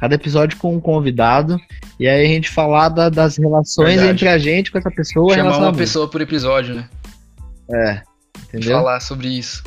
[0.00, 1.56] cada episódio com um convidado,
[2.00, 4.10] e aí a gente falar da- das relações Verdade.
[4.10, 5.32] entre a gente com essa pessoa.
[5.32, 6.90] Chamar uma pessoa por episódio, né?
[7.70, 8.02] É,
[8.42, 8.78] entendeu?
[8.78, 9.62] Falar sobre isso.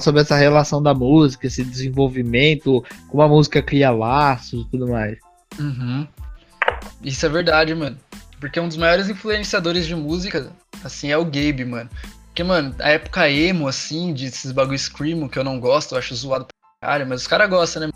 [0.00, 5.18] Sobre essa relação da música, esse desenvolvimento, como a música cria laços e tudo mais.
[5.58, 6.06] Uhum.
[7.02, 7.96] Isso é verdade, mano.
[8.40, 10.50] Porque um dos maiores influenciadores de música,
[10.82, 11.90] assim, é o Gabe, mano.
[12.26, 15.98] Porque, mano, a época emo, assim, de esses bagulho screamo que eu não gosto, eu
[15.98, 17.92] acho zoado pra caralho, mas os caras gostam, né?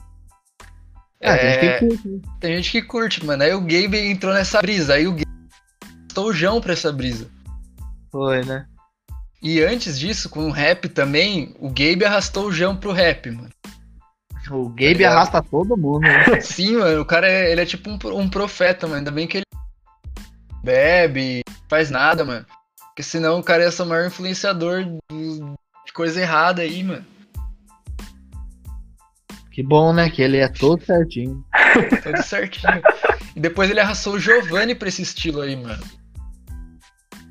[1.20, 3.42] É, a gente É, tem que Tem gente que curte, mano.
[3.42, 4.94] Aí o Gabe entrou nessa brisa.
[4.94, 5.24] Aí o Gabe
[6.16, 7.28] gastou o Jão pra essa brisa.
[8.12, 8.66] Foi, né?
[9.42, 13.50] E antes disso, com o rap também, o Gabe arrastou o Jão pro rap, mano.
[14.50, 15.12] O Gabe ligado?
[15.14, 16.40] arrasta todo mundo, né?
[16.40, 18.98] Sim, mano, o cara é, ele é tipo um, um profeta, mano.
[18.98, 19.44] Ainda bem que ele
[20.62, 22.46] bebe, faz nada, mano.
[22.88, 25.54] Porque senão o cara ia ser o maior influenciador do-
[25.84, 27.04] de coisa errada aí, mano.
[29.52, 30.10] Que bom, né?
[30.10, 31.44] Que ele é todo certinho.
[32.02, 32.82] Tudo certinho.
[33.34, 35.82] e depois ele arrastou o Giovanni pra esse estilo aí, mano.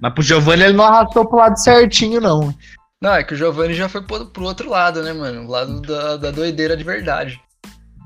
[0.02, 2.54] Mas pro Giovanni ele não arrastou pro lado certinho, não.
[3.02, 5.44] Não, é que o Giovanni já foi pro, pro outro lado, né, mano?
[5.44, 7.40] O lado da, da doideira de verdade.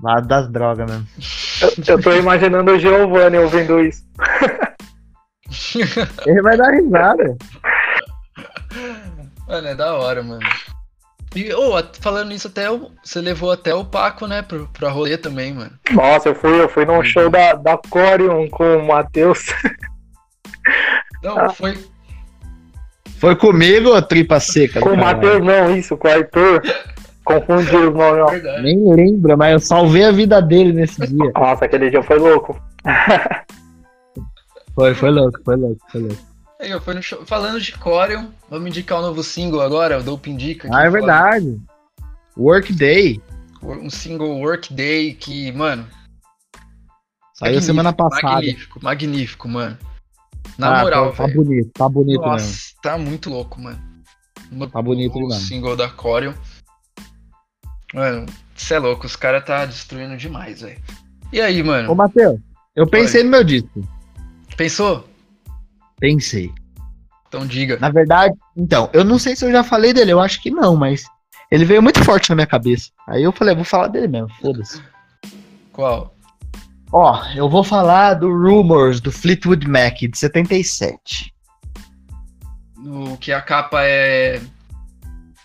[0.02, 1.07] Lado das drogas mesmo.
[1.88, 4.03] Eu, eu tô imaginando o Giovanni ouvindo isso.
[6.26, 7.38] Ele vai dar risada.
[9.48, 10.41] Mano, é da hora, mano.
[11.36, 15.18] E, a- falando nisso, até o- você levou até o Paco, né, pro, pra rolê
[15.18, 15.72] também, mano.
[15.91, 19.48] Nossa, eu fui, eu fui num show da, da Corion com o Matheus.
[21.24, 21.50] Não, Ah.
[21.50, 21.78] foi.
[23.18, 24.80] Foi comigo ou tripa seca?
[24.80, 24.98] Com o?
[24.98, 26.62] Matheus não, isso, com o Arthur.
[27.26, 28.28] Confundi os nomes, ó.
[28.28, 28.64] Verdade.
[28.64, 31.32] Nem lembra, mas eu salvei a vida dele nesse dia.
[31.36, 32.60] Nossa, aquele dia foi louco.
[34.76, 36.18] Foi, foi louco, foi louco, foi louco.
[36.62, 37.26] Aí, eu fui no show.
[37.26, 40.70] Falando de Corion, vamos indicar o novo single agora, o Dope Indica.
[40.72, 41.60] Ah, é verdade.
[42.38, 43.22] Workday.
[43.62, 45.86] um single Workday que, mano.
[47.34, 48.36] Saiu semana passada.
[48.36, 49.78] Magnífico, magnífico, mano.
[50.57, 52.81] Na ah, moral, tá, tá bonito, tá bonito Nossa, mesmo.
[52.81, 53.81] tá muito louco, mano.
[54.51, 55.41] No, tá bonito o mesmo.
[55.41, 56.34] single da Corion.
[57.93, 60.80] Mano, você é louco, os caras tá destruindo demais, velho.
[61.31, 61.91] E aí, mano?
[61.91, 62.39] Ô, Matheus,
[62.76, 63.26] eu pensei Oi.
[63.26, 63.88] no meu disco.
[64.57, 65.07] Pensou?
[65.99, 66.51] Pensei.
[67.27, 67.77] Então diga.
[67.80, 70.76] Na verdade, então, eu não sei se eu já falei dele, eu acho que não,
[70.76, 71.05] mas
[71.51, 72.89] ele veio muito forte na minha cabeça.
[73.07, 74.81] Aí eu falei, vou falar dele mesmo, foda-se.
[75.71, 76.13] Qual?
[76.91, 81.34] Ó, eu vou falar do Rumors, do Fleetwood Mac, de 77.
[82.78, 84.41] O que a capa é.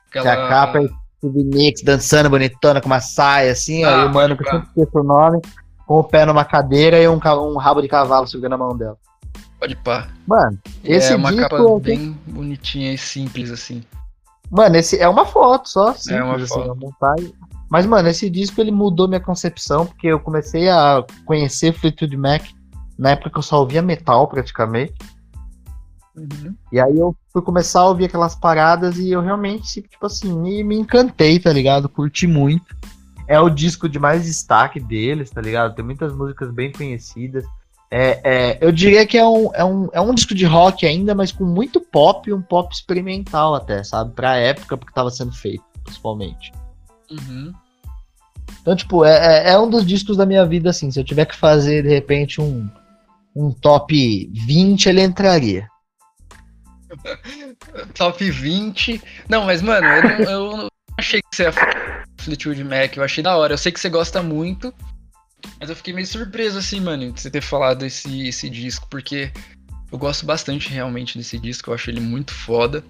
[0.09, 0.25] Aquela...
[0.25, 0.89] Que a capa é
[1.19, 4.51] Steve Nicks dançando bonitona com uma saia assim, ah, ó, e o mano que eu
[4.51, 5.41] sempre esqueço o nome,
[5.87, 8.97] com o pé numa cadeira e um, um rabo de cavalo segurando a mão dela.
[9.59, 10.09] Pode pá.
[10.27, 13.83] Mano, esse é uma disco capa é bem bonitinha e simples assim.
[14.51, 16.66] Mano, esse é uma foto só, simples, é uma assim, foto.
[16.66, 17.33] uma montagem.
[17.69, 22.43] Mas, mano, esse disco ele mudou minha concepção, porque eu comecei a conhecer Fleetwood Mac
[22.99, 24.95] na época que eu só ouvia metal praticamente.
[26.16, 26.55] Uhum.
[26.70, 30.62] E aí eu fui começar a ouvir aquelas paradas e eu realmente, tipo assim, me,
[30.62, 31.89] me encantei, tá ligado?
[31.89, 32.77] Curti muito.
[33.27, 35.74] É o disco de mais destaque deles, tá ligado?
[35.74, 37.45] Tem muitas músicas bem conhecidas.
[37.91, 41.15] É, é, eu diria que é um, é, um, é um disco de rock ainda,
[41.15, 44.12] mas com muito pop, um pop experimental até, sabe?
[44.12, 46.53] Pra época, porque tava sendo feito, principalmente.
[47.15, 47.53] Uhum.
[48.61, 50.91] Então, tipo, é, é, é um dos discos da minha vida, assim.
[50.91, 52.69] Se eu tiver que fazer, de repente, um,
[53.35, 55.69] um top 20, ele entraria.
[57.95, 59.03] top 20.
[59.28, 60.69] Não, mas, mano, eu não, eu não
[60.99, 61.53] achei que você ia
[62.19, 62.97] Fleetwood Mac.
[62.97, 63.53] Eu achei da hora.
[63.53, 64.73] Eu sei que você gosta muito.
[65.61, 69.31] Mas eu fiquei meio surpreso, assim, mano, de você ter falado esse, esse disco, porque
[69.93, 71.69] eu gosto bastante realmente desse disco.
[71.69, 72.82] Eu acho ele muito foda.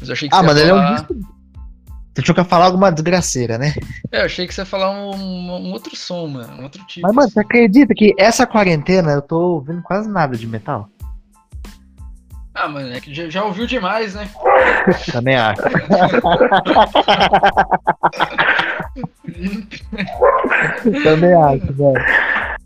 [0.00, 0.88] Mas eu achei que ah, você mano, ele falar...
[0.88, 1.37] é um disco.
[2.18, 3.74] Você tinha que falar alguma desgraceira, né?
[4.10, 6.52] É, eu achei que você ia falar um, um, outro som, mano.
[6.58, 7.06] Um outro tipo.
[7.06, 10.88] Mas, mano, você acredita que essa quarentena eu tô ouvindo quase nada de metal?
[12.52, 14.28] Ah, mano, é que já, já ouviu demais, né?
[15.12, 15.62] Também acho.
[21.04, 22.04] Também acho, velho.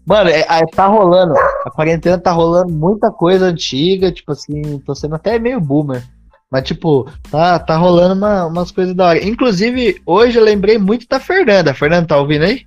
[0.07, 1.35] Mano, é, é, tá rolando.
[1.67, 6.03] A quarentena tá rolando muita coisa antiga, tipo assim, tô sendo até meio boomer.
[6.53, 9.27] Mas, tipo, tá, tá rolando uma, umas coisas da hora.
[9.27, 11.71] Inclusive, hoje eu lembrei muito da Fernanda.
[11.71, 12.67] A Fernanda tá ouvindo aí?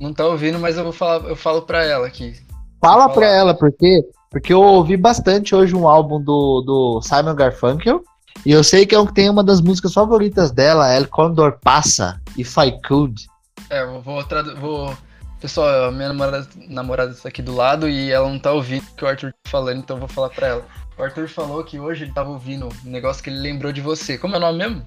[0.00, 2.34] Não tá ouvindo, mas eu vou falar, eu falo pra ela aqui.
[2.80, 8.02] Fala pra ela, porque porque eu ouvi bastante hoje um álbum do, do Simon Garfunkel.
[8.46, 11.58] E eu sei que é um que tem uma das músicas favoritas dela, El Condor
[11.62, 13.26] Passa, If I Could.
[13.68, 14.22] É, eu vou,
[14.60, 14.96] vou...
[15.40, 18.96] Pessoal, a minha namorada, namorada tá aqui do lado e ela não tá ouvindo o
[18.96, 20.64] que o Arthur tá falando, então eu vou falar pra ela.
[20.98, 24.18] O Arthur falou que hoje ele tava ouvindo um negócio que ele lembrou de você.
[24.18, 24.86] Como é o nome mesmo?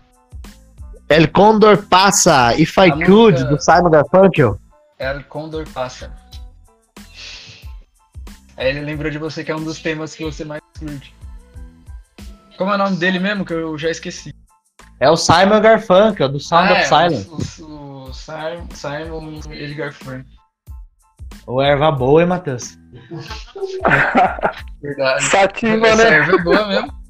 [1.08, 3.50] El Condor Passa, If I a Could, música...
[3.50, 4.60] do Simon Garfunkel.
[5.00, 6.14] El Condor Passa.
[8.58, 11.16] Aí ele lembrou de você que é um dos temas que você mais curte.
[12.58, 14.34] Como é o nome dele mesmo, que eu já esqueci?
[15.00, 17.62] É o Simon Garfunkel, do Sound ah, of é, Silence.
[17.62, 20.41] O, o, Simon, Simon ele Garfunkel.
[21.48, 22.78] O erva boa, hein, Matheus?
[24.82, 25.24] Verdade.
[25.26, 25.90] Sativa, né?
[25.90, 27.02] Essa erva é boa mesmo.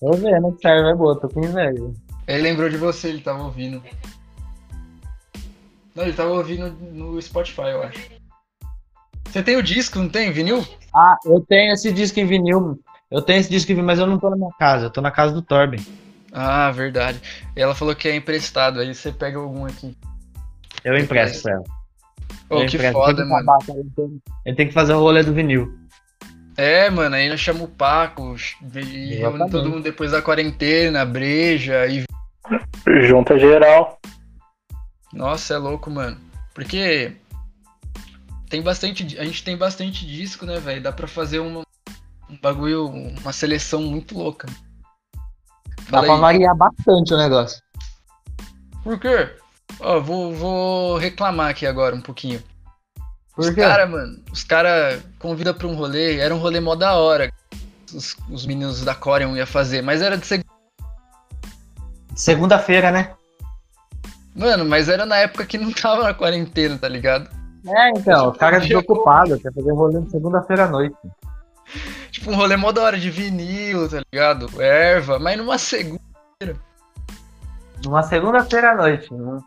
[0.00, 1.90] Tô vendo que essa erva é boa, tô com inveja.
[2.26, 3.82] Ele lembrou de você, ele tava ouvindo.
[5.94, 8.10] Não, ele tava ouvindo no Spotify, eu acho.
[9.26, 10.32] Você tem o disco, não tem?
[10.32, 10.66] Vinil?
[10.94, 12.80] Ah, eu tenho esse disco em vinil.
[13.10, 15.00] Eu tenho esse disco em vinil, mas eu não tô na minha casa, eu tô
[15.00, 15.84] na casa do Torben.
[16.32, 17.20] Ah, verdade.
[17.56, 19.96] E ela falou que é emprestado, aí você pega algum aqui.
[20.84, 21.64] Eu empresto pra ela.
[22.50, 23.46] Ô, que foda, mano.
[24.44, 25.72] Ele tem que fazer o rolê do vinil.
[26.56, 28.34] É, mano, aí nós chamamos o Paco,
[28.74, 32.04] e reúne todo mundo depois da quarentena, breja e.
[33.06, 33.98] Junta geral.
[35.12, 36.18] Nossa, é louco, mano.
[36.52, 37.16] Porque
[38.48, 39.18] tem bastante.
[39.18, 40.82] A gente tem bastante disco, né, velho?
[40.82, 41.62] Dá pra fazer uma,
[42.28, 44.48] um bagulho, uma seleção muito louca.
[45.84, 46.20] Fala Dá pra aí.
[46.20, 47.62] variar bastante o negócio.
[48.82, 49.30] Por quê?
[49.80, 52.42] Ó, vou, vou reclamar aqui agora um pouquinho.
[53.34, 56.94] Por os caras, mano, os caras convidam pra um rolê, era um rolê mó da
[56.94, 57.32] hora.
[57.94, 60.50] Os, os meninos da Corian iam fazer, mas era de segunda.
[62.14, 63.14] Segunda-feira, né?
[64.34, 67.30] Mano, mas era na época que não tava na quarentena, tá ligado?
[67.66, 70.96] É, então, os caras desocupados, quer fazer rolê de segunda-feira à noite.
[72.10, 74.60] Tipo, um rolê mó da hora de vinil, tá ligado?
[74.60, 76.56] Erva, mas numa segunda-feira.
[77.84, 79.40] Numa segunda-feira à noite, né?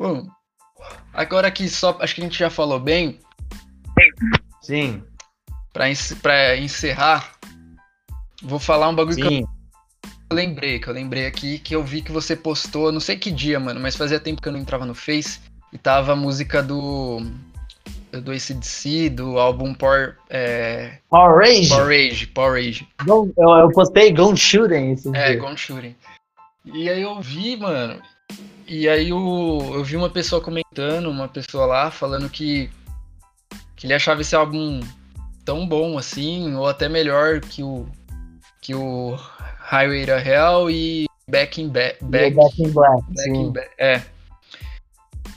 [0.00, 0.26] Bom,
[1.12, 1.94] agora que só.
[2.00, 3.18] Acho que a gente já falou bem.
[4.62, 5.04] Sim.
[5.74, 5.84] Pra,
[6.22, 7.34] pra encerrar,
[8.42, 9.28] vou falar um bagulho Sim.
[9.28, 9.48] que eu,
[10.30, 13.30] eu lembrei, que eu lembrei aqui, que eu vi que você postou, não sei que
[13.30, 15.38] dia, mano, mas fazia tempo que eu não entrava no Face,
[15.70, 17.20] e tava a música do.
[18.10, 20.16] do ACDC, do álbum Power.
[20.30, 21.68] É, Power Rage?
[21.68, 22.88] Power Rage, Power Rage.
[23.06, 25.40] Eu, eu postei Gone Shooting esse É, dia.
[25.40, 25.94] Gone Shooting.
[26.64, 28.00] E aí eu vi, mano.
[28.70, 32.70] E aí eu, eu vi uma pessoa comentando, uma pessoa lá, falando que,
[33.74, 34.78] que ele achava esse álbum
[35.44, 37.88] tão bom assim, ou até melhor que o,
[38.62, 39.18] que o
[39.58, 44.02] Highway to Hell e Back in Ba- Back, Back in Black, Back in Ba- É.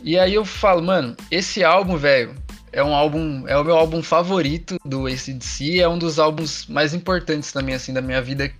[0.04, 2.36] E aí eu falo, mano, esse álbum, velho,
[2.72, 6.94] é um álbum, é o meu álbum favorito do ACDC, é um dos álbuns mais
[6.94, 8.54] importantes também, assim, da minha vida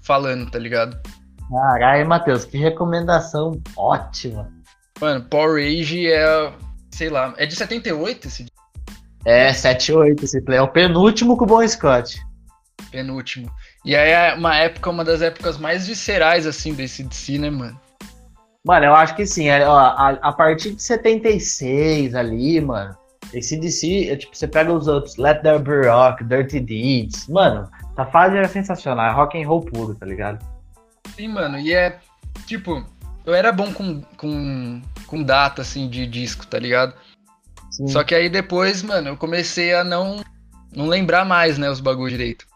[0.00, 0.96] falando, tá ligado?
[1.50, 4.50] Caralho, Matheus, que recomendação ótima.
[5.00, 6.52] Mano, Power Rage é,
[6.90, 8.46] sei lá, é de 78 esse
[9.24, 10.58] É, 7-8 esse play.
[10.58, 12.20] É o penúltimo com o Bon Scott.
[12.90, 13.50] penúltimo.
[13.84, 17.78] E aí é uma época, uma das épocas mais viscerais, assim, desse DC, né, mano?
[18.64, 19.48] Mano, eu acho que sim.
[19.48, 22.96] é, ó, a, a partir de 76 ali, mano,
[23.32, 27.68] esse DC, é, tipo, você pega os outros, Let There Be Rock, Dirty Deeds, mano,
[27.92, 30.44] essa fase era sensacional, é rock and roll puro, tá ligado?
[31.16, 31.98] Sim, mano, e é,
[32.46, 32.84] tipo,
[33.24, 36.94] eu era bom com, com, com data, assim, de disco, tá ligado?
[37.70, 37.88] Sim.
[37.88, 40.22] Só que aí depois, mano, eu comecei a não,
[40.74, 42.46] não lembrar mais, né, os bagulho direito.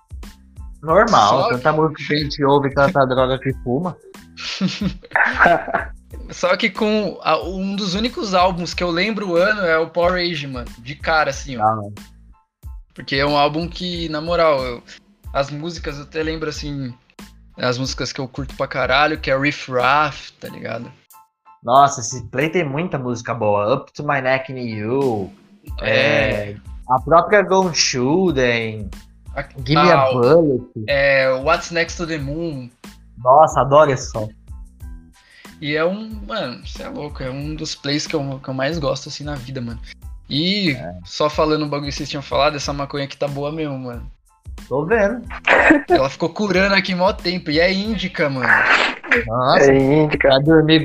[0.82, 3.96] Normal, Só tanta música que a gente ouve, tanta droga que fuma.
[6.30, 9.88] Só que com a- um dos únicos álbuns que eu lembro o ano é o
[9.90, 11.62] Power Rage, mano, de cara, assim, ó.
[11.64, 11.80] Ah.
[12.94, 14.82] Porque é um álbum que, na moral, eu-
[15.32, 16.94] as músicas eu até lembro assim.
[17.60, 20.90] As músicas que eu curto pra caralho, que é Riff Raff, tá ligado?
[21.62, 23.74] Nossa, esse play tem muita música boa.
[23.74, 25.30] Up to My Neck in You.
[25.82, 26.56] É,
[26.88, 28.88] a própria Gone Shooting.
[29.36, 30.64] A- Give Me a Bullet.
[30.88, 32.70] é What's Next to the Moon.
[33.18, 34.28] Nossa, adoro esse som.
[35.60, 38.54] E é um, mano, você é louco, é um dos plays que eu, que eu
[38.54, 39.78] mais gosto assim na vida, mano.
[40.28, 40.74] E
[41.04, 44.10] só falando o bagulho que vocês tinham falado, essa maconha aqui tá boa mesmo, mano.
[44.70, 45.26] Tô vendo.
[45.90, 47.50] Ela ficou curando aqui mó tempo.
[47.50, 48.46] E é índica, mano.
[49.26, 50.28] Nossa, É índica.
[50.28, 50.84] pra dormir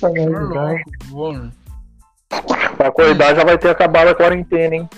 [0.00, 0.28] também.
[0.28, 0.52] Tá então.
[0.52, 0.82] louco,
[1.12, 1.52] mano.
[2.76, 4.90] Pra acordar já vai ter acabado a quarentena, hein?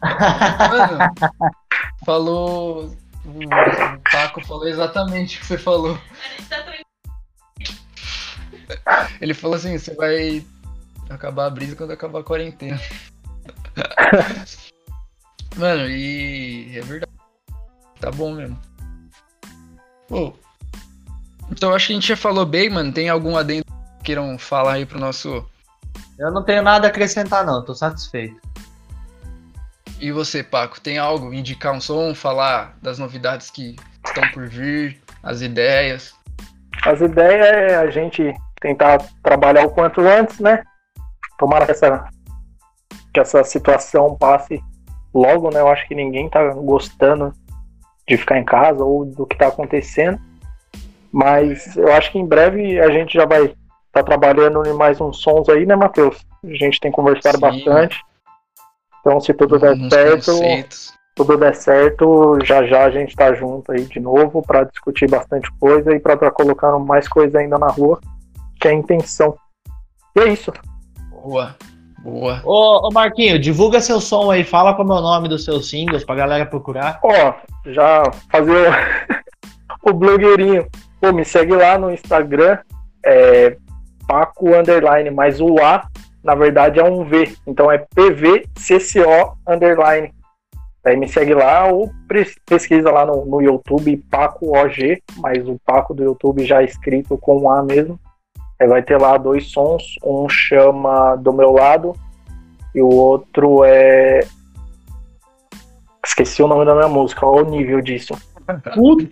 [0.00, 0.98] Mano,
[2.06, 2.84] falou.
[3.24, 5.98] O Paco falou exatamente o que você falou.
[9.20, 10.46] Ele falou assim: você vai
[11.10, 12.80] acabar a brisa quando acabar a quarentena.
[15.56, 17.12] Mano, e é verdade.
[18.00, 18.58] Tá bom mesmo.
[20.08, 20.34] Pô.
[21.50, 22.92] Então eu acho que a gente já falou bem, mano.
[22.92, 23.64] Tem algum adendo
[23.98, 25.44] que queiram falar aí pro nosso.
[26.18, 27.64] Eu não tenho nada a acrescentar, não.
[27.64, 28.40] Tô satisfeito.
[30.00, 31.32] E você, Paco, tem algo?
[31.32, 36.14] Indicar um som, falar das novidades que estão por vir, as ideias.
[36.84, 40.62] As ideias é a gente tentar trabalhar o quanto antes, né?
[41.38, 42.08] Tomara que essa,
[43.12, 44.60] que essa situação passe
[45.14, 45.60] logo, né?
[45.60, 47.32] Eu acho que ninguém tá gostando
[48.06, 50.18] de ficar em casa ou do que tá acontecendo.
[51.12, 53.56] Mas eu acho que em breve a gente já vai estar
[53.92, 56.26] tá trabalhando em mais uns sons aí, né, Matheus?
[56.42, 57.40] A gente tem conversado Sim.
[57.40, 58.02] bastante.
[59.00, 60.94] Então, se tudo der Uns certo, conceitos.
[61.14, 65.48] tudo der certo, já já a gente tá junto aí de novo para discutir bastante
[65.60, 68.00] coisa e para estar colocando mais coisa ainda na rua,
[68.58, 69.36] que é a intenção.
[70.16, 70.52] E é isso.
[71.10, 71.54] Boa,
[72.04, 72.42] boa.
[72.44, 74.44] Ô, ô Marquinho, divulga seu som aí.
[74.44, 77.00] Fala como é o nome dos seus singles pra galera procurar.
[77.02, 77.34] Ó,
[77.66, 78.68] já fazer
[79.82, 80.66] o, o blogueirinho.
[81.00, 82.58] Pô, me segue lá no Instagram,
[83.04, 83.56] é
[84.06, 85.86] Paco Underline, mas o A,
[86.22, 87.34] na verdade, é um V.
[87.46, 90.12] Então é PVCCO Underline.
[90.84, 91.90] Aí me segue lá ou
[92.44, 97.16] pesquisa lá no, no YouTube Paco OG, mas o Paco do YouTube já é escrito
[97.16, 97.98] com um A mesmo.
[98.60, 101.94] Aí vai ter lá dois sons, um chama Do Meu Lado
[102.74, 104.20] e o outro é.
[106.04, 108.14] Esqueci o nome da minha música, olha o nível disso.
[108.74, 109.08] Puta!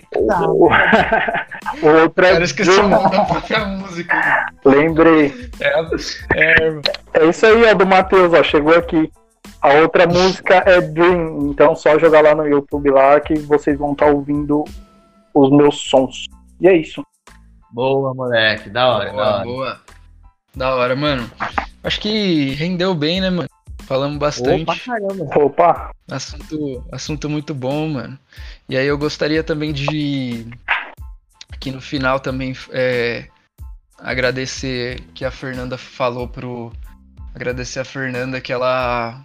[0.48, 2.32] O, o outro é.
[2.32, 4.46] Cara, esqueci o nome da própria música.
[4.64, 5.50] Lembrei.
[5.60, 5.80] É,
[6.34, 6.80] é,
[7.14, 9.10] É isso aí, ó, do Matheus, ó, chegou aqui.
[9.60, 13.92] A outra música é Dream, então só jogar lá no YouTube lá que vocês vão
[13.92, 14.64] estar ouvindo
[15.32, 16.26] os meus sons.
[16.60, 17.02] E é isso.
[17.72, 18.68] Boa, moleque.
[18.68, 19.44] Da hora, da boa, hora.
[19.44, 19.80] boa.
[20.54, 21.30] Da hora, mano.
[21.82, 23.48] Acho que rendeu bem, né, mano?
[23.84, 24.62] Falamos bastante.
[24.62, 25.38] Opa, caramba.
[25.38, 28.18] Opa, Assunto, assunto muito bom, mano.
[28.68, 30.46] E aí eu gostaria também de
[31.50, 33.26] aqui no final também é,
[33.98, 36.72] agradecer que a Fernanda falou pro
[37.34, 39.22] agradecer a Fernanda que ela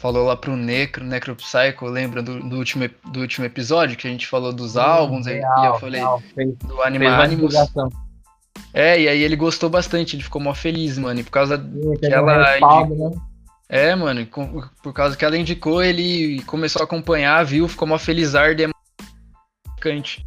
[0.00, 4.26] falou lá pro Necro, Necropsycho, lembra do, do, último, do último episódio que a gente
[4.26, 7.54] falou dos álbuns, aí, e eu falei real, fez, do Anima Animus.
[8.72, 11.92] É, e aí ele gostou bastante, ele ficou mó feliz, mano, e por causa Sim,
[11.98, 12.50] que ela...
[12.50, 13.10] respaldo, né?
[13.68, 17.98] É, mano, com- por causa que ela indicou, ele começou a acompanhar, viu, ficou mó
[17.98, 18.68] felizardo e é
[19.68, 20.26] marcante.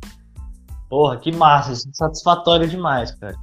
[0.87, 3.35] Porra, que massa, isso é satisfatório demais, cara.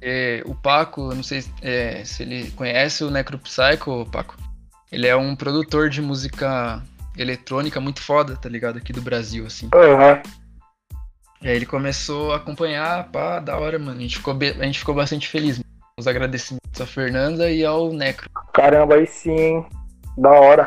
[0.00, 4.49] É, o Paco, eu não sei é, se ele conhece o Necropsycho, Paco.
[4.90, 6.82] Ele é um produtor de música
[7.16, 8.78] eletrônica muito foda, tá ligado?
[8.78, 9.68] Aqui do Brasil, assim.
[9.74, 10.20] Aham.
[11.42, 13.98] E aí ele começou a acompanhar, pá, da hora, mano.
[13.98, 15.60] A gente ficou, a gente ficou bastante feliz.
[15.98, 18.28] Os agradecimentos à Fernanda e ao Necro.
[18.52, 19.66] Caramba, aí sim, hein?
[20.18, 20.66] Da hora.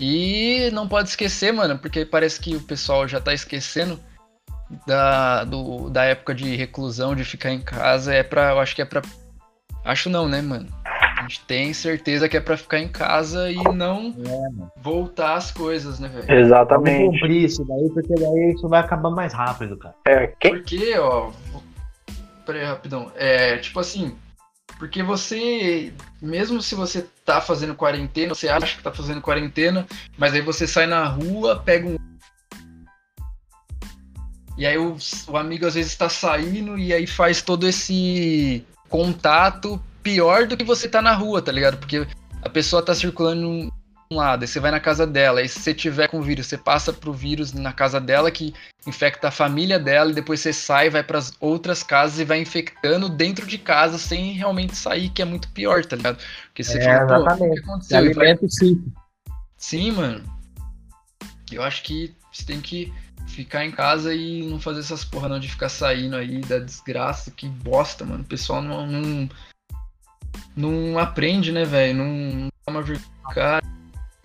[0.00, 4.00] E não pode esquecer, mano, porque parece que o pessoal já tá esquecendo
[4.86, 8.12] da, do, da época de reclusão, de ficar em casa.
[8.14, 8.50] É pra.
[8.50, 9.02] Eu acho que é pra.
[9.84, 10.68] Acho não, né, mano?
[11.22, 14.12] A gente tem certeza que é pra ficar em casa e não
[14.78, 16.26] voltar às coisas, né, velho?
[16.26, 17.12] Vamos Exatamente.
[17.20, 19.94] cumprir isso daí, porque daí isso vai acabar mais rápido, cara.
[20.04, 20.50] É, quem...
[20.56, 21.30] Porque, ó.
[21.52, 21.62] vou-
[22.44, 23.12] Pera aí, rapidão.
[23.14, 24.16] É, tipo assim.
[24.80, 29.86] Porque você, mesmo se você tá fazendo quarentena, você acha que tá fazendo quarentena,
[30.18, 31.96] mas aí você sai na rua, pega um.
[34.58, 34.96] E aí o,
[35.28, 40.64] o amigo às vezes tá saindo e aí faz todo esse contato pior do que
[40.64, 41.78] você tá na rua, tá ligado?
[41.78, 42.06] Porque
[42.42, 43.70] a pessoa tá circulando um
[44.12, 46.58] um lado, aí você vai na casa dela, aí se você tiver com vírus, você
[46.58, 48.54] passa pro vírus na casa dela que
[48.86, 53.08] infecta a família dela e depois você sai, vai pras outras casas e vai infectando
[53.08, 56.18] dentro de casa sem realmente sair, que é muito pior, tá ligado?
[56.48, 57.54] Porque você É, fala, pô, o exatamente.
[57.54, 58.14] que aconteceu?
[58.14, 58.92] Vai- o ciclo.
[59.56, 60.24] Sim, mano.
[61.50, 62.92] Eu acho que você tem que
[63.28, 67.30] ficar em casa e não fazer essas porra não de ficar saindo aí da desgraça,
[67.30, 68.22] que bosta, mano.
[68.22, 69.28] O pessoal não não,
[70.56, 71.98] não aprende, né, velho?
[71.98, 73.62] Não, não toma vergonha, cara,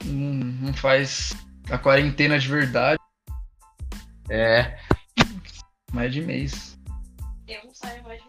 [0.06, 0.34] não,
[0.68, 1.36] não faz
[1.70, 3.00] a quarentena de verdade,
[4.30, 4.78] É.
[5.92, 6.78] mais de mês.
[7.48, 8.28] Eu não saio mais de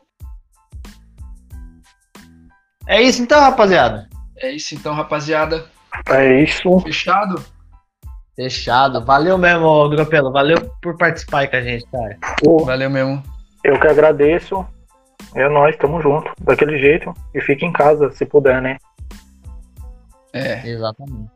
[2.87, 4.09] É isso então, rapaziada.
[4.37, 5.69] É isso então, rapaziada.
[6.09, 6.79] É isso.
[6.81, 7.45] Fechado?
[8.37, 9.05] Fechado.
[9.05, 10.31] Valeu mesmo, Gropelo.
[10.31, 12.17] Valeu por participar aí com a gente, cara.
[12.43, 13.21] Pô, Valeu mesmo.
[13.65, 14.65] eu que agradeço.
[15.35, 16.31] É nós, tamo junto.
[16.41, 17.13] Daquele jeito.
[17.35, 18.77] E fique em casa, se puder, né?
[20.33, 20.67] É.
[20.69, 21.31] Exatamente.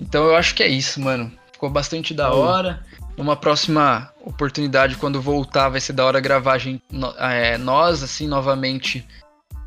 [0.00, 1.30] Então eu acho que é isso, mano.
[1.52, 2.80] Ficou bastante da hora.
[3.16, 6.84] Numa próxima oportunidade, quando voltar, vai ser da hora gravar a gente,
[7.18, 9.04] é, nós, assim, novamente,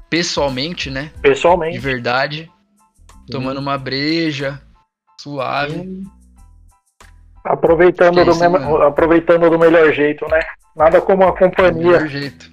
[0.10, 1.12] pessoalmente, né?
[1.16, 1.78] De Pessoalmente.
[1.80, 2.50] verdade.
[3.30, 4.62] Tomando uma breja,
[5.20, 6.02] suave.
[7.44, 8.84] Aproveitando Que do, isso, mesmo- mano.
[8.84, 10.40] aproveitando do melhor jeito, né?
[10.76, 11.74] Nada como a Do companhia.
[11.74, 12.50] melhor jeito.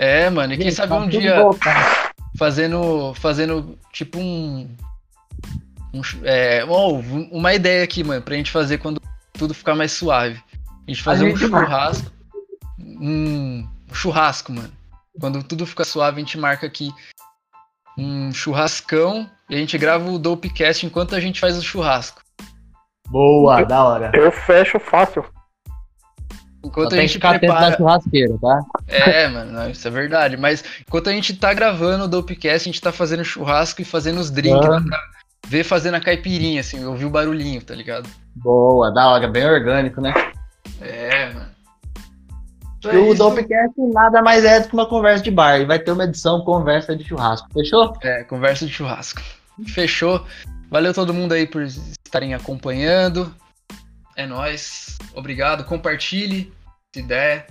[0.00, 1.36] É, mano, e quem Gente, sabe tá um dia
[2.38, 4.66] fazendo, fazendo tipo um.
[5.92, 6.92] um é, ó,
[7.30, 8.98] uma ideia aqui, mano, pra gente fazer quando
[9.34, 10.42] tudo ficar mais suave.
[10.88, 11.66] A gente fazer A um gente marca.
[11.66, 12.12] churrasco.
[12.78, 14.72] Um churrasco, mano.
[15.20, 16.90] Quando tudo ficar suave, a gente marca aqui
[17.98, 22.22] um churrascão e a gente grava o Dopecast enquanto a gente faz o churrasco.
[23.06, 24.12] Boa, da hora.
[24.14, 25.26] Eu fecho fácil.
[26.62, 27.76] Enquanto a gente ficar atento na prepara.
[27.76, 28.60] churrasqueira, tá?
[28.86, 30.36] É, mano, não, isso é verdade.
[30.36, 34.20] Mas enquanto a gente tá gravando o Dopecast, a gente tá fazendo churrasco e fazendo
[34.20, 34.66] os drinks.
[34.66, 34.80] Ah.
[34.80, 35.00] Pra
[35.46, 38.08] ver fazendo a caipirinha, assim, ouvir o barulhinho, tá ligado?
[38.36, 39.26] Boa, da hora.
[39.26, 40.12] Bem orgânico, né?
[40.80, 41.50] É, mano.
[42.78, 43.14] Então é o.
[43.14, 45.60] Dopecast nada mais é do que uma conversa de bar.
[45.60, 47.48] E vai ter uma edição conversa de churrasco.
[47.52, 47.92] Fechou?
[48.02, 49.22] É, conversa de churrasco.
[49.66, 50.24] Fechou.
[50.70, 53.34] Valeu todo mundo aí por estarem acompanhando.
[54.20, 54.98] É nóis.
[55.14, 55.64] Obrigado.
[55.64, 56.52] Compartilhe
[56.94, 57.46] se der.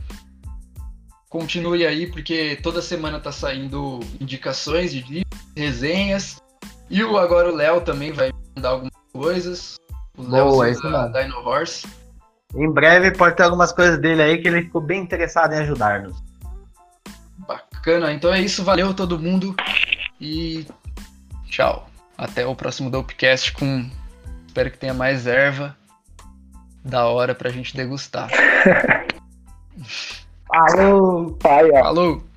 [1.27, 6.39] Continue aí, porque toda semana tá saindo indicações de livros, resenhas.
[6.87, 9.77] E o, agora o Léo também vai mandar algumas coisas.
[10.15, 11.07] O Léo isso da.
[11.07, 11.87] Dino Horse.
[12.53, 16.21] Em breve pode ter algumas coisas dele aí que ele ficou bem interessado em ajudar-nos.
[17.47, 18.13] Bacana.
[18.13, 18.63] Então é isso.
[18.63, 19.55] Valeu todo mundo.
[20.21, 20.67] E
[21.47, 21.89] tchau.
[22.15, 23.89] Até o próximo Dopecast com.
[24.45, 25.75] Espero que tenha mais erva
[26.83, 28.29] da hora pra gente degustar.
[30.47, 31.31] Falou!
[31.33, 31.83] Pai, ó.
[31.83, 32.28] Falou!